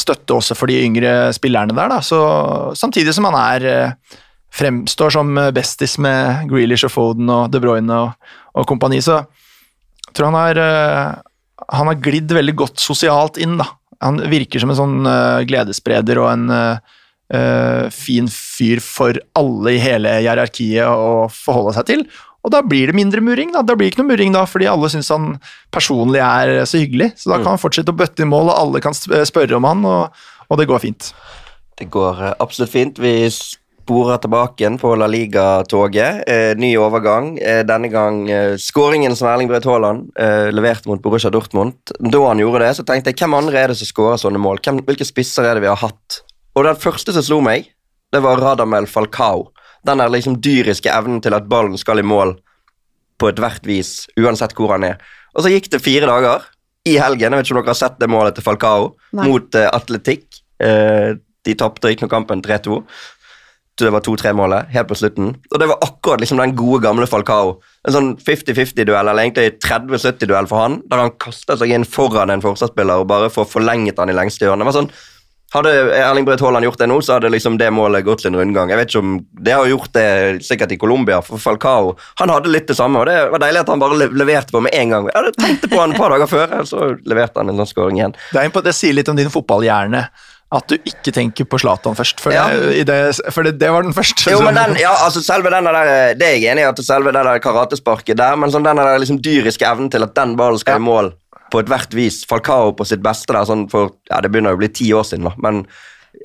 [0.00, 1.92] støtte også for de yngre spillerne der.
[1.92, 2.00] Da.
[2.02, 2.18] Så,
[2.74, 3.68] samtidig som han er
[4.58, 9.22] fremstår som eh, bestis med Grealish og Foden og De Bruyne og, og kompani, så
[10.08, 13.58] jeg tror han har, eh, han har glidd veldig godt sosialt inn.
[13.60, 13.68] da.
[14.04, 19.82] Han virker som en sånn eh, gledesspreder og en eh, fin fyr for alle i
[19.82, 22.06] hele hierarkiet å forholde seg til.
[22.46, 23.52] Og da blir det mindre muring.
[23.52, 25.34] Da Da blir det ikke noe muring da, fordi alle syns han
[25.74, 27.12] personlig er så hyggelig.
[27.20, 29.84] Så da kan han fortsette å bøtte i mål, og alle kan spørre om han,
[29.84, 31.10] og, og det går fint.
[31.78, 33.02] Det går absolutt fint.
[33.02, 33.28] Vi
[33.88, 36.24] sporer tilbake igjen på La Liga-toget.
[36.28, 37.38] Eh, ny overgang.
[37.40, 41.94] Eh, denne gang eh, skåringen som Erling Braut Haaland eh, leverte mot Borussia Dortmund.
[41.96, 44.60] Da han gjorde det, så tenkte jeg hvem andre er det som skårer sånne mål?
[44.60, 46.18] Hvem, hvilke spisser er det vi har hatt?
[46.52, 47.70] Og den første som slo meg,
[48.12, 49.54] det var Radamel Falcao.
[49.88, 52.34] Den der liksom dyriske evnen til at ballen skal i mål
[53.18, 55.00] på ethvert vis, uansett hvor han er.
[55.32, 56.44] Og så gikk det fire dager
[56.84, 57.32] i helgen.
[57.32, 59.30] Jeg vet ikke om dere har sett det målet til Falcao Nei.
[59.30, 60.42] mot eh, Atletikk.
[60.60, 61.14] Eh,
[61.48, 62.82] de tapte riktignok kampen 3-2.
[63.78, 65.34] Det var 2-3-målet helt på slutten.
[65.52, 67.58] Og det var akkurat liksom den gode, gamle Falcao.
[67.86, 72.42] En sånn 50-50-duell, eller egentlig 30-70-duell for han, der han kasta seg inn foran en
[72.44, 74.66] forsvarsspiller og bare får forlenget han i lengste hjørne.
[74.66, 74.90] Det var sånn,
[75.54, 78.36] hadde Erling Braut Haaland gjort det nå, så hadde liksom det målet gått til en
[78.36, 78.68] rundgang.
[78.68, 80.08] Jeg vet ikke om Det har gjort det
[80.44, 83.00] sikkert i Colombia, for Falcao han hadde litt det samme.
[83.00, 85.08] og Det var deilig at han bare leverte på med en gang.
[85.08, 88.02] Jeg hadde tenkt på han et par dager før, så leverte han en sånn skåring
[88.02, 88.16] igjen.
[88.34, 90.04] Det, det sier litt om din fotballhjerne.
[90.48, 92.46] At du ikke tenker på Zlatan først, for, Ja.
[92.48, 92.96] det, i det,
[93.34, 94.30] for det, det var den første.
[94.32, 97.12] Jo, men den, ja, altså selve den der, Det er jeg enig i, at selve
[97.12, 100.58] det der karatesparket der, men sånn den der liksom dyriske evnen til at den ballen
[100.58, 101.12] skal i mål
[101.52, 104.68] på ethvert vis Falcao på sitt beste der, sånn for ja, Det begynner å bli
[104.72, 105.66] ti år siden, da, men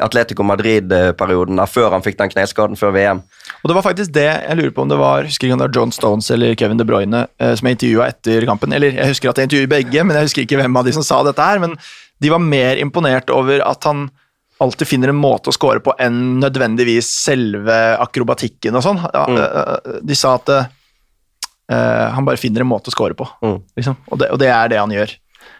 [0.01, 3.19] Atletico Madrid-perioden der før han fikk den kneskaden før VM.
[3.61, 5.67] Og det var faktisk det jeg lurer på om det var husker ikke om det
[5.67, 8.73] var John Stones eller Kevin De Bruyne eh, som jeg intervjua etter kampen.
[8.73, 11.05] Eller jeg husker at jeg intervjuet begge, men jeg husker ikke hvem av de som
[11.05, 11.61] sa dette her.
[11.61, 11.75] Men
[12.21, 14.09] de var mer imponert over at han
[14.61, 19.01] alltid finner en måte å score på enn nødvendigvis selve akrobatikken og sånn.
[19.13, 19.37] Ja, Mm.
[19.41, 23.61] eh, De sa at uh, han bare finner en måte å score på, Mm.
[23.77, 23.97] liksom.
[24.11, 25.11] og, det, og det er det han gjør.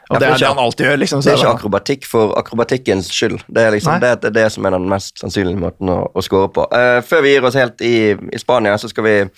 [0.09, 0.97] Og Ja, det er ikke- det han alltid gjør.
[0.99, 1.21] liksom.
[1.21, 3.43] Det er ikke akrobatikk for akrobatikkens skyld.
[3.49, 6.21] Det er liksom det, det, er det som er den mest sannsynlige måten å, å
[6.23, 6.67] score på.
[6.71, 9.29] Uh, før vi gir oss helt i, i Spania, så skal vi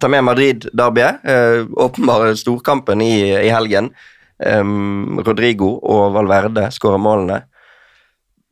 [0.00, 1.24] ta med Madrid-derbyet.
[1.24, 3.90] Uh, åpenbare storkampen i, i helgen.
[4.42, 7.42] Em, Rodrigo og Valverde skårer målene.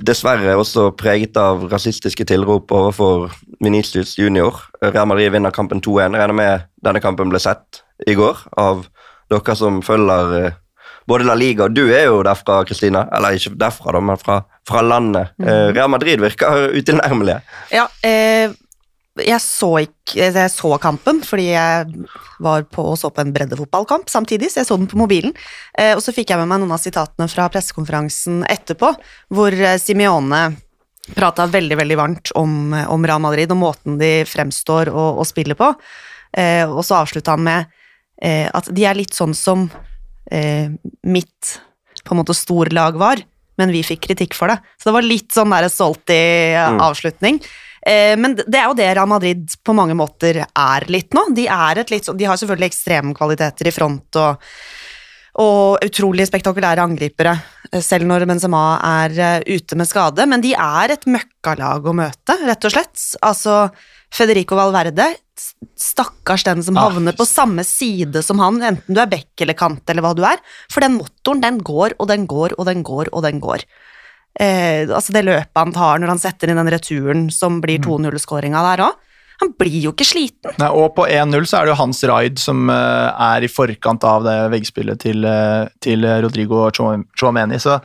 [0.02, 3.30] Dessverre også preget av rasistiske tilrop overfor
[3.62, 4.64] Vinicius junior.
[4.82, 6.16] Real Madrid vinner kampen 2-1.
[6.18, 8.86] Regner med denne kampen ble sett i går av
[9.30, 10.58] dere som følger eh,
[11.08, 13.06] både La Liga og Du er jo derfra, Kristina.
[13.14, 15.34] Eller ikke derfra, da, men fra, fra landet.
[15.38, 15.74] Mm.
[15.76, 17.40] Real Madrid virker utilnærmelige.
[17.74, 18.54] Ja, eh,
[19.20, 22.06] jeg så ikke Jeg så kampen fordi jeg
[22.42, 25.34] var på og så på en breddefotballkamp samtidig, så jeg så den på mobilen.
[25.78, 28.90] Eh, og så fikk jeg med meg noen av sitatene fra pressekonferansen etterpå,
[29.32, 30.42] hvor eh, Simione
[31.16, 35.58] prata veldig, veldig varmt om, om Real Madrid og måten de fremstår og, og spiller
[35.58, 35.72] på.
[36.36, 37.72] Eh, og så avslutta han med
[38.22, 39.68] eh, at de er litt sånn som
[40.30, 40.70] eh,
[41.02, 41.56] mitt
[42.02, 43.20] på en måte storlag var,
[43.60, 44.58] men vi fikk kritikk for det.
[44.80, 46.80] Så det var litt sånn der salty Mm.
[46.82, 47.38] avslutning.
[47.82, 51.26] Eh, men det er jo det Real Madrid på mange måter er litt nå.
[51.34, 54.52] De, er litt, de har selvfølgelig ekstreme kvaliteter i front og,
[55.42, 57.34] og utrolig spektakulære angripere,
[57.72, 58.62] eh, selv når Benzema
[59.02, 60.28] er eh, ute med skade.
[60.30, 63.08] Men de er et møkkalag å møte, rett og slett.
[63.26, 63.66] Altså,
[64.12, 65.08] Federico Valverde,
[65.80, 69.56] stakkars den som Ah, havner på samme side som han, enten du er bekk eller
[69.58, 70.38] kant eller hva du er.
[70.70, 73.64] For den motoren, den går og den går og den går og den går.
[74.40, 78.62] Eh, altså det løpet han tar når han setter inn den returen som blir 2-0-skåringa
[78.70, 79.00] der òg.
[79.42, 80.54] Han blir jo ikke sliten.
[80.60, 84.04] Nei, og på 1-0 så er det jo hans raid som uh, er i forkant
[84.06, 87.80] av det veggspillet til, uh, til Rodrigo Chouameni, så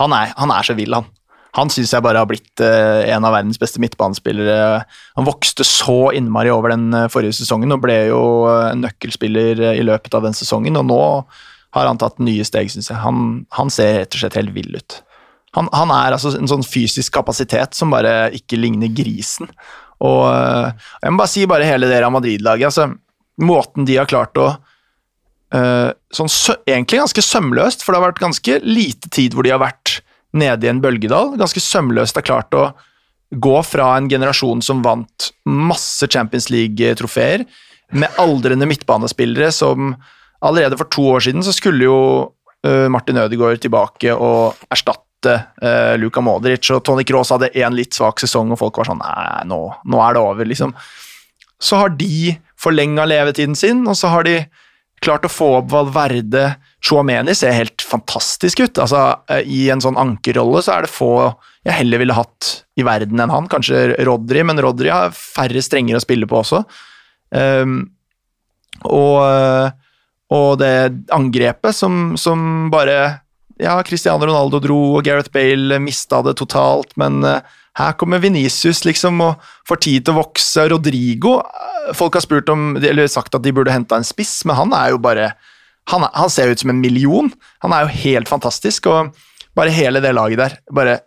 [0.00, 1.10] han er, han er så vill, han.
[1.58, 4.86] Han syns jeg bare har blitt uh, en av verdens beste midtbanespillere.
[5.20, 10.16] Han vokste så innmari over den forrige sesongen og ble jo en nøkkelspiller i løpet
[10.16, 11.02] av den sesongen, og nå
[11.76, 13.00] har han tatt nye steg, syns jeg.
[13.04, 15.02] Han, han ser rett og slett helt vill ut.
[15.56, 19.50] Han, han er altså en sånn fysisk kapasitet som bare ikke ligner grisen.
[20.02, 20.70] Og øh,
[21.02, 22.88] jeg må bare si bare hele det Real Madrid-laget, altså
[23.42, 28.22] måten de har klart å uh, sånn så, Egentlig ganske sømløst, for det har vært
[28.22, 30.00] ganske lite tid hvor de har vært
[30.36, 31.34] nede i en bølgedal.
[31.40, 32.70] Ganske sømløst har klart å
[33.32, 37.46] gå fra en generasjon som vant masse Champions League-trofeer,
[37.92, 39.94] med aldrende midtbanespillere som
[40.42, 41.98] Allerede for to år siden så skulle jo
[42.66, 47.94] uh, Martin Ødegaard tilbake og erstatte uh, Luka Modric, og Tony Cross hadde en litt
[47.96, 50.74] svak sesong, og folk var sånn Nei, nå, nå er det over, liksom.
[51.62, 54.40] Så har de forlenga levetiden sin, og så har de
[55.02, 56.52] klart å få opp Valverde
[56.82, 58.78] Chouameni ser helt fantastisk ut.
[58.82, 59.00] Altså,
[59.30, 61.12] eh, I en sånn ankerrolle så er det få
[61.62, 62.48] jeg heller ville hatt
[62.78, 63.46] i verden enn han.
[63.50, 66.64] Kanskje Rodri, men Rodri har færre strenger å spille på også.
[67.30, 67.84] Um,
[68.82, 69.22] og,
[70.34, 70.74] og det
[71.14, 73.22] angrepet som, som bare
[73.60, 77.42] Ja, Cristiano Ronaldo dro, og Gareth Bale mista det totalt, men eh,
[77.80, 80.66] her kommer Venicius liksom og får tid til å vokse.
[80.72, 84.58] Rodrigo eh, Folk har spurt om, eller sagt at de burde henta en spiss, men
[84.58, 85.32] han er jo bare
[85.90, 87.30] han, han ser ut som en million.
[87.64, 89.16] Han er jo helt fantastisk, og
[89.58, 91.00] bare hele det laget der bare,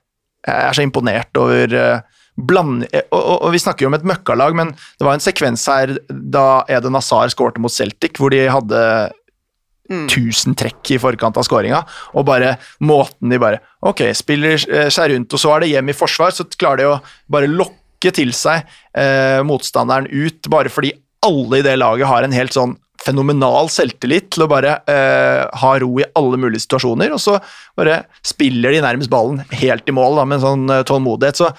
[0.45, 2.01] Jeg er så imponert over eh,
[2.37, 5.23] bland, eh, og, og, og Vi snakker jo om et møkkalag, men det var en
[5.23, 8.81] sekvens her da Eden Hazar skårte mot Celtic, hvor de hadde
[9.89, 11.83] 1000 trekk i forkant av skåringa,
[12.17, 15.91] og bare måten de bare Ok, spiller eh, seg rundt, og så er det hjem
[15.91, 18.63] i forsvar, så klarer de å bare lokke til seg
[18.97, 22.73] eh, motstanderen ut, bare fordi alle i det laget har en helt sånn
[23.05, 27.37] fenomenal selvtillit til å bare eh, ha ro i alle mulige situasjoner, og så
[27.77, 31.41] bare spiller de nærmest ballen helt i mål da, med en sånn eh, tålmodighet.
[31.41, 31.51] Så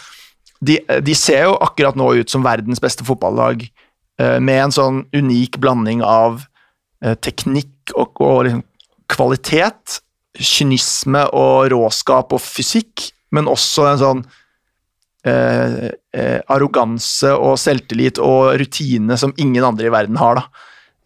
[0.67, 3.67] de, de ser jo akkurat nå ut som verdens beste fotballag,
[4.21, 6.43] eh, med en sånn unik blanding av
[7.05, 8.65] eh, teknikk og, og liksom
[9.13, 10.01] kvalitet,
[10.37, 14.23] kynisme og råskap og fysikk, men også en sånn
[15.27, 20.43] eh, eh, arroganse og selvtillit og rutine som ingen andre i verden har.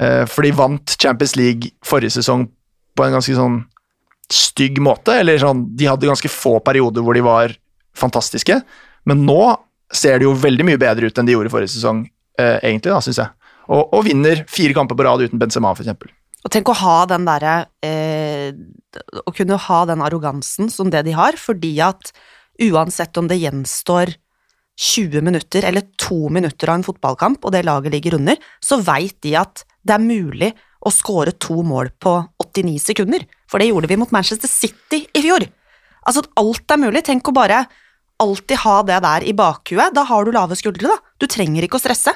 [0.01, 2.49] Eh, for de vant Champions League forrige sesong
[2.97, 3.63] på en ganske sånn
[4.31, 7.55] stygg måte, eller sånn, de hadde ganske få perioder hvor de var
[7.99, 8.61] fantastiske,
[9.11, 9.43] men nå
[9.91, 12.05] ser det jo veldig mye bedre ut enn de gjorde forrige sesong,
[12.39, 13.35] eh, egentlig, da, syns jeg.
[13.71, 16.13] Og, og vinner fire kamper på rad uten Benzema, eksempel.
[16.41, 18.55] Og tenk å ha den derre eh,
[19.21, 22.13] Å kunne ha den arrogansen som det de har, fordi at
[22.61, 24.15] uansett om det gjenstår
[24.81, 29.19] 20 minutter eller to minutter av en fotballkamp, og det laget ligger under, så veit
[29.25, 33.25] de at det er mulig å skåre to mål på 89 sekunder.
[33.49, 35.45] For det gjorde vi mot Manchester City i fjor.
[36.07, 37.05] Altså at alt er mulig.
[37.05, 37.65] Tenk å bare
[38.21, 39.95] alltid ha det der i bakhuet.
[39.97, 41.15] Da har du lave skuldre, da.
[41.21, 42.15] Du trenger ikke å stresse.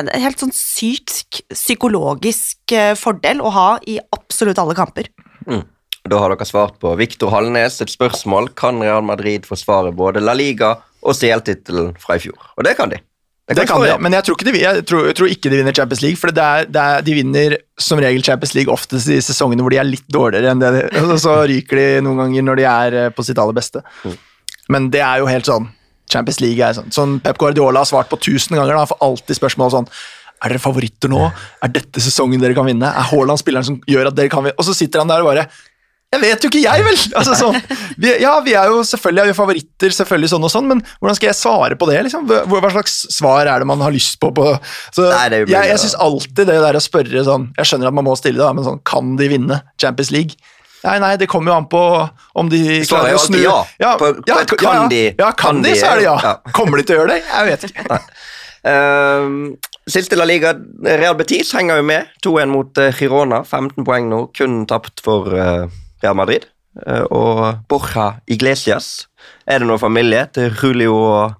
[0.00, 1.12] En helt sånn syk
[1.52, 5.10] psykologisk eh, fordel å ha i absolutt alle kamper.
[6.08, 8.50] Da har dere svart på Viktor Hallnes et spørsmål.
[8.58, 12.38] Kan Real Madrid forsvare både La Liga og CL-tittelen fra i fjor?
[12.56, 12.98] Og det kan de.
[13.52, 13.98] Det kan de de, ja.
[14.00, 16.18] men jeg tror, ikke de, jeg, tror, jeg tror ikke de vinner Champions League.
[16.18, 19.74] For det er, det er, de vinner som regel Champions League oftest i sesongene hvor
[19.74, 22.66] de er litt dårligere enn det de, og Så ryker de noen ganger når de
[22.72, 23.84] er eh, på sitt aller beste.
[24.72, 25.68] Men det er jo helt sånn
[26.10, 26.92] Champions League er sånn.
[26.94, 28.76] Sånn Pep Guardiola har svart på tusen ganger.
[28.78, 29.90] Han får alltid spørsmål sånn
[30.42, 31.26] Er dere favoritter nå?
[31.62, 32.88] Er dette sesongen dere kan vinne?
[32.88, 34.58] Er Haaland spilleren som gjør at dere kan vinne?
[34.58, 35.46] Og så sitter han der og bare
[36.12, 36.98] Jeg vet jo ikke, jeg, vel!
[37.20, 37.56] Altså, sånn,
[37.96, 41.16] vi, ja, vi er jo selvfølgelig er vi favoritter, selvfølgelig sånn og sånn, men hvordan
[41.16, 42.00] skal jeg svare på det?
[42.08, 42.26] liksom?
[42.28, 44.32] Hva, slags svar er det man har lyst på?
[44.36, 44.50] på
[44.92, 48.10] så, Nei, jeg jeg syns alltid det der å spørre sånn Jeg skjønner at man
[48.10, 50.51] må stille det, da, men sånn Kan de vinne Champions League?
[50.82, 51.82] Nei, nei, det kommer jo an på
[52.40, 53.92] om de er klarer å snu ja.
[54.00, 56.16] På- på et kan de- Ja, kan, kan de, så er det ja.
[56.22, 56.32] ja.
[56.56, 57.22] Kommer de til å gjøre det?
[57.28, 58.00] Jeg vet ikke.
[58.64, 59.56] Ehm,
[59.90, 60.52] Siste La Liga,
[60.84, 62.10] Real Betis henger jo med.
[62.24, 63.42] 2-1 mot eh, Girona.
[63.42, 65.66] 15 poeng nå, kun tapt for uh,
[66.02, 66.46] Real Madrid.
[66.86, 69.08] Uh, og Borja Iglesias.
[69.46, 71.34] Er det noen familie til Julio og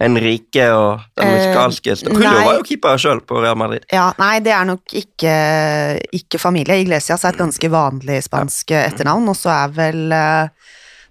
[0.00, 2.44] Enrique og den Eh, musikalske Julio nei.
[2.46, 3.84] var jo keeper sjøl på Real Madrid.
[3.92, 5.32] Ja, nei, det er nok ikke,
[6.14, 6.78] ikke familie.
[6.84, 10.68] Iglesias er et ganske vanlig spansk etternavn, og så er vel eh,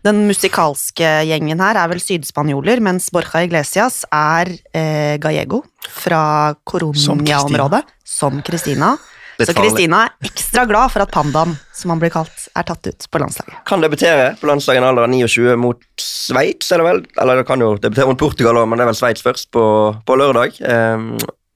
[0.07, 6.63] den musikalske gjengen her er vel sydspanjoler, mens Borja Iglesias er eh, gallego fra Som
[6.71, 8.95] Coronia-området, som Christina.
[9.37, 9.53] Så.
[9.53, 13.21] Kristina er ekstra glad for at pandaen, som han blir kalt, er tatt ut på
[13.21, 13.59] landslaget.
[13.69, 17.01] Kan debutere på landslaget i en alder av 29 mot Sveits, er det vel?
[17.21, 19.65] Eller det kan jo debutere mot Portugal òg, men det er vel Sveits først på,
[20.07, 20.57] på lørdag.
[20.65, 21.11] Um,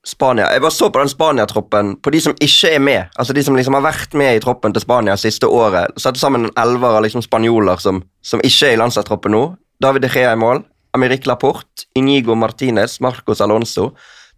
[0.05, 0.47] Spania.
[0.53, 3.11] Jeg bare så på den Spania-troppen, på de som ikke er med.
[3.21, 5.93] Altså de som liksom har vært med i troppen til Spania siste året.
[6.01, 9.43] Satte sammen en elver av liksom spanjoler som, som ikke er i landslagstroppen nå.
[9.81, 10.63] David De Gea i mål.
[10.97, 13.91] Amerik Laporte, Inigo Martinez, Marcos Alonso,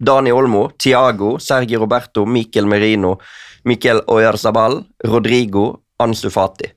[0.03, 3.17] Dani Olmo, Tiago, Sergi Roberto, Miquel Merino,
[3.63, 6.71] Miquel Oyarzabal, Rodrigo, Ansu Fati.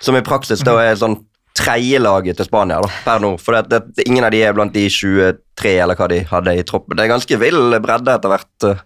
[0.00, 1.18] Som i praksis da er sånn
[1.60, 3.34] tredjelaget til Spania da, per nå.
[3.40, 6.66] For det, det, ingen av de er blant de 23 eller hva de hadde i
[6.66, 6.96] troppen.
[6.96, 8.84] Det er ganske vill bredde etter hvert eh,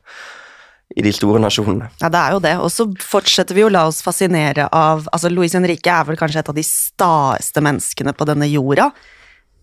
[0.96, 1.90] i de store nasjonene.
[2.02, 2.54] Ja, det er jo det.
[2.64, 6.42] Og så fortsetter vi å la oss fascinere av Altså, Luis Henrique er vel kanskje
[6.42, 8.90] et av de staeste menneskene på denne jorda.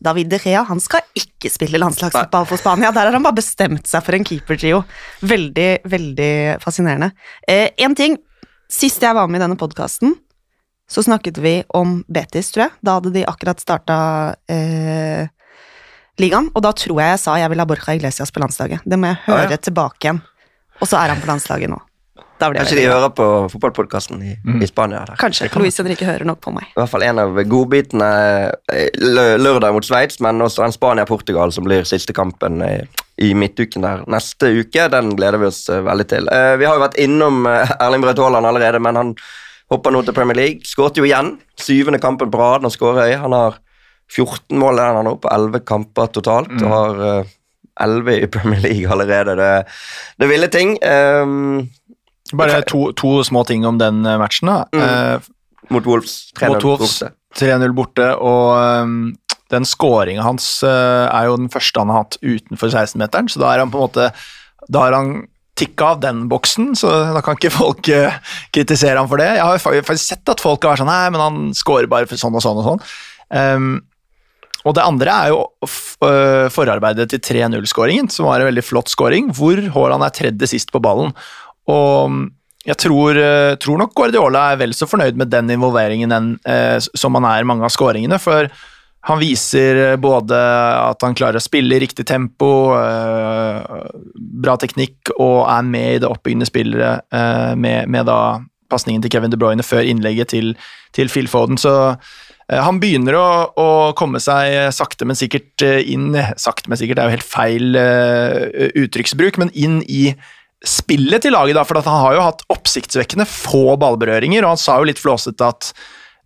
[0.01, 2.91] David De Gea han skal ikke spille landslagsfotball for Spania.
[2.95, 4.81] Der har han bare bestemt seg for en keepertrio.
[5.21, 6.33] Veldig, veldig
[6.63, 7.11] fascinerende.
[7.47, 8.17] Eh, en ting.
[8.71, 10.13] Sist jeg var med i denne podkasten,
[10.91, 12.75] så snakket vi om Betis, tror jeg.
[12.83, 13.97] Da hadde de akkurat starta
[14.47, 15.27] eh,
[16.19, 16.49] ligaen.
[16.55, 18.87] Og da tror jeg jeg sa jeg vil ha Borja Iglesias på landslaget.
[18.87, 19.63] Det må jeg høre høre ja.
[19.69, 20.21] tilbake igjen.
[20.81, 21.77] Og så er han på landslaget nå.
[22.41, 24.31] Da blir jeg Kanskje de hører på fotballpodkasten i,
[24.63, 25.03] i Spania.
[25.05, 25.19] Der.
[25.21, 25.47] Kanskje.
[25.61, 26.65] Luis Henrique hører nok på meg.
[26.73, 28.07] I hvert fall en av godbitene
[28.73, 32.71] eh, lø- lørdag mot Sveits, men også den Spania-Portugal som blir siste kampen i,
[33.21, 34.87] i midtuken der neste uke.
[34.93, 36.31] Den gleder vi oss eh, veldig til.
[36.33, 39.13] Eh, Vi har jo vært innom eh, Erling Braut Haaland allerede, men han
[39.71, 40.65] hopper nå til Premier League.
[40.67, 41.35] Skåret jo igjen.
[41.61, 42.65] Syvende kampen på rad.
[42.65, 43.19] Han skårer i.
[43.21, 43.61] Han har
[44.11, 47.29] 14 mål er han nå på 11 kamper totalt, og har eh,
[47.81, 49.37] 11 i Premier League allerede.
[49.39, 49.51] Det,
[50.19, 50.73] det er ville ting.
[50.83, 51.69] Um,
[52.37, 54.51] Bare to, to små ting om den eh, matchen.
[54.51, 54.65] da.
[54.75, 54.83] Mm.
[54.83, 55.31] Eh,
[55.71, 56.31] mot Wolves.
[56.37, 57.11] 3-0 borte.
[57.39, 58.95] 3-0 borte, og um,
[59.51, 63.53] den scoringa hans uh, er jo den første han har hatt utenfor 16-meteren, så da
[63.53, 64.09] er han på en måte
[64.71, 65.13] Da har han
[65.59, 68.17] tikka av den boksen, så da kan ikke folk uh,
[68.55, 69.29] kritisere ham for det.
[69.37, 72.19] Jeg har faktisk sett at folk har vært sånn Nei, men han scorer bare for
[72.19, 72.83] sånn og sånn og sånn.
[73.31, 73.71] Um,
[74.67, 75.39] og det andre er jo
[76.53, 80.81] forarbeidet til 3-0-skåringen, som var en veldig flott scoring, hvor Haaland er tredje sist på
[80.83, 81.15] ballen.
[81.69, 82.27] Og mm,
[82.65, 86.77] jeg tror, øh, tror nok Guardiola er vel så fornøyd med den involveringen enn, eh,
[86.79, 88.49] som han er i mange av skåringene, for
[89.09, 93.87] han viser øh, både at han klarer å spille i riktig tempo, eh,
[94.45, 98.21] bra teknikk, og er med i det oppbyggende spillet eh, med, med da
[98.71, 100.53] pasningen til Kevin De Bruyne før innlegget til,
[100.95, 101.57] til Phil Foden.
[101.57, 106.79] Så eh, han begynner å, å komme seg sakte, men sikkert eh, inn Sakte, men
[106.79, 110.11] sikkert er jo helt feil eh, uttrykksbruk, men inn i
[110.61, 114.77] spillet til laget, da, for han har jo hatt oppsiktsvekkende få ballberøringer, og han sa
[114.79, 115.71] jo litt flåsete at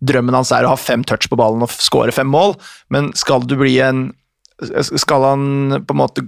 [0.04, 2.54] drømmen hans er å ha fem touch på ballen og skåre fem mål,
[2.92, 4.10] men skal du bli en
[4.80, 6.22] Skal han på en måte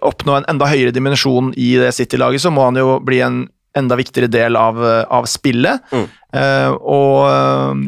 [0.00, 3.42] oppnå en enda høyere dimensjon i det City-laget, så må han jo bli en
[3.76, 4.78] enda viktigere del av,
[5.12, 5.82] av spillet.
[5.92, 6.06] Mm.
[6.32, 7.82] Uh, og,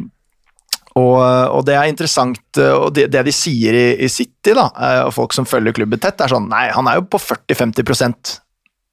[1.01, 1.17] og,
[1.57, 5.01] og det er interessant, eh, og det, det de sier i, i City, da, eh,
[5.07, 8.37] og folk som følger klubben tett, er sånn Nei, han er jo på 40-50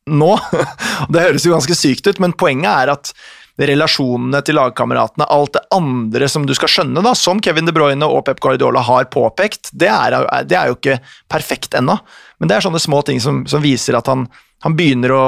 [0.10, 0.34] nå.
[1.14, 3.14] det høres jo ganske sykt ut, men poenget er at
[3.62, 8.08] relasjonene til lagkameratene, alt det andre som du skal skjønne, da, som Kevin De Bruyne
[8.10, 10.18] og Pep Guardiola har påpekt, det er,
[10.50, 10.98] det er jo ikke
[11.32, 12.00] perfekt ennå.
[12.42, 14.26] Men det er sånne små ting som, som viser at han,
[14.66, 15.26] han begynner å,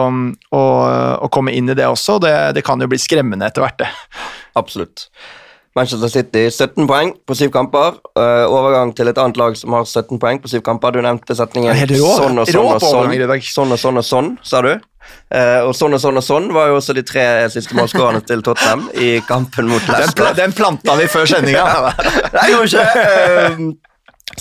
[0.58, 0.64] å,
[1.22, 3.78] å komme inn i det også, og det, det kan jo bli skremmende etter hvert,
[3.84, 3.92] det.
[4.58, 5.06] Absolutt.
[5.76, 7.98] Manchester City 17 poeng på syv kamper.
[8.16, 10.96] Uh, overgang til et annet lag som har 17 poeng på syv kamper.
[10.96, 13.42] Du nevnte setningen sånn og sånn og sånn.
[13.44, 14.72] Sånn og sånn og sånn, sa du.
[15.28, 18.40] Uh, og sånn og sånn og sånn var jo også de tre siste målskårene til
[18.46, 20.24] Tottenham i kampen mot Den, Leicester.
[20.24, 21.92] pla, den planta vi før sendinga.
[22.38, 23.12] Nei, gjorde ikke
[23.56, 23.68] Uh,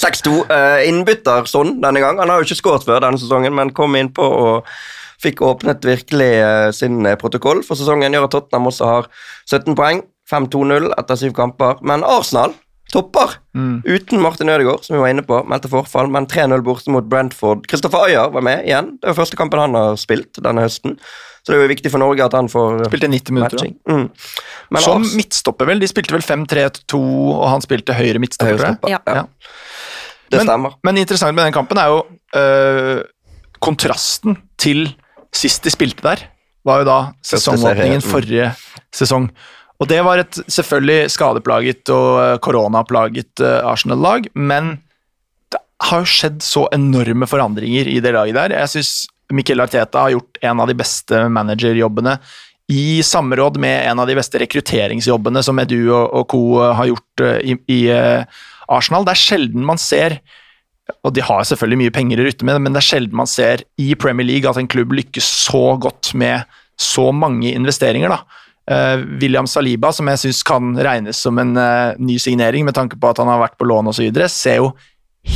[0.01, 0.39] 6-2.
[0.51, 2.18] Eh, innbytter sånn denne gang.
[2.18, 4.70] Han har jo ikke skåret før denne sesongen, men kom innpå og
[5.22, 6.32] fikk åpnet virkelig
[6.74, 8.14] sin protokoll for sesongen.
[8.16, 9.07] Gjør at Tottenham også har
[9.47, 10.03] 17 poeng.
[10.31, 11.81] 5-2-0 etter syv kamper.
[11.85, 12.55] Men Arsenal
[12.93, 13.39] topper
[13.85, 15.41] uten Martin Ødegaard, som vi var inne på.
[15.51, 17.64] Meldte forfall, men 3-0 borte mot Brentford.
[17.70, 18.95] Kristoffer Ayer var med igjen.
[19.03, 20.99] Det er første kampen han har spilt denne høsten.
[21.45, 23.72] Så det er jo viktig for Norge at han får Spilte 90 minutter.
[23.91, 24.07] Mm.
[24.81, 25.83] Som Ars- midtstopper, vel.
[25.83, 27.01] De spilte vel 5-3-2,
[27.35, 28.62] og han spilte høyre midtstopper.
[28.62, 29.01] høyre Ja.
[29.07, 29.27] ja.
[30.31, 30.79] Det Men- stemmer.
[30.83, 31.99] Men interessant med den kampen er jo
[32.41, 33.03] øh,
[33.61, 34.87] kontrasten til
[35.35, 36.22] sist de spilte der,
[36.64, 38.09] var jo da sesongåpningen mm.
[38.09, 38.55] forrige
[38.95, 39.29] sesong.
[39.83, 44.77] Og det var et selvfølgelig skadeplaget og øh, koronaplaget øh, Arsenal-lag, men
[45.51, 48.55] det har jo skjedd så enorme forandringer i det laget der.
[48.61, 48.93] Jeg syns
[49.35, 52.18] Mikkel Arteta har gjort en av de beste managerjobbene
[52.72, 56.41] i samråd med en av de beste rekrutteringsjobbene som Edu og, co.
[56.62, 59.05] har gjort i, i Arsenal.
[59.05, 60.20] Det er sjelden man ser
[61.05, 63.64] og de har selvfølgelig mye penger å rutte med, men det er sjelden man ser
[63.81, 66.45] i Premier League at en klubb lykkes så godt med
[66.81, 68.12] så mange investeringer.
[68.12, 68.44] da.
[68.71, 72.97] Eh, William Saliba, som jeg syns kan regnes som en eh, ny signering med tanke
[72.97, 74.73] på at han har vært på lån osv., ser jo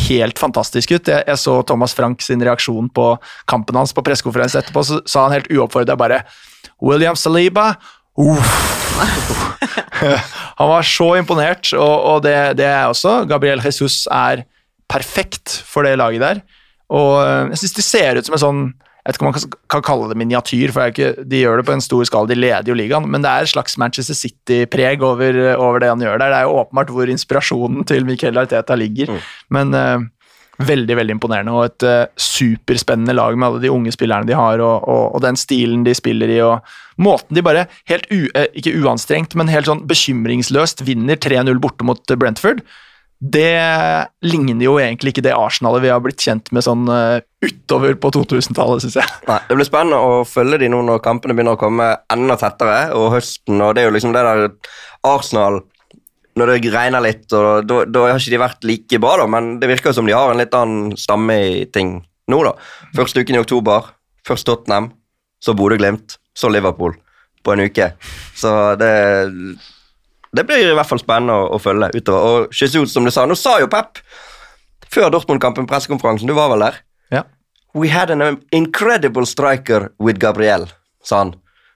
[0.09, 1.09] helt fantastisk ut.
[1.09, 3.11] Jeg, jeg så Thomas Frank sin reaksjon på
[3.49, 6.23] kampen hans på pressekonferanse etterpå, så sa han helt uoppfordra bare
[6.85, 7.75] William Saliba
[8.19, 8.57] uff.
[10.59, 13.21] Han var så imponert, og, og det, det er også.
[13.31, 14.45] Gabriel Jesus er
[14.91, 16.41] perfekt for det laget der.
[16.91, 18.63] Og øh, jeg syns de ser ut som en sånn
[19.09, 21.73] Jeg vet ikke om man kan, kalle det miniatyr, for ikke, de gjør det på
[21.73, 25.39] en stor skala, de leder jo ligaen, men det er et slags Manchester City-preg over,
[25.55, 26.29] over det han gjør der.
[26.29, 29.15] Det er jo åpenbart hvor inspirasjonen til Miquel Arteta ligger,
[29.57, 30.05] men uh,
[30.61, 34.61] veldig, veldig imponerende, og et uh, superspennende lag med alle de unge spillerne de har,
[34.61, 38.51] og, og, og den stilen de spiller i, og måten de bare helt u, eh,
[38.61, 42.61] ikke uanstrengt, men helt sånn bekymringsløst vinner 3-0 borte mot Brentford.
[43.19, 43.51] Det
[44.23, 48.13] ligner jo egentlig ikke det Arsenalet vi har blitt kjent med sånn eh, utover på
[48.15, 49.15] 2000-tallet, syns jeg.
[49.27, 52.93] Nei, Det blir spennende å følge de nå når kampene begynner å komme enda tettere,
[52.95, 54.45] og høsten, og det er jo liksom det der
[55.09, 55.65] Arsenal
[56.39, 59.73] Når det regner litt, og da, har ikke de vært like bra, da, men det
[59.73, 61.97] virker som de har en litt annen stamme i ting
[62.31, 62.53] nå, da.
[62.95, 63.91] Første uken i oktober,
[64.29, 64.93] først Tottenham,
[65.43, 66.95] så Bodø-Glimt, så Liverpool
[67.43, 67.91] på en uke.
[68.39, 68.93] Så det
[70.37, 72.25] det blir i hvert fall spennende å, å følge utover.
[72.49, 74.03] Og Jesus, som du sa, nå sa jo Pep
[74.93, 76.79] før Dortmund-kampen, pressekonferansen, du var vel der?
[77.13, 77.25] Ja.
[77.77, 80.69] We had an incredible striker with Gabriel,
[81.05, 81.35] sa han.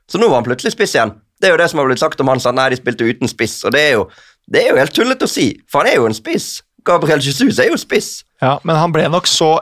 [0.08, 1.14] Så nå var han plutselig spiss igjen.
[1.40, 3.30] Det er jo det som har blitt sagt om han, sa nei, de spilte uten
[3.30, 3.58] spiss.
[3.66, 4.06] Og det er jo,
[4.52, 6.54] det er jo helt tullete å si, for han er jo en spiss.
[6.86, 8.22] Gabriel Jesus er jo spiss.
[8.42, 9.52] Ja, men han ble nok så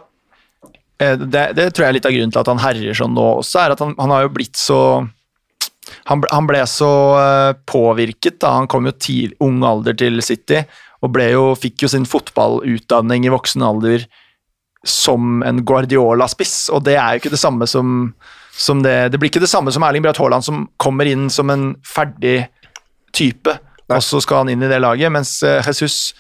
[1.01, 3.27] eh, det, det tror jeg er litt av grunnen til at han herjer sånn nå
[3.41, 4.81] også, er at han, han har jo blitt så
[6.11, 10.65] Han han ble så eh, påvirket da han kom jo til ung alder til City,
[11.01, 14.05] og jo, fikk jo sin fotballutdanning i voksen alder
[14.85, 18.13] som en Guardiola-spiss, og det er jo ikke det samme som,
[18.53, 21.53] som det, det blir ikke det samme som Erling Braut Haaland, som kommer inn som
[21.53, 22.47] en ferdig
[23.17, 23.57] type,
[23.91, 26.15] og så skal han inn i det laget, mens eh, Jesus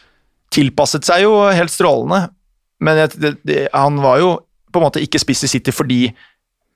[0.52, 2.28] tilpasset seg jo helt strålende,
[2.80, 4.30] men det, det, han var jo
[4.70, 6.04] på en måte ikke spiss i City fordi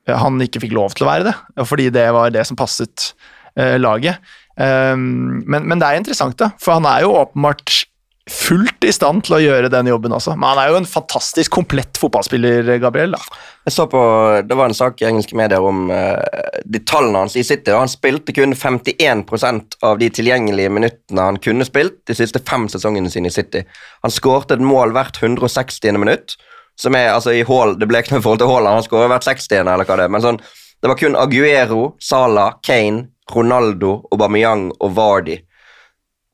[0.09, 1.35] han ikke fikk lov til å være det,
[1.69, 3.13] fordi det var det som passet
[3.57, 4.21] eh, laget.
[4.55, 7.85] Um, men, men det er interessant, da, for han er jo åpenbart
[8.31, 10.33] fullt i stand til å gjøre den jobben også.
[10.39, 13.13] Men han er jo en fantastisk komplett fotballspiller, Gabriel.
[13.13, 13.41] da.
[13.67, 14.01] Jeg så på,
[14.49, 16.17] Det var en sak i engelske medier om uh,
[16.65, 17.73] de tallene hans i City.
[17.73, 22.69] og Han spilte kun 51% av de tilgjengelige minuttene han kunne spilt de siste fem
[22.73, 23.65] sesongene sine i City.
[24.03, 25.93] Han skårte et mål hvert 160.
[26.01, 26.39] minutt,
[26.81, 29.11] som er altså i Hall, Det ble ikke noe i forhold til Haaland, han skårer
[29.13, 29.61] hvert 60.
[29.63, 30.41] eller hva det er, men sånn,
[30.83, 35.39] det var kun Aguero, Salah, Kane, Ronaldo, Aubameyang og Vardy.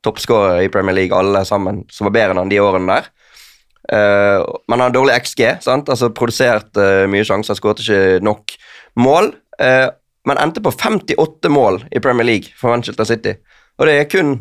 [0.03, 3.07] Toppskårere i Premier League, alle sammen, som var bedre enn de årene der.
[3.91, 5.89] Uh, men han har dårlig XG, sant?
[5.89, 8.55] altså produserte mye sjanser, skåret ikke nok
[8.99, 9.31] mål.
[9.61, 9.87] Uh,
[10.27, 13.37] men endte på 58 mål i Premier League for Manchester City.
[13.79, 14.35] Og det er kun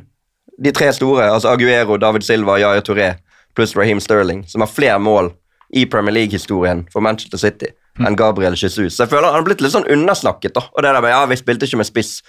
[0.60, 3.14] de tre store, altså Aguero, David Silva, Yaya Touré
[3.56, 5.32] pluss Raheem Sterling, som har flere mål
[5.76, 8.96] i Premier League-historien for Manchester City enn Gabriel Jesus.
[8.96, 10.54] Så jeg føler han har blitt litt sånn undersnakket.
[10.56, 12.20] da, og det der med, ja, vi spilte ikke med spiss.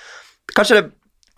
[0.55, 0.85] Kanskje det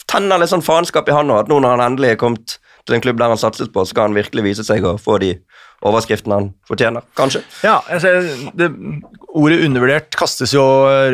[0.10, 2.97] tenner litt sånn faenskap i han nå, at nå når han endelig er kommet til
[2.97, 5.36] en klubb der han satset på, skal han virkelig vise seg å få de
[5.84, 7.44] overskriftene han fortjener, kanskje.
[7.66, 8.24] Ja, ser,
[8.58, 8.70] det,
[9.34, 10.62] Ordet undervurdert kastes jo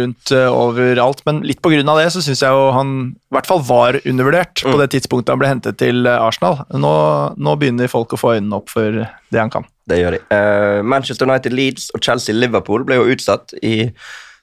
[0.01, 3.61] rundt uh, overalt, men litt av det så syns jeg jo han i hvert fall
[3.63, 6.65] var undervurdert på det tidspunktet han ble hentet til eh, Arsenal.
[6.75, 6.91] Nå,
[7.39, 9.67] nå begynner folk å få øynene opp for det han kan.
[9.87, 10.21] Det gjør de.
[10.33, 13.93] Uh, Manchester United Leeds og Chelsea Liverpool ble jo utsatt i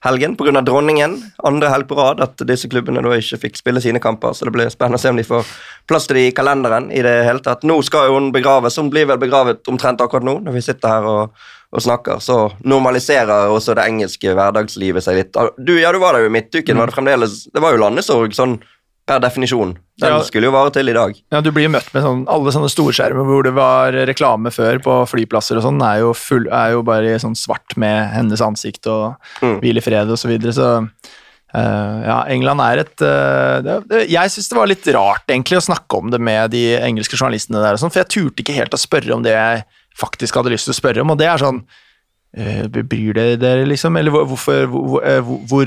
[0.05, 0.61] helgen pga.
[0.61, 1.17] dronningen.
[1.43, 4.53] Andre helg på rad at disse klubbene da ikke fikk spille sine kamper, så det
[4.55, 5.45] blir spennende å se om de får
[5.87, 7.63] plass til det i kalenderen i det hele tatt.
[7.67, 10.89] Nå skal jo hun begraves, hun blir vel begravet omtrent akkurat nå, når vi sitter
[10.97, 11.35] her og,
[11.73, 12.21] og snakker.
[12.23, 15.37] Så normaliserer også det engelske hverdagslivet seg litt.
[15.37, 17.81] Ah, Du, ja, du var der jo i midtuken, var det fremdeles Det var jo
[17.85, 18.59] landesorg sånn
[19.07, 19.75] per definisjon.
[20.01, 20.21] Den Ja.
[20.27, 21.13] skulle jo vare til i dag.
[21.31, 24.81] Ja, du blir jo møtt med sånn, alle sånne storskjermer hvor det var reklame før
[24.83, 28.85] på flyplasser og sånn, er, jo full- er jo bare sånn svart med hennes ansikt
[28.91, 29.61] og Mm.
[29.61, 30.67] hvil i fred og så videre, så
[31.55, 35.57] uh, ja, England er et uh, det, det, Jeg syns det var litt rart egentlig
[35.57, 38.57] å snakke om det med de engelske journalistene der og sånn, for jeg turte ikke
[38.59, 39.63] helt å spørre om det jeg
[39.97, 41.63] faktisk hadde lyst til å spørre om, og det er sånn
[42.37, 43.95] uh, Bryr dere dere, liksom?
[43.97, 45.65] Eller hvorfor hvor, hvor, hvor,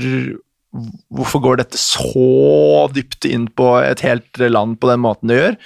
[1.11, 5.57] hvorfor går dette så dypt inn på et helt land på den måten det gjør?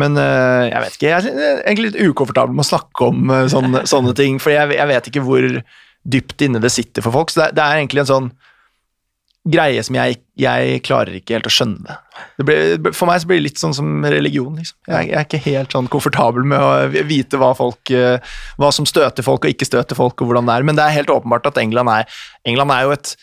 [0.00, 3.48] Men eh, jeg vet ikke, jeg er egentlig litt ukomfortabel med å snakke om eh,
[3.52, 5.48] sånne, sånne ting, for jeg, jeg vet ikke hvor
[6.10, 7.32] dypt inne det sitter for folk.
[7.32, 8.30] Så det, det er egentlig en sånn
[9.50, 11.94] greie som jeg, jeg klarer ikke helt å skjønne det.
[12.36, 14.76] det blir, for meg så blir det litt sånn som religion, liksom.
[14.84, 18.20] Jeg, jeg er ikke helt sånn komfortabel med å vite hva folk eh,
[18.60, 20.68] hva som støter folk og ikke støter folk, og hvordan det er.
[20.68, 23.14] Men det er helt åpenbart at England er, England er jo et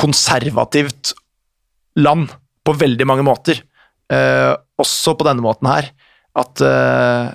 [0.00, 1.14] konservativt
[2.00, 2.32] land
[2.64, 3.60] på veldig mange måter.
[4.12, 5.90] Uh, også på denne måten her.
[6.38, 7.32] At uh,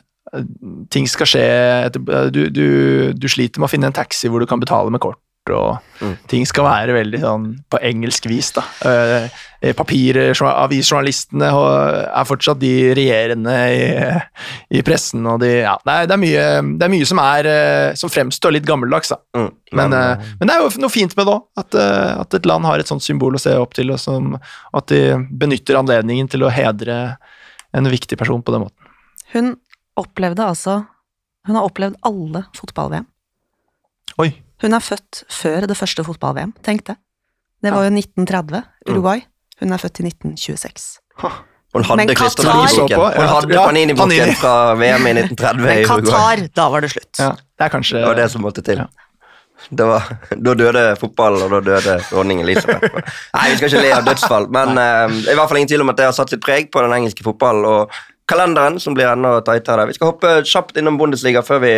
[0.93, 1.45] ting skal skje
[1.87, 2.67] etter, du, du,
[3.15, 5.21] du sliter med å finne en taxi hvor du kan betale med kort,
[5.55, 6.13] og Mm.
[6.31, 8.61] ting skal være veldig sånn på engelsk vis, da.
[8.79, 9.27] Uh,
[9.75, 13.81] Papiravisjournalistene er fortsatt de regjerende i,
[14.79, 16.45] i pressen, og de Ja, det er, det er, mye,
[16.79, 19.19] det er mye som er eh, Som fremstår litt gammeldags, da.
[19.35, 19.49] Mm.
[19.75, 22.47] Men, eh, men det er jo noe fint med det òg, at, eh, at et
[22.47, 24.37] land har et sånt symbol å se opp til, og som,
[24.73, 25.01] at de
[25.43, 27.17] benytter anledningen til å hedre
[27.75, 28.93] en viktig person på den måten.
[29.35, 29.57] Hun
[29.99, 30.85] opplevde altså
[31.47, 33.05] Hun har opplevd alle fotball-VM.
[34.19, 34.31] Oi.
[34.61, 36.97] Hun er født før det første fotball-VM, tenk det.
[37.63, 39.23] Det var jo 1930, Uruguay.
[39.59, 40.89] Hun er født i 1926.
[41.73, 42.15] Hun hadde Men.
[42.15, 42.53] Qatar-.
[42.55, 46.07] Hun hadde Ja, Panini-boken fra VM i 1930 Men i Uruguay.
[46.07, 47.19] Qatar, da var det slutt.
[47.19, 48.83] Ja, det er kanskje Det var det som måtte til.
[48.83, 48.87] Ja.
[49.69, 50.05] Det var,
[50.47, 52.95] da døde fotballen, og da døde dronning Elisabeth.
[53.35, 55.91] Nei, vi skal ikke le av dødsfall, men uh, i hvert fall ingen tvil om
[55.91, 57.67] at det har satt sitt preg på den engelske fotballen.
[57.67, 57.99] og
[58.29, 59.87] kalenderen, som blir enda tightere.
[59.89, 61.73] Vi skal hoppe kjapt innom Bundesliga før vi,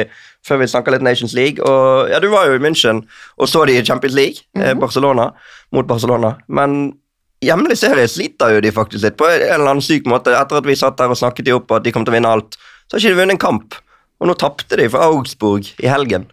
[0.47, 1.63] før vi snakker litt Nations League.
[1.63, 3.03] Og ja, Du var jo i München
[3.37, 5.31] og så de i Champions League, eh, Barcelona,
[5.71, 6.35] mot Barcelona.
[6.47, 6.93] Men
[7.41, 10.35] hjemlig serie sliter jo de faktisk litt, på en eller annen syk måte.
[10.37, 12.19] Etter at vi satt der og snakket de opp og at de kom til å
[12.19, 13.79] vinne alt, så har ikke de vunnet en kamp.
[14.21, 16.27] Og nå tapte de for Augsburg i helgen.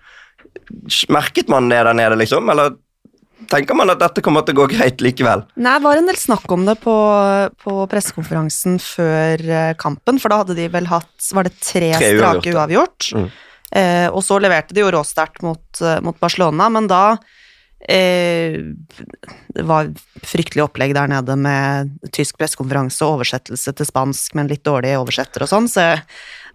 [1.08, 2.50] Merket man det der nede, liksom?
[2.52, 2.76] Eller
[3.46, 5.44] tenker man at dette kommer til å gå greit likevel?
[5.60, 6.94] Nei, det var en del snakk om det på,
[7.62, 12.14] på pressekonferansen før eh, kampen, for da hadde de vel hatt Var det tre, Tre
[12.16, 13.12] strake uavgjort?
[13.14, 13.28] Mm.
[13.78, 17.18] Eh, og så leverte de jo råsterkt mot, eh, mot Barcelona, men da
[17.84, 18.56] eh,
[19.52, 19.90] Det var
[20.24, 24.96] fryktelig opplegg der nede med tysk pressekonferanse og oversettelse til spansk med en litt dårlig
[24.98, 25.90] oversetter og sånn, så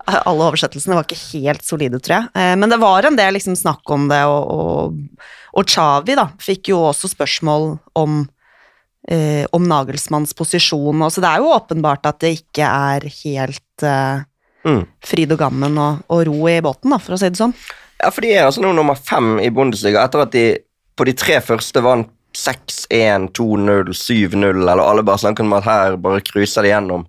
[0.05, 2.31] alle oversettelsene var ikke helt solide, tror jeg.
[2.35, 6.27] Eh, men det var en del liksom, snakk om det, og, og, og Chavi da,
[6.43, 8.21] fikk jo også spørsmål om
[9.09, 13.87] eh, om Nagelsmanns posisjon, og så det er jo åpenbart at det ikke er helt
[13.87, 14.23] eh,
[14.63, 14.85] Mm.
[15.03, 17.51] fryd og gammen og, og ro i båten, da, for å si det sånn.
[17.99, 20.43] Ja, for de er altså nå nummer fem i Bundesliga etter at de
[20.95, 25.97] på de tre første vant 6-1, 2-0, 7-0, eller alle bare snakker om at her
[25.99, 27.03] bare cruiser de gjennom.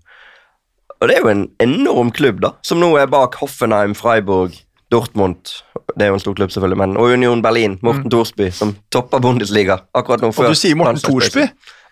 [1.04, 4.54] Og det er jo en enorm klubb, da, som nå er bak Hoffenheim, Freiburg,
[4.92, 5.50] Dortmund
[5.98, 9.20] Det er jo en stor klubb, selvfølgelig, men og Union Berlin, Morten Thorsby, som topper
[9.20, 10.30] Bundesliga akkurat nå.
[10.32, 10.48] før.
[10.48, 11.44] Og du sier Morten Thorsby,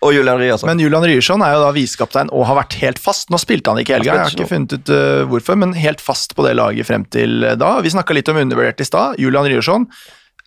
[0.03, 0.67] Og Julian Ryerson.
[0.67, 3.29] men Julian Ryerson er jo da visekaptein og har vært helt fast.
[3.31, 6.01] Nå spilte han ikke i helga, jeg har ikke funnet ut uh, hvorfor, men helt
[6.03, 7.75] fast på det laget frem til uh, da.
[7.85, 9.21] Vi snakka litt om undervurdert i stad.
[9.21, 9.87] Julian Ryerson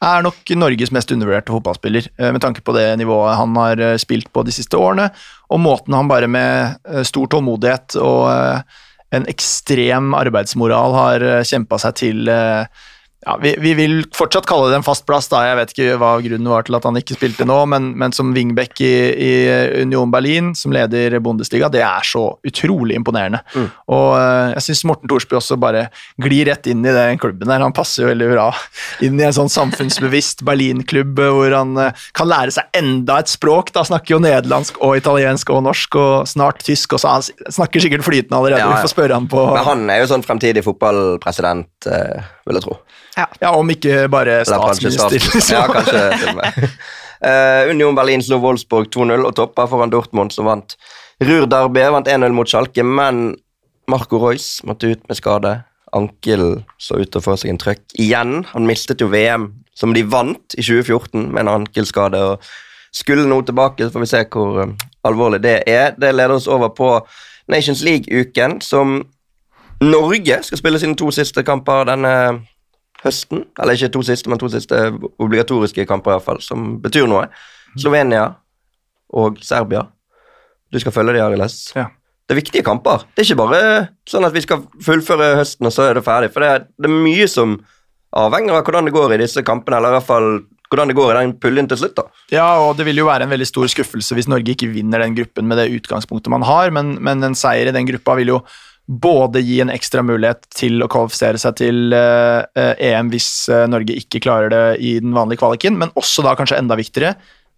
[0.04, 3.94] er nok Norges mest undervurderte fotballspiller, uh, med tanke på det nivået han har uh,
[4.00, 5.08] spilt på de siste årene,
[5.48, 8.26] og måten han bare med uh, stor tålmodighet og
[9.14, 12.28] en ekstrem arbeidsmoral har kjempa seg til
[13.26, 15.26] ja, vi, vi vil fortsatt kalle det en fast plass.
[15.26, 18.12] da, Jeg vet ikke hva grunnen var til at han ikke spilte nå, men, men
[18.14, 19.32] som wingback i, i
[19.82, 23.40] Union Berlin, som leder Bundesliga, det er så utrolig imponerende.
[23.56, 23.66] Mm.
[23.96, 25.88] Og eh, jeg syns Morten Thorsby også bare
[26.22, 27.64] glir rett inn i den klubben der.
[27.66, 28.46] Han passer jo veldig bra
[29.02, 33.32] inn i en sånn samfunnsbevisst Berlin-klubb eh, hvor han eh, kan lære seg enda et
[33.32, 33.74] språk.
[33.74, 37.82] Da snakker jo nederlandsk og italiensk og norsk og snart tysk, og så han snakker
[37.82, 38.62] sikkert flytende allerede.
[38.62, 38.78] Ja, ja.
[38.78, 42.78] Vi får spørre han på Men han er jo sånn fremtidig fotballpresident, vil jeg tro.
[43.16, 45.54] Ja, om ikke bare statsminister.
[45.54, 46.70] Ja, kanskje.
[47.20, 50.74] Eh, Union Berlin slo Wolfsburg 2-0 og toppa foran Dortmund, som vant
[51.24, 51.86] Ruhr-derby.
[51.94, 53.30] Vant 1-0 mot Schalke, men
[53.88, 55.54] Marco Reus måtte ut med skade.
[55.96, 58.42] Ankelen så ut til å få seg en trøkk igjen.
[58.52, 62.20] Han mistet jo VM, som de vant i 2014, med en ankelskade.
[62.20, 64.74] og Skulle nå tilbake, så får vi se hvor eh,
[65.08, 65.94] alvorlig det er.
[65.96, 66.98] Det leder oss over på
[67.48, 69.00] Nations League-uken, som
[69.80, 72.12] Norge skal spille sine to siste kamper denne
[73.06, 73.44] høsten.
[73.60, 74.80] Eller ikke to siste, men to siste
[75.22, 77.26] obligatoriske kamper, i hvert fall, som betyr noe.
[77.76, 78.26] Slovenia
[79.14, 79.86] og Serbia.
[80.72, 81.72] du skal følge de Ariles.
[81.76, 81.86] Ja.
[82.26, 83.04] Det er viktige kamper.
[83.14, 83.60] Det er ikke bare
[84.10, 86.32] sånn at vi skal fullføre høsten, og så er det ferdig.
[86.34, 87.60] For det er, det er mye som
[88.16, 90.30] avhenger av hvordan det går i disse kampene, eller i hvert fall
[90.66, 91.94] hvordan det går i den puljen til slutt.
[92.00, 92.06] da.
[92.34, 95.14] Ja, og det vil jo være en veldig stor skuffelse hvis Norge ikke vinner den
[95.14, 98.40] gruppen med det utgangspunktet man har, men, men en seier i den gruppa vil jo
[98.86, 103.66] både gi en ekstra mulighet til å kvalifisere seg til eh, eh, EM hvis eh,
[103.70, 107.16] Norge ikke klarer det i den vanlige kvaliken, men også da kanskje enda viktigere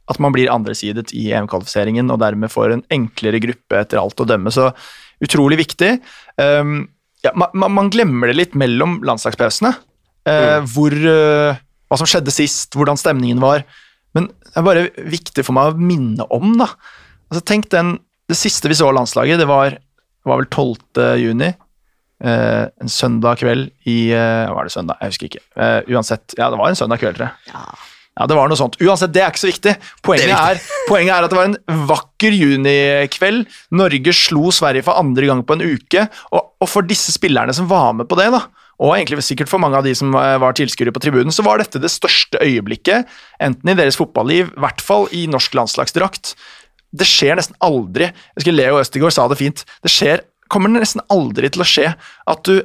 [0.09, 4.27] at man blir andresidet i EM-kvalifiseringen og dermed får en enklere gruppe etter alt å
[4.29, 4.49] dømme.
[4.55, 4.71] Så
[5.21, 5.99] utrolig viktig.
[6.41, 6.87] Um,
[7.21, 9.75] ja, man, man glemmer det litt mellom landslagspausene.
[10.29, 13.67] Uh, hvor, uh, hva som skjedde sist, hvordan stemningen var.
[14.17, 16.71] Men det er bare viktig for meg å minne om, da.
[17.29, 17.99] Altså, tenk den,
[18.29, 19.77] Det siste vi så av landslaget, det var,
[20.29, 21.07] det var vel 12.
[21.25, 21.55] juni.
[22.19, 24.99] Uh, en søndag kveld i uh, Var det søndag?
[25.01, 25.45] Jeg husker ikke.
[25.55, 26.35] Uh, uansett.
[26.37, 27.55] Ja, det var en søndag kveld, tror jeg.
[27.55, 27.63] Ja.
[28.19, 28.75] Ja, det var noe sånt.
[28.83, 29.73] Uansett, det er ikke så viktig.
[30.03, 33.45] Poenget, er, er er, poenget er at det var en vakker junikveld.
[33.79, 36.03] Norge slo Sverige for andre gang på en uke.
[36.35, 38.43] Og, og for disse spillerne som var med på det, da,
[38.83, 41.79] og egentlig sikkert for mange av de som var tilskuere på tribunen, så var dette
[41.83, 43.07] det største øyeblikket,
[43.43, 46.35] enten i deres fotballiv, i hvert fall i norsk landslagsdrakt.
[46.95, 48.09] Det skjer nesten aldri.
[48.09, 49.65] Jeg husker Leo Østegård sa det fint.
[49.85, 52.63] Det skjer, kommer nesten aldri til å skje at du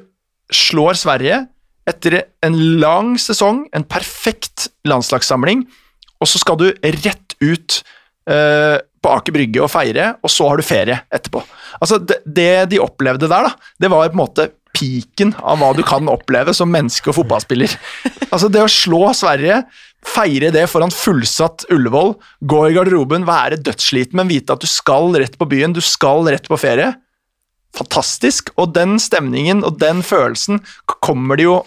[0.53, 1.43] slår Sverige
[1.89, 5.65] etter en lang sesong, en perfekt landslagssamling,
[6.23, 7.81] og så skal du rett ut
[8.31, 11.43] eh, på Aker Brygge og feire, og så har du ferie etterpå.
[11.81, 15.73] Altså, det, det de opplevde der, da, det var på en måte piken av hva
[15.77, 17.75] du kan oppleve som menneske og fotballspiller.
[18.29, 19.59] Altså, det å slå Sverige,
[20.07, 25.13] feire det foran fullsatt Ullevål, gå i garderoben, være dødssliten, men vite at du skal
[25.15, 26.93] rett på byen, du skal rett på ferie
[27.77, 28.51] fantastisk.
[28.59, 30.61] Og den stemningen og den følelsen
[31.03, 31.57] kommer de jo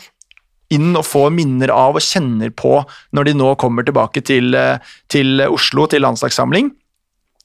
[0.72, 2.80] inn og får minner av og kjenner på
[3.14, 6.72] når de nå kommer tilbake til, eh, til Oslo, til landslagssamling.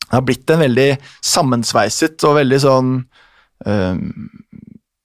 [0.07, 2.95] Det har blitt en veldig sammensveiset og veldig sånn
[3.65, 3.95] eh,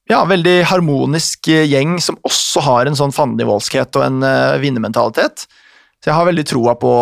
[0.07, 5.49] Ja, veldig harmonisk eh, gjeng som også har en sånn fandenivoldskhet og en uh, vinnermentalitet.
[6.03, 6.92] Så jeg har veldig troa på,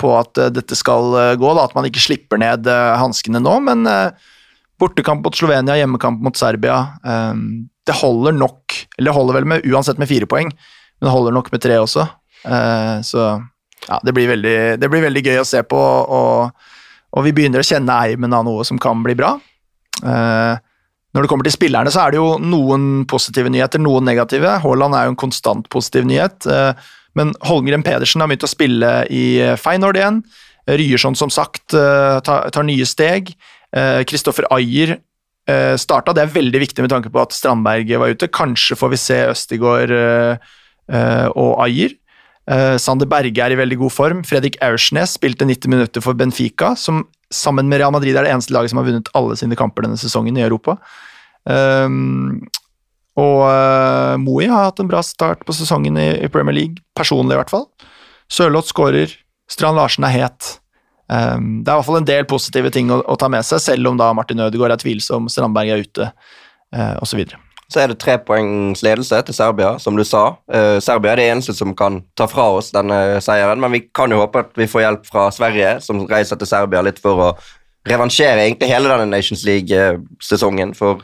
[0.00, 3.42] på at eh, dette skal eh, gå, da, at man ikke slipper ned uh, hanskene
[3.44, 3.54] nå.
[3.66, 4.34] Men eh,
[4.78, 6.76] Bortekamp mot Slovenia, hjemmekamp mot Serbia.
[7.02, 11.34] det holder nok, eller det holder vel med, uansett med fire poeng, men det holder
[11.34, 12.04] nok med tre også.
[12.44, 13.24] Eh, så
[13.88, 16.70] ja, det blir, veldig, det blir veldig gøy å se på, og,
[17.10, 19.34] og vi begynner å kjenne eimen av noe som kan bli bra.
[20.02, 20.54] Eh,
[21.16, 24.58] når det kommer til spillerne, så er det jo noen positive nyheter, noen negative.
[24.62, 28.92] Haaland er jo en konstant positiv nyhet, eh, men Holmgren Pedersen har begynt å spille
[29.10, 29.24] i
[29.60, 30.22] Feyenoord igjen.
[30.68, 33.32] Ryerson, som sagt, eh, tar, nye steg.
[34.08, 36.14] Kristoffer Ayer uh, starta.
[36.16, 38.30] Det er veldig viktig med tanke på at Strandberg var ute.
[38.32, 40.52] Kanskje får vi se Østigård eh,
[40.92, 41.92] eh, og Ayer.
[42.48, 44.22] Eh, Sander Berge er i veldig god form.
[44.24, 47.04] Fredrik Aursnes spilte 90 minutter for Benfica, som
[47.34, 50.00] sammen med Real Madrid er det eneste laget som har vunnet alle sine kamper denne
[50.00, 50.78] sesongen i Europa.
[51.44, 52.40] Um,
[53.18, 57.34] og uh, Moi har hatt en bra start på sesongen i, i Premier League, personlig
[57.34, 57.66] i hvert fall.
[58.30, 59.14] Sørloth skårer,
[59.50, 60.54] Strand Larsen er het.
[61.08, 63.62] Um, det er i hvert fall en del positive ting å, å ta med seg,
[63.64, 66.10] selv om da Martin Ødegaard er tvilsom, Strandberg er ute,
[66.76, 67.24] uh, osv.
[67.68, 70.38] Så er det trepoengs ledelse til Serbia, som du sa.
[70.52, 74.12] Uh, Serbia er det eneste som kan ta fra oss denne seieren, men vi kan
[74.12, 77.30] jo håpe at vi får hjelp fra Sverige, som reiser til Serbia litt for å
[77.88, 81.00] revansjere egentlig hele denne Nations League-sesongen for,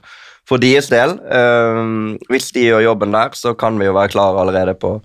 [0.49, 1.17] for deres del.
[1.25, 1.83] Eh,
[2.33, 4.99] hvis de gjør jobben der, så kan vi jo være klare allerede på,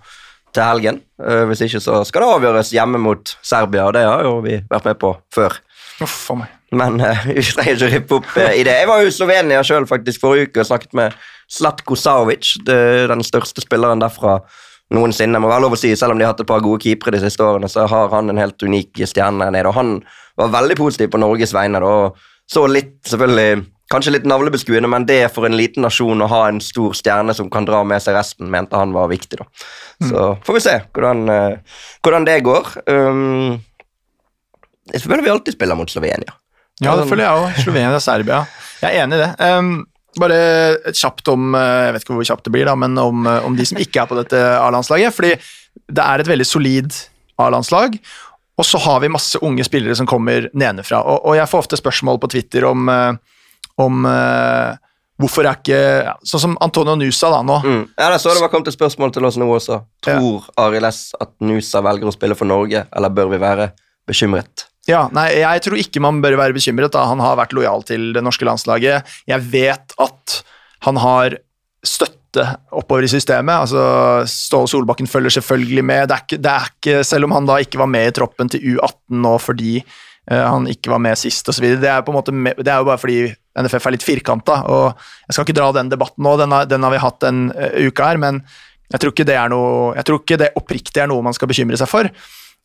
[0.53, 1.01] til helgen.
[1.21, 4.55] Uh, hvis ikke så skal det avgjøres hjemme mot Serbia, og det har jo vi
[4.71, 5.59] vært med på før.
[6.01, 6.55] Uff a meg.
[6.79, 8.77] Men eh, vi trenger ikke rippe opp uh, i det.
[8.81, 11.19] Jeg var jo i Slovenia sjøl forrige uke og snakket med
[11.49, 14.39] Slatko Savic, det- den største spilleren derfra
[14.93, 15.41] noensinne.
[15.41, 17.23] Må være lov å si, Selv om de har hatt et par gode keepere de
[17.23, 19.67] siste årene, så har han en helt unik stjerne nede.
[19.69, 19.99] Og han
[20.37, 21.79] var veldig positiv på Norges vegne.
[21.79, 22.17] da, og
[22.49, 26.43] Så litt, selvfølgelig, kanskje litt navlebeskuende, men det er for en liten nasjon å ha
[26.49, 29.39] en stor stjerne som kan dra med seg resten, mente han var viktig.
[29.41, 29.47] da.
[30.09, 32.69] Så får vi se hvordan, eh, hvordan det går.
[32.87, 33.59] Um,
[34.93, 36.37] jeg føler vi alltid spiller mot Slovenia.
[36.79, 37.63] Ja, det føler jeg òg.
[37.65, 38.43] Slovenia og Serbia.
[38.79, 39.31] Jeg er enig i det.
[39.43, 39.73] Um,
[40.17, 43.45] bare kjapt om eh, Jeg vet ikke hvor kjapt det blir, da, men om, eh,
[43.45, 45.15] om de som ikke er på dette A-landslaget.
[45.15, 45.35] Fordi
[45.89, 46.95] det er et veldig solid
[47.39, 47.99] A-landslag.
[48.59, 51.03] Og så har vi masse unge spillere som kommer nedenfra.
[51.03, 53.37] Og, og jeg får ofte spørsmål på Twitter om, eh,
[53.79, 54.77] om uh,
[55.19, 57.59] hvorfor er ikke ja, Sånn som Antonio Nusa da nå.
[57.65, 57.83] Mm.
[57.93, 59.81] Ja, jeg så det var kommet et spørsmål til oss nå også.
[60.05, 63.71] Tror Arild S at Nusa velger å spille for Norge, eller bør vi være
[64.09, 64.69] bekymret?
[64.89, 66.93] Ja, nei, Jeg tror ikke man bør være bekymret.
[66.95, 69.05] da Han har vært lojal til det norske landslaget.
[69.27, 70.39] Jeg vet at
[70.87, 71.37] han har
[71.85, 73.53] støtte oppover i systemet.
[73.53, 76.07] altså Ståle Solbakken følger selvfølgelig med.
[76.09, 78.49] Det er ikke, det er ikke, selv om han da ikke var med i troppen
[78.49, 81.65] til U18 nå fordi eh, han ikke var med sist osv.
[81.81, 83.21] Det, er på en måte det er jo bare fordi
[83.57, 86.85] NFF er litt firkanta, og jeg skal ikke dra den debatten nå, den har, den
[86.85, 88.43] har vi hatt en uh, uke her, men
[88.89, 91.49] jeg tror ikke det er noe, jeg tror ikke det oppriktig er noe man skal
[91.49, 92.09] bekymre seg for.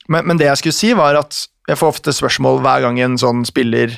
[0.08, 3.16] Men, men det jeg skulle si, var at jeg får ofte spørsmål hver gang en
[3.20, 3.92] sånn spiller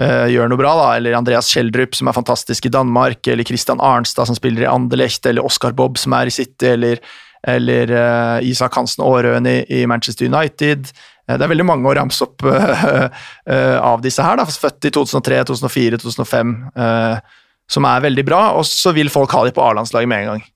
[0.00, 3.82] uh, gjør noe bra, da, eller Andreas Schjelderup, som er fantastisk i Danmark, eller Christian
[3.84, 7.02] Arnstad, som spiller i Anderlecht, eller Oscar Bob, som er i City, eller,
[7.48, 10.92] eller uh, Isak Hansen Aarøen i, i Manchester United.
[11.28, 13.06] Eh, det er veldig mange å ramse opp eh,
[13.46, 17.36] eh, av disse her, da, født i 2003, 2004, 2005, eh,
[17.72, 20.50] som er veldig bra, og så vil folk ha de på A-landslaget med en gang.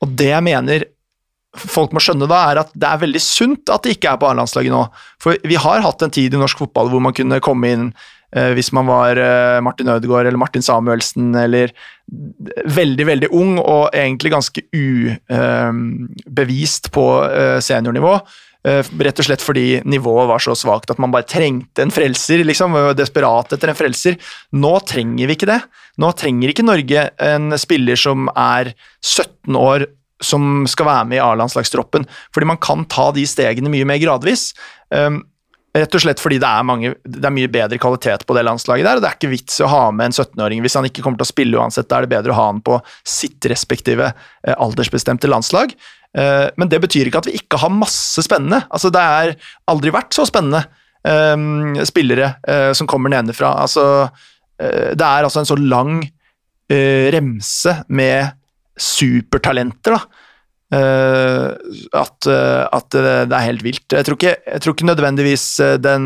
[0.00, 0.88] Og det jeg mener
[1.58, 4.28] folk må skjønne da, er at det er veldig sunt at de ikke er på
[4.28, 4.84] A-landslaget nå.
[5.22, 7.86] For vi har hatt en tid i norsk fotball hvor man kunne komme inn
[8.36, 11.66] eh, hvis man var eh, Martin Ødegaard eller Martin Samuelsen eller
[12.70, 18.14] veldig, veldig ung og egentlig ganske ubevist på eh, seniornivå.
[18.60, 22.44] Eh, rett og slett fordi nivået var så svakt at man bare trengte en frelser.
[22.44, 24.18] liksom, var Desperat etter en frelser.
[24.52, 25.62] Nå trenger vi ikke det.
[26.00, 29.86] Nå trenger ikke Norge en spiller som er 17 år,
[30.20, 32.04] som skal være med i A-landslagstroppen.
[32.34, 34.50] Fordi man kan ta de stegene mye mer gradvis.
[34.92, 35.22] Um,
[35.70, 38.88] Rett og slett fordi det er, mange, det er mye bedre kvalitet på det landslaget
[38.88, 41.20] der, og det er ikke vits å ha med en 17-åring hvis han ikke kommer
[41.20, 41.86] til å spille uansett.
[41.86, 45.76] Da er det bedre å ha han på sitt respektive eh, aldersbestemte landslag.
[46.18, 48.64] Eh, men det betyr ikke at vi ikke har masse spennende.
[48.70, 49.34] Altså, det er
[49.70, 50.64] aldri vært så spennende
[51.06, 53.54] eh, spillere eh, som kommer nedenfra.
[53.62, 53.84] Altså,
[54.60, 56.00] eh, det er altså en så lang
[56.70, 58.28] remse med
[58.78, 60.04] supertalenter, da.
[60.70, 63.88] At, at det er helt vilt.
[63.90, 65.46] Jeg tror ikke, jeg tror ikke nødvendigvis
[65.82, 66.04] den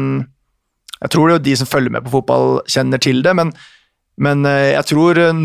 [1.02, 3.52] Jeg tror det er de som følger med på fotball, kjenner til det, men,
[4.22, 5.40] men eh, jeg tror eh,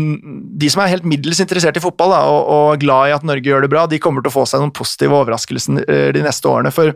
[0.62, 3.50] de som er helt middels interessert i fotball da, og, og glad i at Norge
[3.50, 6.50] gjør det bra, de kommer til å få seg noen positive overraskelser eh, de neste
[6.50, 6.72] årene.
[6.74, 6.94] For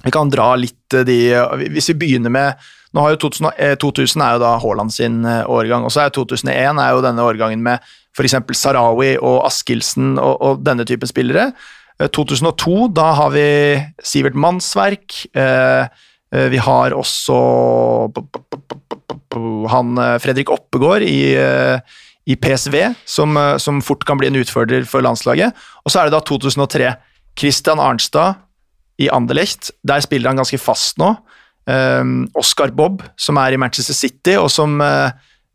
[0.00, 1.16] vi kan dra litt de
[1.68, 5.20] Hvis vi begynner med nå har jo 2000, eh, 2000 er jo da Haaland sin
[5.22, 7.84] årgang, og så er 2001 er jo denne årgangen med
[8.18, 8.34] f.eks.
[8.58, 11.52] Sarawi og Askildsen og, og denne typen spillere.
[12.00, 13.46] Eh, 2002, da har vi
[14.02, 15.22] Sivert Mannsverk.
[16.30, 17.36] Vi har også
[19.70, 21.80] han eh, Fredrik Oppegård i, eh,
[22.26, 25.56] i PSV, som, eh, som fort kan bli en utfordrer for landslaget.
[25.84, 26.94] Og så er det da 2003.
[27.38, 28.40] Christian Arnstad
[29.00, 29.70] i Anderlecht.
[29.86, 31.14] Der spiller han ganske fast nå.
[31.70, 34.80] Um, Oscar Bobb, som er i Manchester City, og som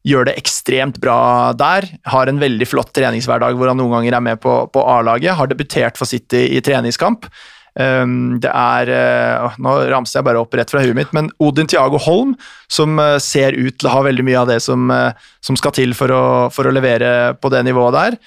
[0.06, 1.90] gjør det ekstremt bra der.
[2.08, 5.36] Har en veldig flott treningshverdag hvor han noen ganger er med på, på A-laget.
[5.36, 7.28] Har debutert for City i treningskamp.
[7.76, 11.68] Um, det er uh, Nå ramser jeg bare opp rett fra huet mitt, men Odin
[11.68, 12.32] Tiago Holm,
[12.72, 15.12] som uh, ser ut til å ha veldig mye av det som, uh,
[15.44, 16.24] som skal til for å,
[16.56, 18.20] for å levere på det nivået der.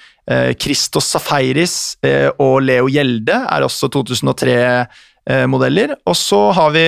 [0.61, 1.97] Christos Safaris
[2.37, 5.95] og Leo Gjelde er også 2003-modeller.
[6.05, 6.83] og så har vi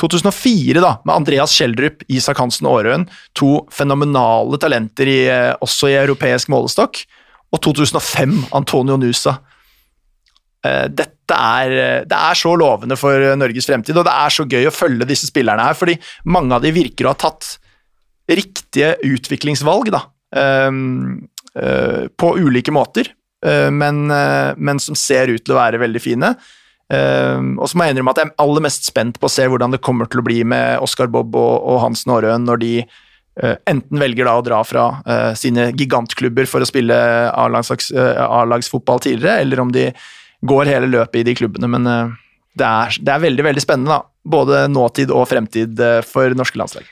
[0.00, 3.06] 2004 da, med Andreas Schjelderup, Isak Hansen Aarøen.
[3.38, 7.04] To fenomenale talenter i, eh, også i europeisk målestokk.
[7.52, 9.40] Og 2005 Antonio Nusa.
[10.66, 14.44] Eh, Dette er, eh, det er så lovende for Norges fremtid, og det er så
[14.44, 15.96] gøy å følge disse spillerne her, fordi
[16.28, 17.56] mange av de virker å ha tatt
[18.30, 20.04] riktige utviklingsvalg, da.
[20.36, 23.08] ehm, eh, På ulike måter,
[23.44, 26.36] eh, men, eh, men som ser ut til å være veldig fine.
[26.92, 29.44] Um, og så må jeg innrømme at jeg er aller mest spent på å se
[29.46, 32.84] hvordan det kommer til å bli med Oscar Bobb og, og Hansen Aarøen når de
[33.40, 36.92] enten velger da å dra fra sine gigantklubber for å spille
[37.30, 39.92] A-lags- A-lagsfotball tidligere, eller om de
[40.46, 41.70] går hele løpet i de klubbene.
[41.70, 42.14] Men uh,
[42.56, 44.06] det, er, det er veldig veldig spennende, da.
[44.30, 46.88] Både nåtid og fremtid uh, for norske landslag.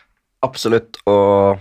[0.47, 1.59] Absolutt, og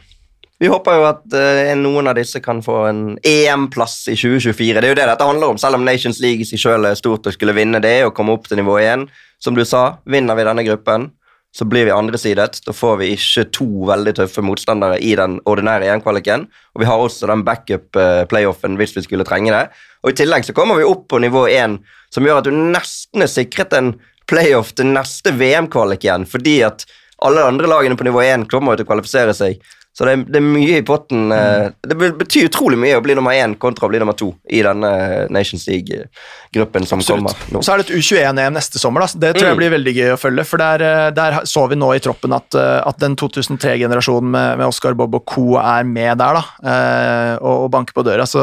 [0.58, 4.80] vi håper jo at eh, noen av disse kan få en EM-plass i 2024.
[4.80, 6.98] Det er jo det dette handler om, selv om Nations League i seg selv er
[6.98, 9.06] stort og skulle vinne det og komme opp til nivå 1.
[9.44, 11.12] Som du sa, vinner vi denne gruppen,
[11.54, 12.58] så blir vi andresidet.
[12.66, 16.48] Da får vi ikke to veldig tøffe motstandere i den ordinære EM-kvaliken.
[16.74, 19.68] Og vi har også den backup-playoffen hvis vi skulle trenge det.
[20.04, 21.80] Og i tillegg så kommer vi opp på nivå 1,
[22.14, 23.96] som gjør at du nesten er sikret en
[24.28, 26.86] playoff til neste VM-kvalik igjen, fordi at
[27.26, 29.62] alle de andre lagene på nivå 1 kommer til å kvalifisere seg.
[29.98, 31.32] Så det er, det er mye i potten.
[31.34, 34.60] eh, Det betyr utrolig mye å bli nummer én kontra å bli nummer to i
[34.62, 34.92] denne
[35.34, 37.64] Nations League-gruppen som kommer nå.
[37.66, 39.02] Så er det et U21-EM neste sommer.
[39.02, 39.08] Da.
[39.24, 39.62] Det tror jeg Mm.
[39.64, 40.46] blir veldig gøy å følge.
[40.46, 44.58] For der, eh, der så vi nå i troppen at, eh, at den 2003-generasjonen med,
[44.60, 45.58] med Oscar Bob og co.
[45.58, 46.44] er med der, da.
[46.64, 48.24] eh, Og, og banker på døra.
[48.30, 48.40] Så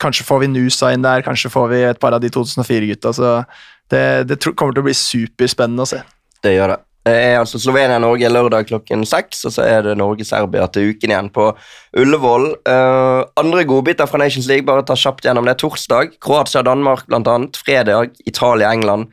[0.00, 3.14] kanskje får vi Nusa inn der, kanskje får vi et par av de 2004-gutta.
[3.14, 3.44] Så
[3.88, 6.02] det, det tro- kommer til å bli superspennende å se.
[6.42, 6.78] Det gjør det.
[7.06, 11.30] Det er altså Slovenia-Norge lørdag klokken seks, og så er det Norge-Serbia til uken igjen
[11.32, 11.46] på
[11.96, 12.50] Ullevål.
[12.68, 15.56] Uh, andre godbiter fra Nations League, bare ta kjapt gjennom det.
[15.62, 17.56] Torsdag Kroatia-Danmark, annet.
[17.64, 19.12] Fredag Italia-England.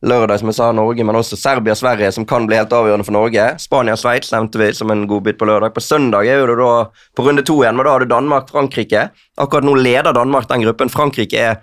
[0.00, 3.42] lørdag, som jeg sa, Norge, men også Serbia-Sverige, som kan bli helt avgjørende for Norge.
[3.60, 5.74] Spania-Sveits nevnte vi som en godbit på lørdag.
[5.76, 6.86] På søndag er det da
[7.16, 9.10] på runde to igjen, men da har du Danmark-Frankrike.
[9.36, 10.88] Akkurat nå leder Danmark den gruppen.
[10.88, 11.60] Frankrike er,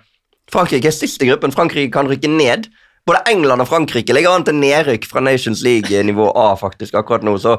[0.53, 1.51] Frankrike er sist i gruppen.
[1.55, 2.69] Frankrike kan rykke ned.
[3.07, 7.37] Både England og Frankrike ligger an til nedrykk fra Nations League-nivå A faktisk akkurat nå.
[7.41, 7.57] så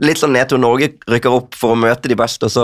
[0.00, 2.62] Litt sånn nedtur Norge rykker opp for å møte de beste, og så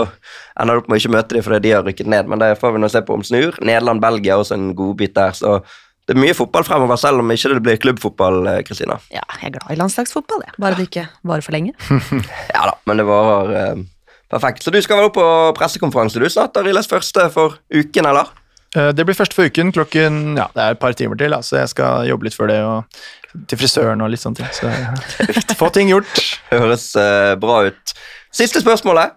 [0.57, 2.25] ender det opp med å ikke møte dem fordi de har rykket ned.
[2.31, 3.53] Men det får vi nå se på om snur.
[3.61, 5.35] Nederland-Belgia er også en godbit der.
[5.37, 5.59] så
[6.07, 8.39] det er mye fotball fremover, selv om ikke det blir klubbfotball.
[8.47, 8.97] eh, Kristina.
[9.13, 10.55] Ja, jeg er glad i landslagsfotball, jeg.
[10.57, 11.75] Bare det ikke varer for lenge.
[12.55, 13.85] Ja da, men det var eh,
[14.31, 14.63] perfekt.
[14.63, 15.27] Så du skal vel opp på
[15.59, 18.31] pressekonferanse du snart, Ariles første for uken, eller?
[18.75, 21.41] Eh, Det blir først for uken klokken ja, det er et par timer til, da,
[21.45, 22.59] så jeg skal jobbe litt før det.
[22.63, 24.51] og Til frisøren og litt sånne ting.
[24.55, 25.55] Så ja.
[25.59, 26.19] få ting gjort.
[26.51, 27.95] Høres uh, bra ut.
[28.33, 29.15] Siste spørsmålet.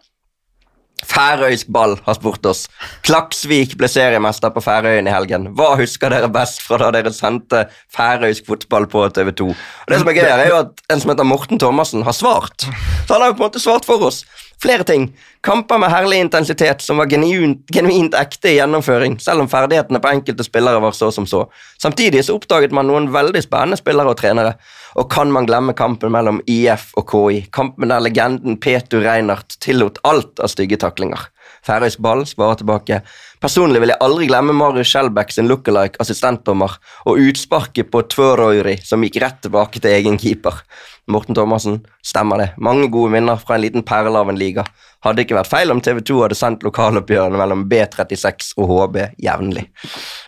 [1.06, 2.66] Færøysk ball har spurt oss.
[3.06, 5.47] Klaksvik ble seriemester på Færøyene i helgen.
[5.56, 7.62] Hva husker dere best fra da dere sendte
[7.97, 9.48] færøysk fotball på TV2?
[9.48, 12.66] Og det som er gøy er jo at En som heter Morten Thomassen, har svart.
[12.66, 14.24] Så han har jo på en måte svart for oss.
[14.62, 15.07] Flere ting.
[15.41, 20.11] Kamper med herlig intensitet som var genuint, genuint ekte i gjennomføring, selv om ferdighetene på
[20.11, 21.47] enkelte spillere var så som så.
[21.81, 24.59] Samtidig så oppdaget man noen veldig spennende spillere og trenere.
[25.01, 27.41] Og kan man glemme kampen mellom IF og KI?
[27.57, 31.31] Kampen der legenden Petu Reinhardt tillot alt av stygge taklinger.
[31.66, 33.01] Færøysk ball svarer tilbake.
[33.41, 36.77] Personlig vil jeg aldri glemme Marius Skjelbæk sin lookalike assistentdommer
[37.09, 40.62] og utsparket på Tvøroyri som gikk rett tilbake til egen keeper.
[41.11, 42.49] Morten Thomassen, stemmer det.
[42.57, 44.65] Mange gode minner fra en liten perle av en liga.
[45.05, 49.66] Hadde ikke vært feil om TV 2 hadde sendt lokaloppgjørene mellom B36 og HB jevnlig.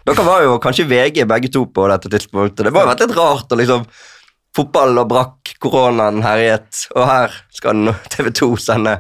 [0.09, 2.65] Dere var jo kanskje VG begge to på dette tidspunktet.
[2.67, 3.87] Det må ha vært litt rart å liksom
[4.53, 8.99] Fotball og brakk, koronaen herjet, og her skal TV 2 sende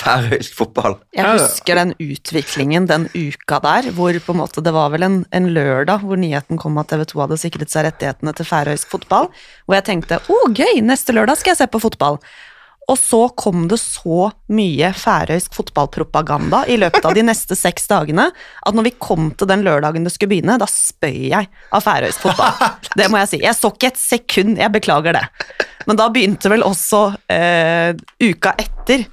[0.00, 0.96] færøysk fotball.
[1.14, 5.18] Jeg husker den utviklingen den uka der, hvor på en måte det var vel en,
[5.34, 9.28] en lørdag hvor nyheten kom at TV 2 hadde sikret seg rettighetene til færøysk fotball,
[9.66, 12.18] hvor jeg tenkte å gøy, neste lørdag skal jeg se på fotball.
[12.90, 18.26] Og så kom det så mye færøysk fotballpropaganda i løpet av de neste seks dagene
[18.34, 22.26] at når vi kom til den lørdagen det skulle begynne, da spøy jeg av færøysk
[22.26, 22.74] fotball.
[22.98, 23.42] Det må jeg si.
[23.44, 25.22] Jeg så ikke et sekund, jeg beklager det.
[25.86, 29.06] Men da begynte vel også eh, uka etter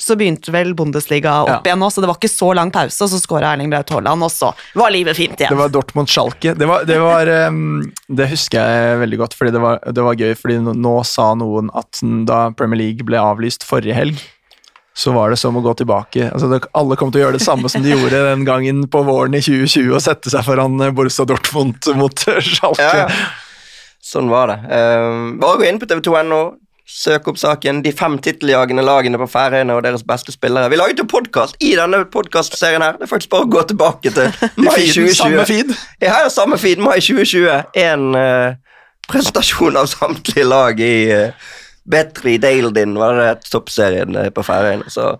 [0.00, 1.58] så begynte vel Bundesliga opp Ja.
[1.70, 4.24] igjen nå, så det var ikke så lang pause, og så skåra Erling Braut Haaland,
[4.24, 4.50] og så
[4.80, 5.52] var livet fint igjen.
[5.52, 6.54] Det var Dortmund-Schalke.
[6.56, 7.28] Det, var, det, var,
[8.08, 10.34] det husker jeg veldig godt, fordi det var, det var gøy.
[10.40, 14.22] fordi nå, nå sa noen at da Premier League ble avlyst forrige helg,
[15.00, 16.26] så var det som å gå tilbake.
[16.32, 19.36] Altså, alle kom til å gjøre det samme som de gjorde den gangen på våren
[19.38, 22.82] i 2020, og sette seg foran eh, Borussia Dortmund mot Schalke.
[22.82, 23.30] Ja, ja.
[24.02, 24.58] Sånn var det.
[24.66, 26.40] Eh, bare gå inn på tv2.no,
[26.90, 27.82] søk opp saken.
[27.84, 30.70] De fem titteljagende lagene på Færøyene og deres beste spillere.
[30.72, 32.98] Vi laget jo podkast i denne podkastserien her.
[32.98, 34.32] Det er faktisk bare å gå tilbake til
[34.66, 35.14] mai 2020.
[35.20, 35.72] samme feed.
[36.02, 37.48] Ja, er samme feed, mai 2020.
[37.84, 38.58] En uh,
[39.10, 41.54] presentasjon av samtlige lag i uh,
[41.90, 44.90] Betri Dale-din, var det det toppserien eh, på Færøyene.
[44.92, 45.14] Så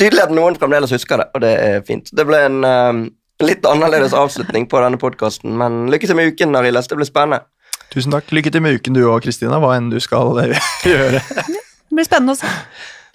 [0.00, 2.10] tydelig at noen fremdeles husker det, og det er fint.
[2.16, 3.06] Det ble en uh,
[3.44, 6.82] litt annerledes avslutning på denne podkasten, men lykke til med uken, Arild.
[6.88, 7.44] Det blir spennende.
[7.90, 8.30] Tusen takk.
[8.34, 11.20] Lykke til med uken du og Kristina, hva enn du skal eh, gjøre.
[11.26, 12.50] Det blir spennende å se.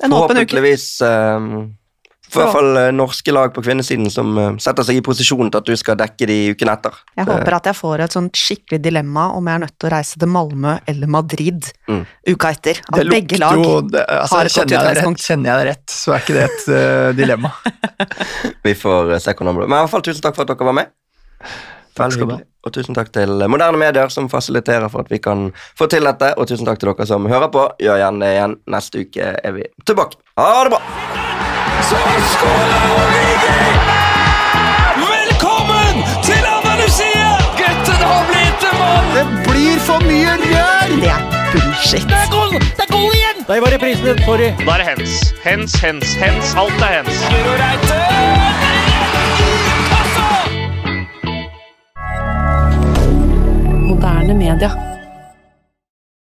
[0.04, 0.46] En åpen uke.
[0.52, 1.50] Forhåpentligvis eh,
[2.26, 5.48] for i hvert fall eh, norske lag på kvinnesiden som eh, setter seg i posisjon
[5.54, 6.98] til at du skal dekke de uken etter.
[7.16, 9.94] Jeg håper at jeg får et sånt skikkelig dilemma om jeg er nødt til å
[9.94, 12.02] reise til Malmö eller Madrid Mm.
[12.34, 12.80] uka etter.
[12.90, 15.22] At Det begge lag jo det, altså, har et godt utgangspunkt.
[15.22, 17.52] kjenner jeg det rett, så er ikke det et uh, dilemma.
[18.66, 19.70] Vi får se hvordan det blir.
[19.70, 20.90] Men i hvert fall tusen takk for at dere var med.
[21.96, 22.38] Takk Veldig skal du ha.
[22.38, 22.52] hyggelig.
[22.66, 26.32] Og tusen takk til Moderne Medier, som fasiliterer for at vi kan få til dette.
[26.38, 27.68] Og tusen takk til dere som hører på.
[27.80, 28.56] Gjør igjen det igjen.
[28.74, 30.18] Neste uke er vi tilbake.
[30.42, 30.82] Ha det bra!
[31.86, 32.02] Så
[32.34, 33.56] skåler Origi!
[35.06, 37.30] Velkommen til Andalusia!
[37.62, 39.10] Gutten har blitt en mann!
[39.16, 40.96] Det blir for mye rør!
[41.00, 41.24] Det er
[41.54, 42.10] bullshit.
[42.10, 42.58] Det er goal!
[42.60, 43.46] Det er goal igjen!
[43.48, 45.34] Da er det hens.
[45.46, 46.56] Hens, hens, hens.
[46.58, 47.26] Alt er hens.
[47.30, 48.65] Guro Reite!
[54.06, 54.95] Moderne media.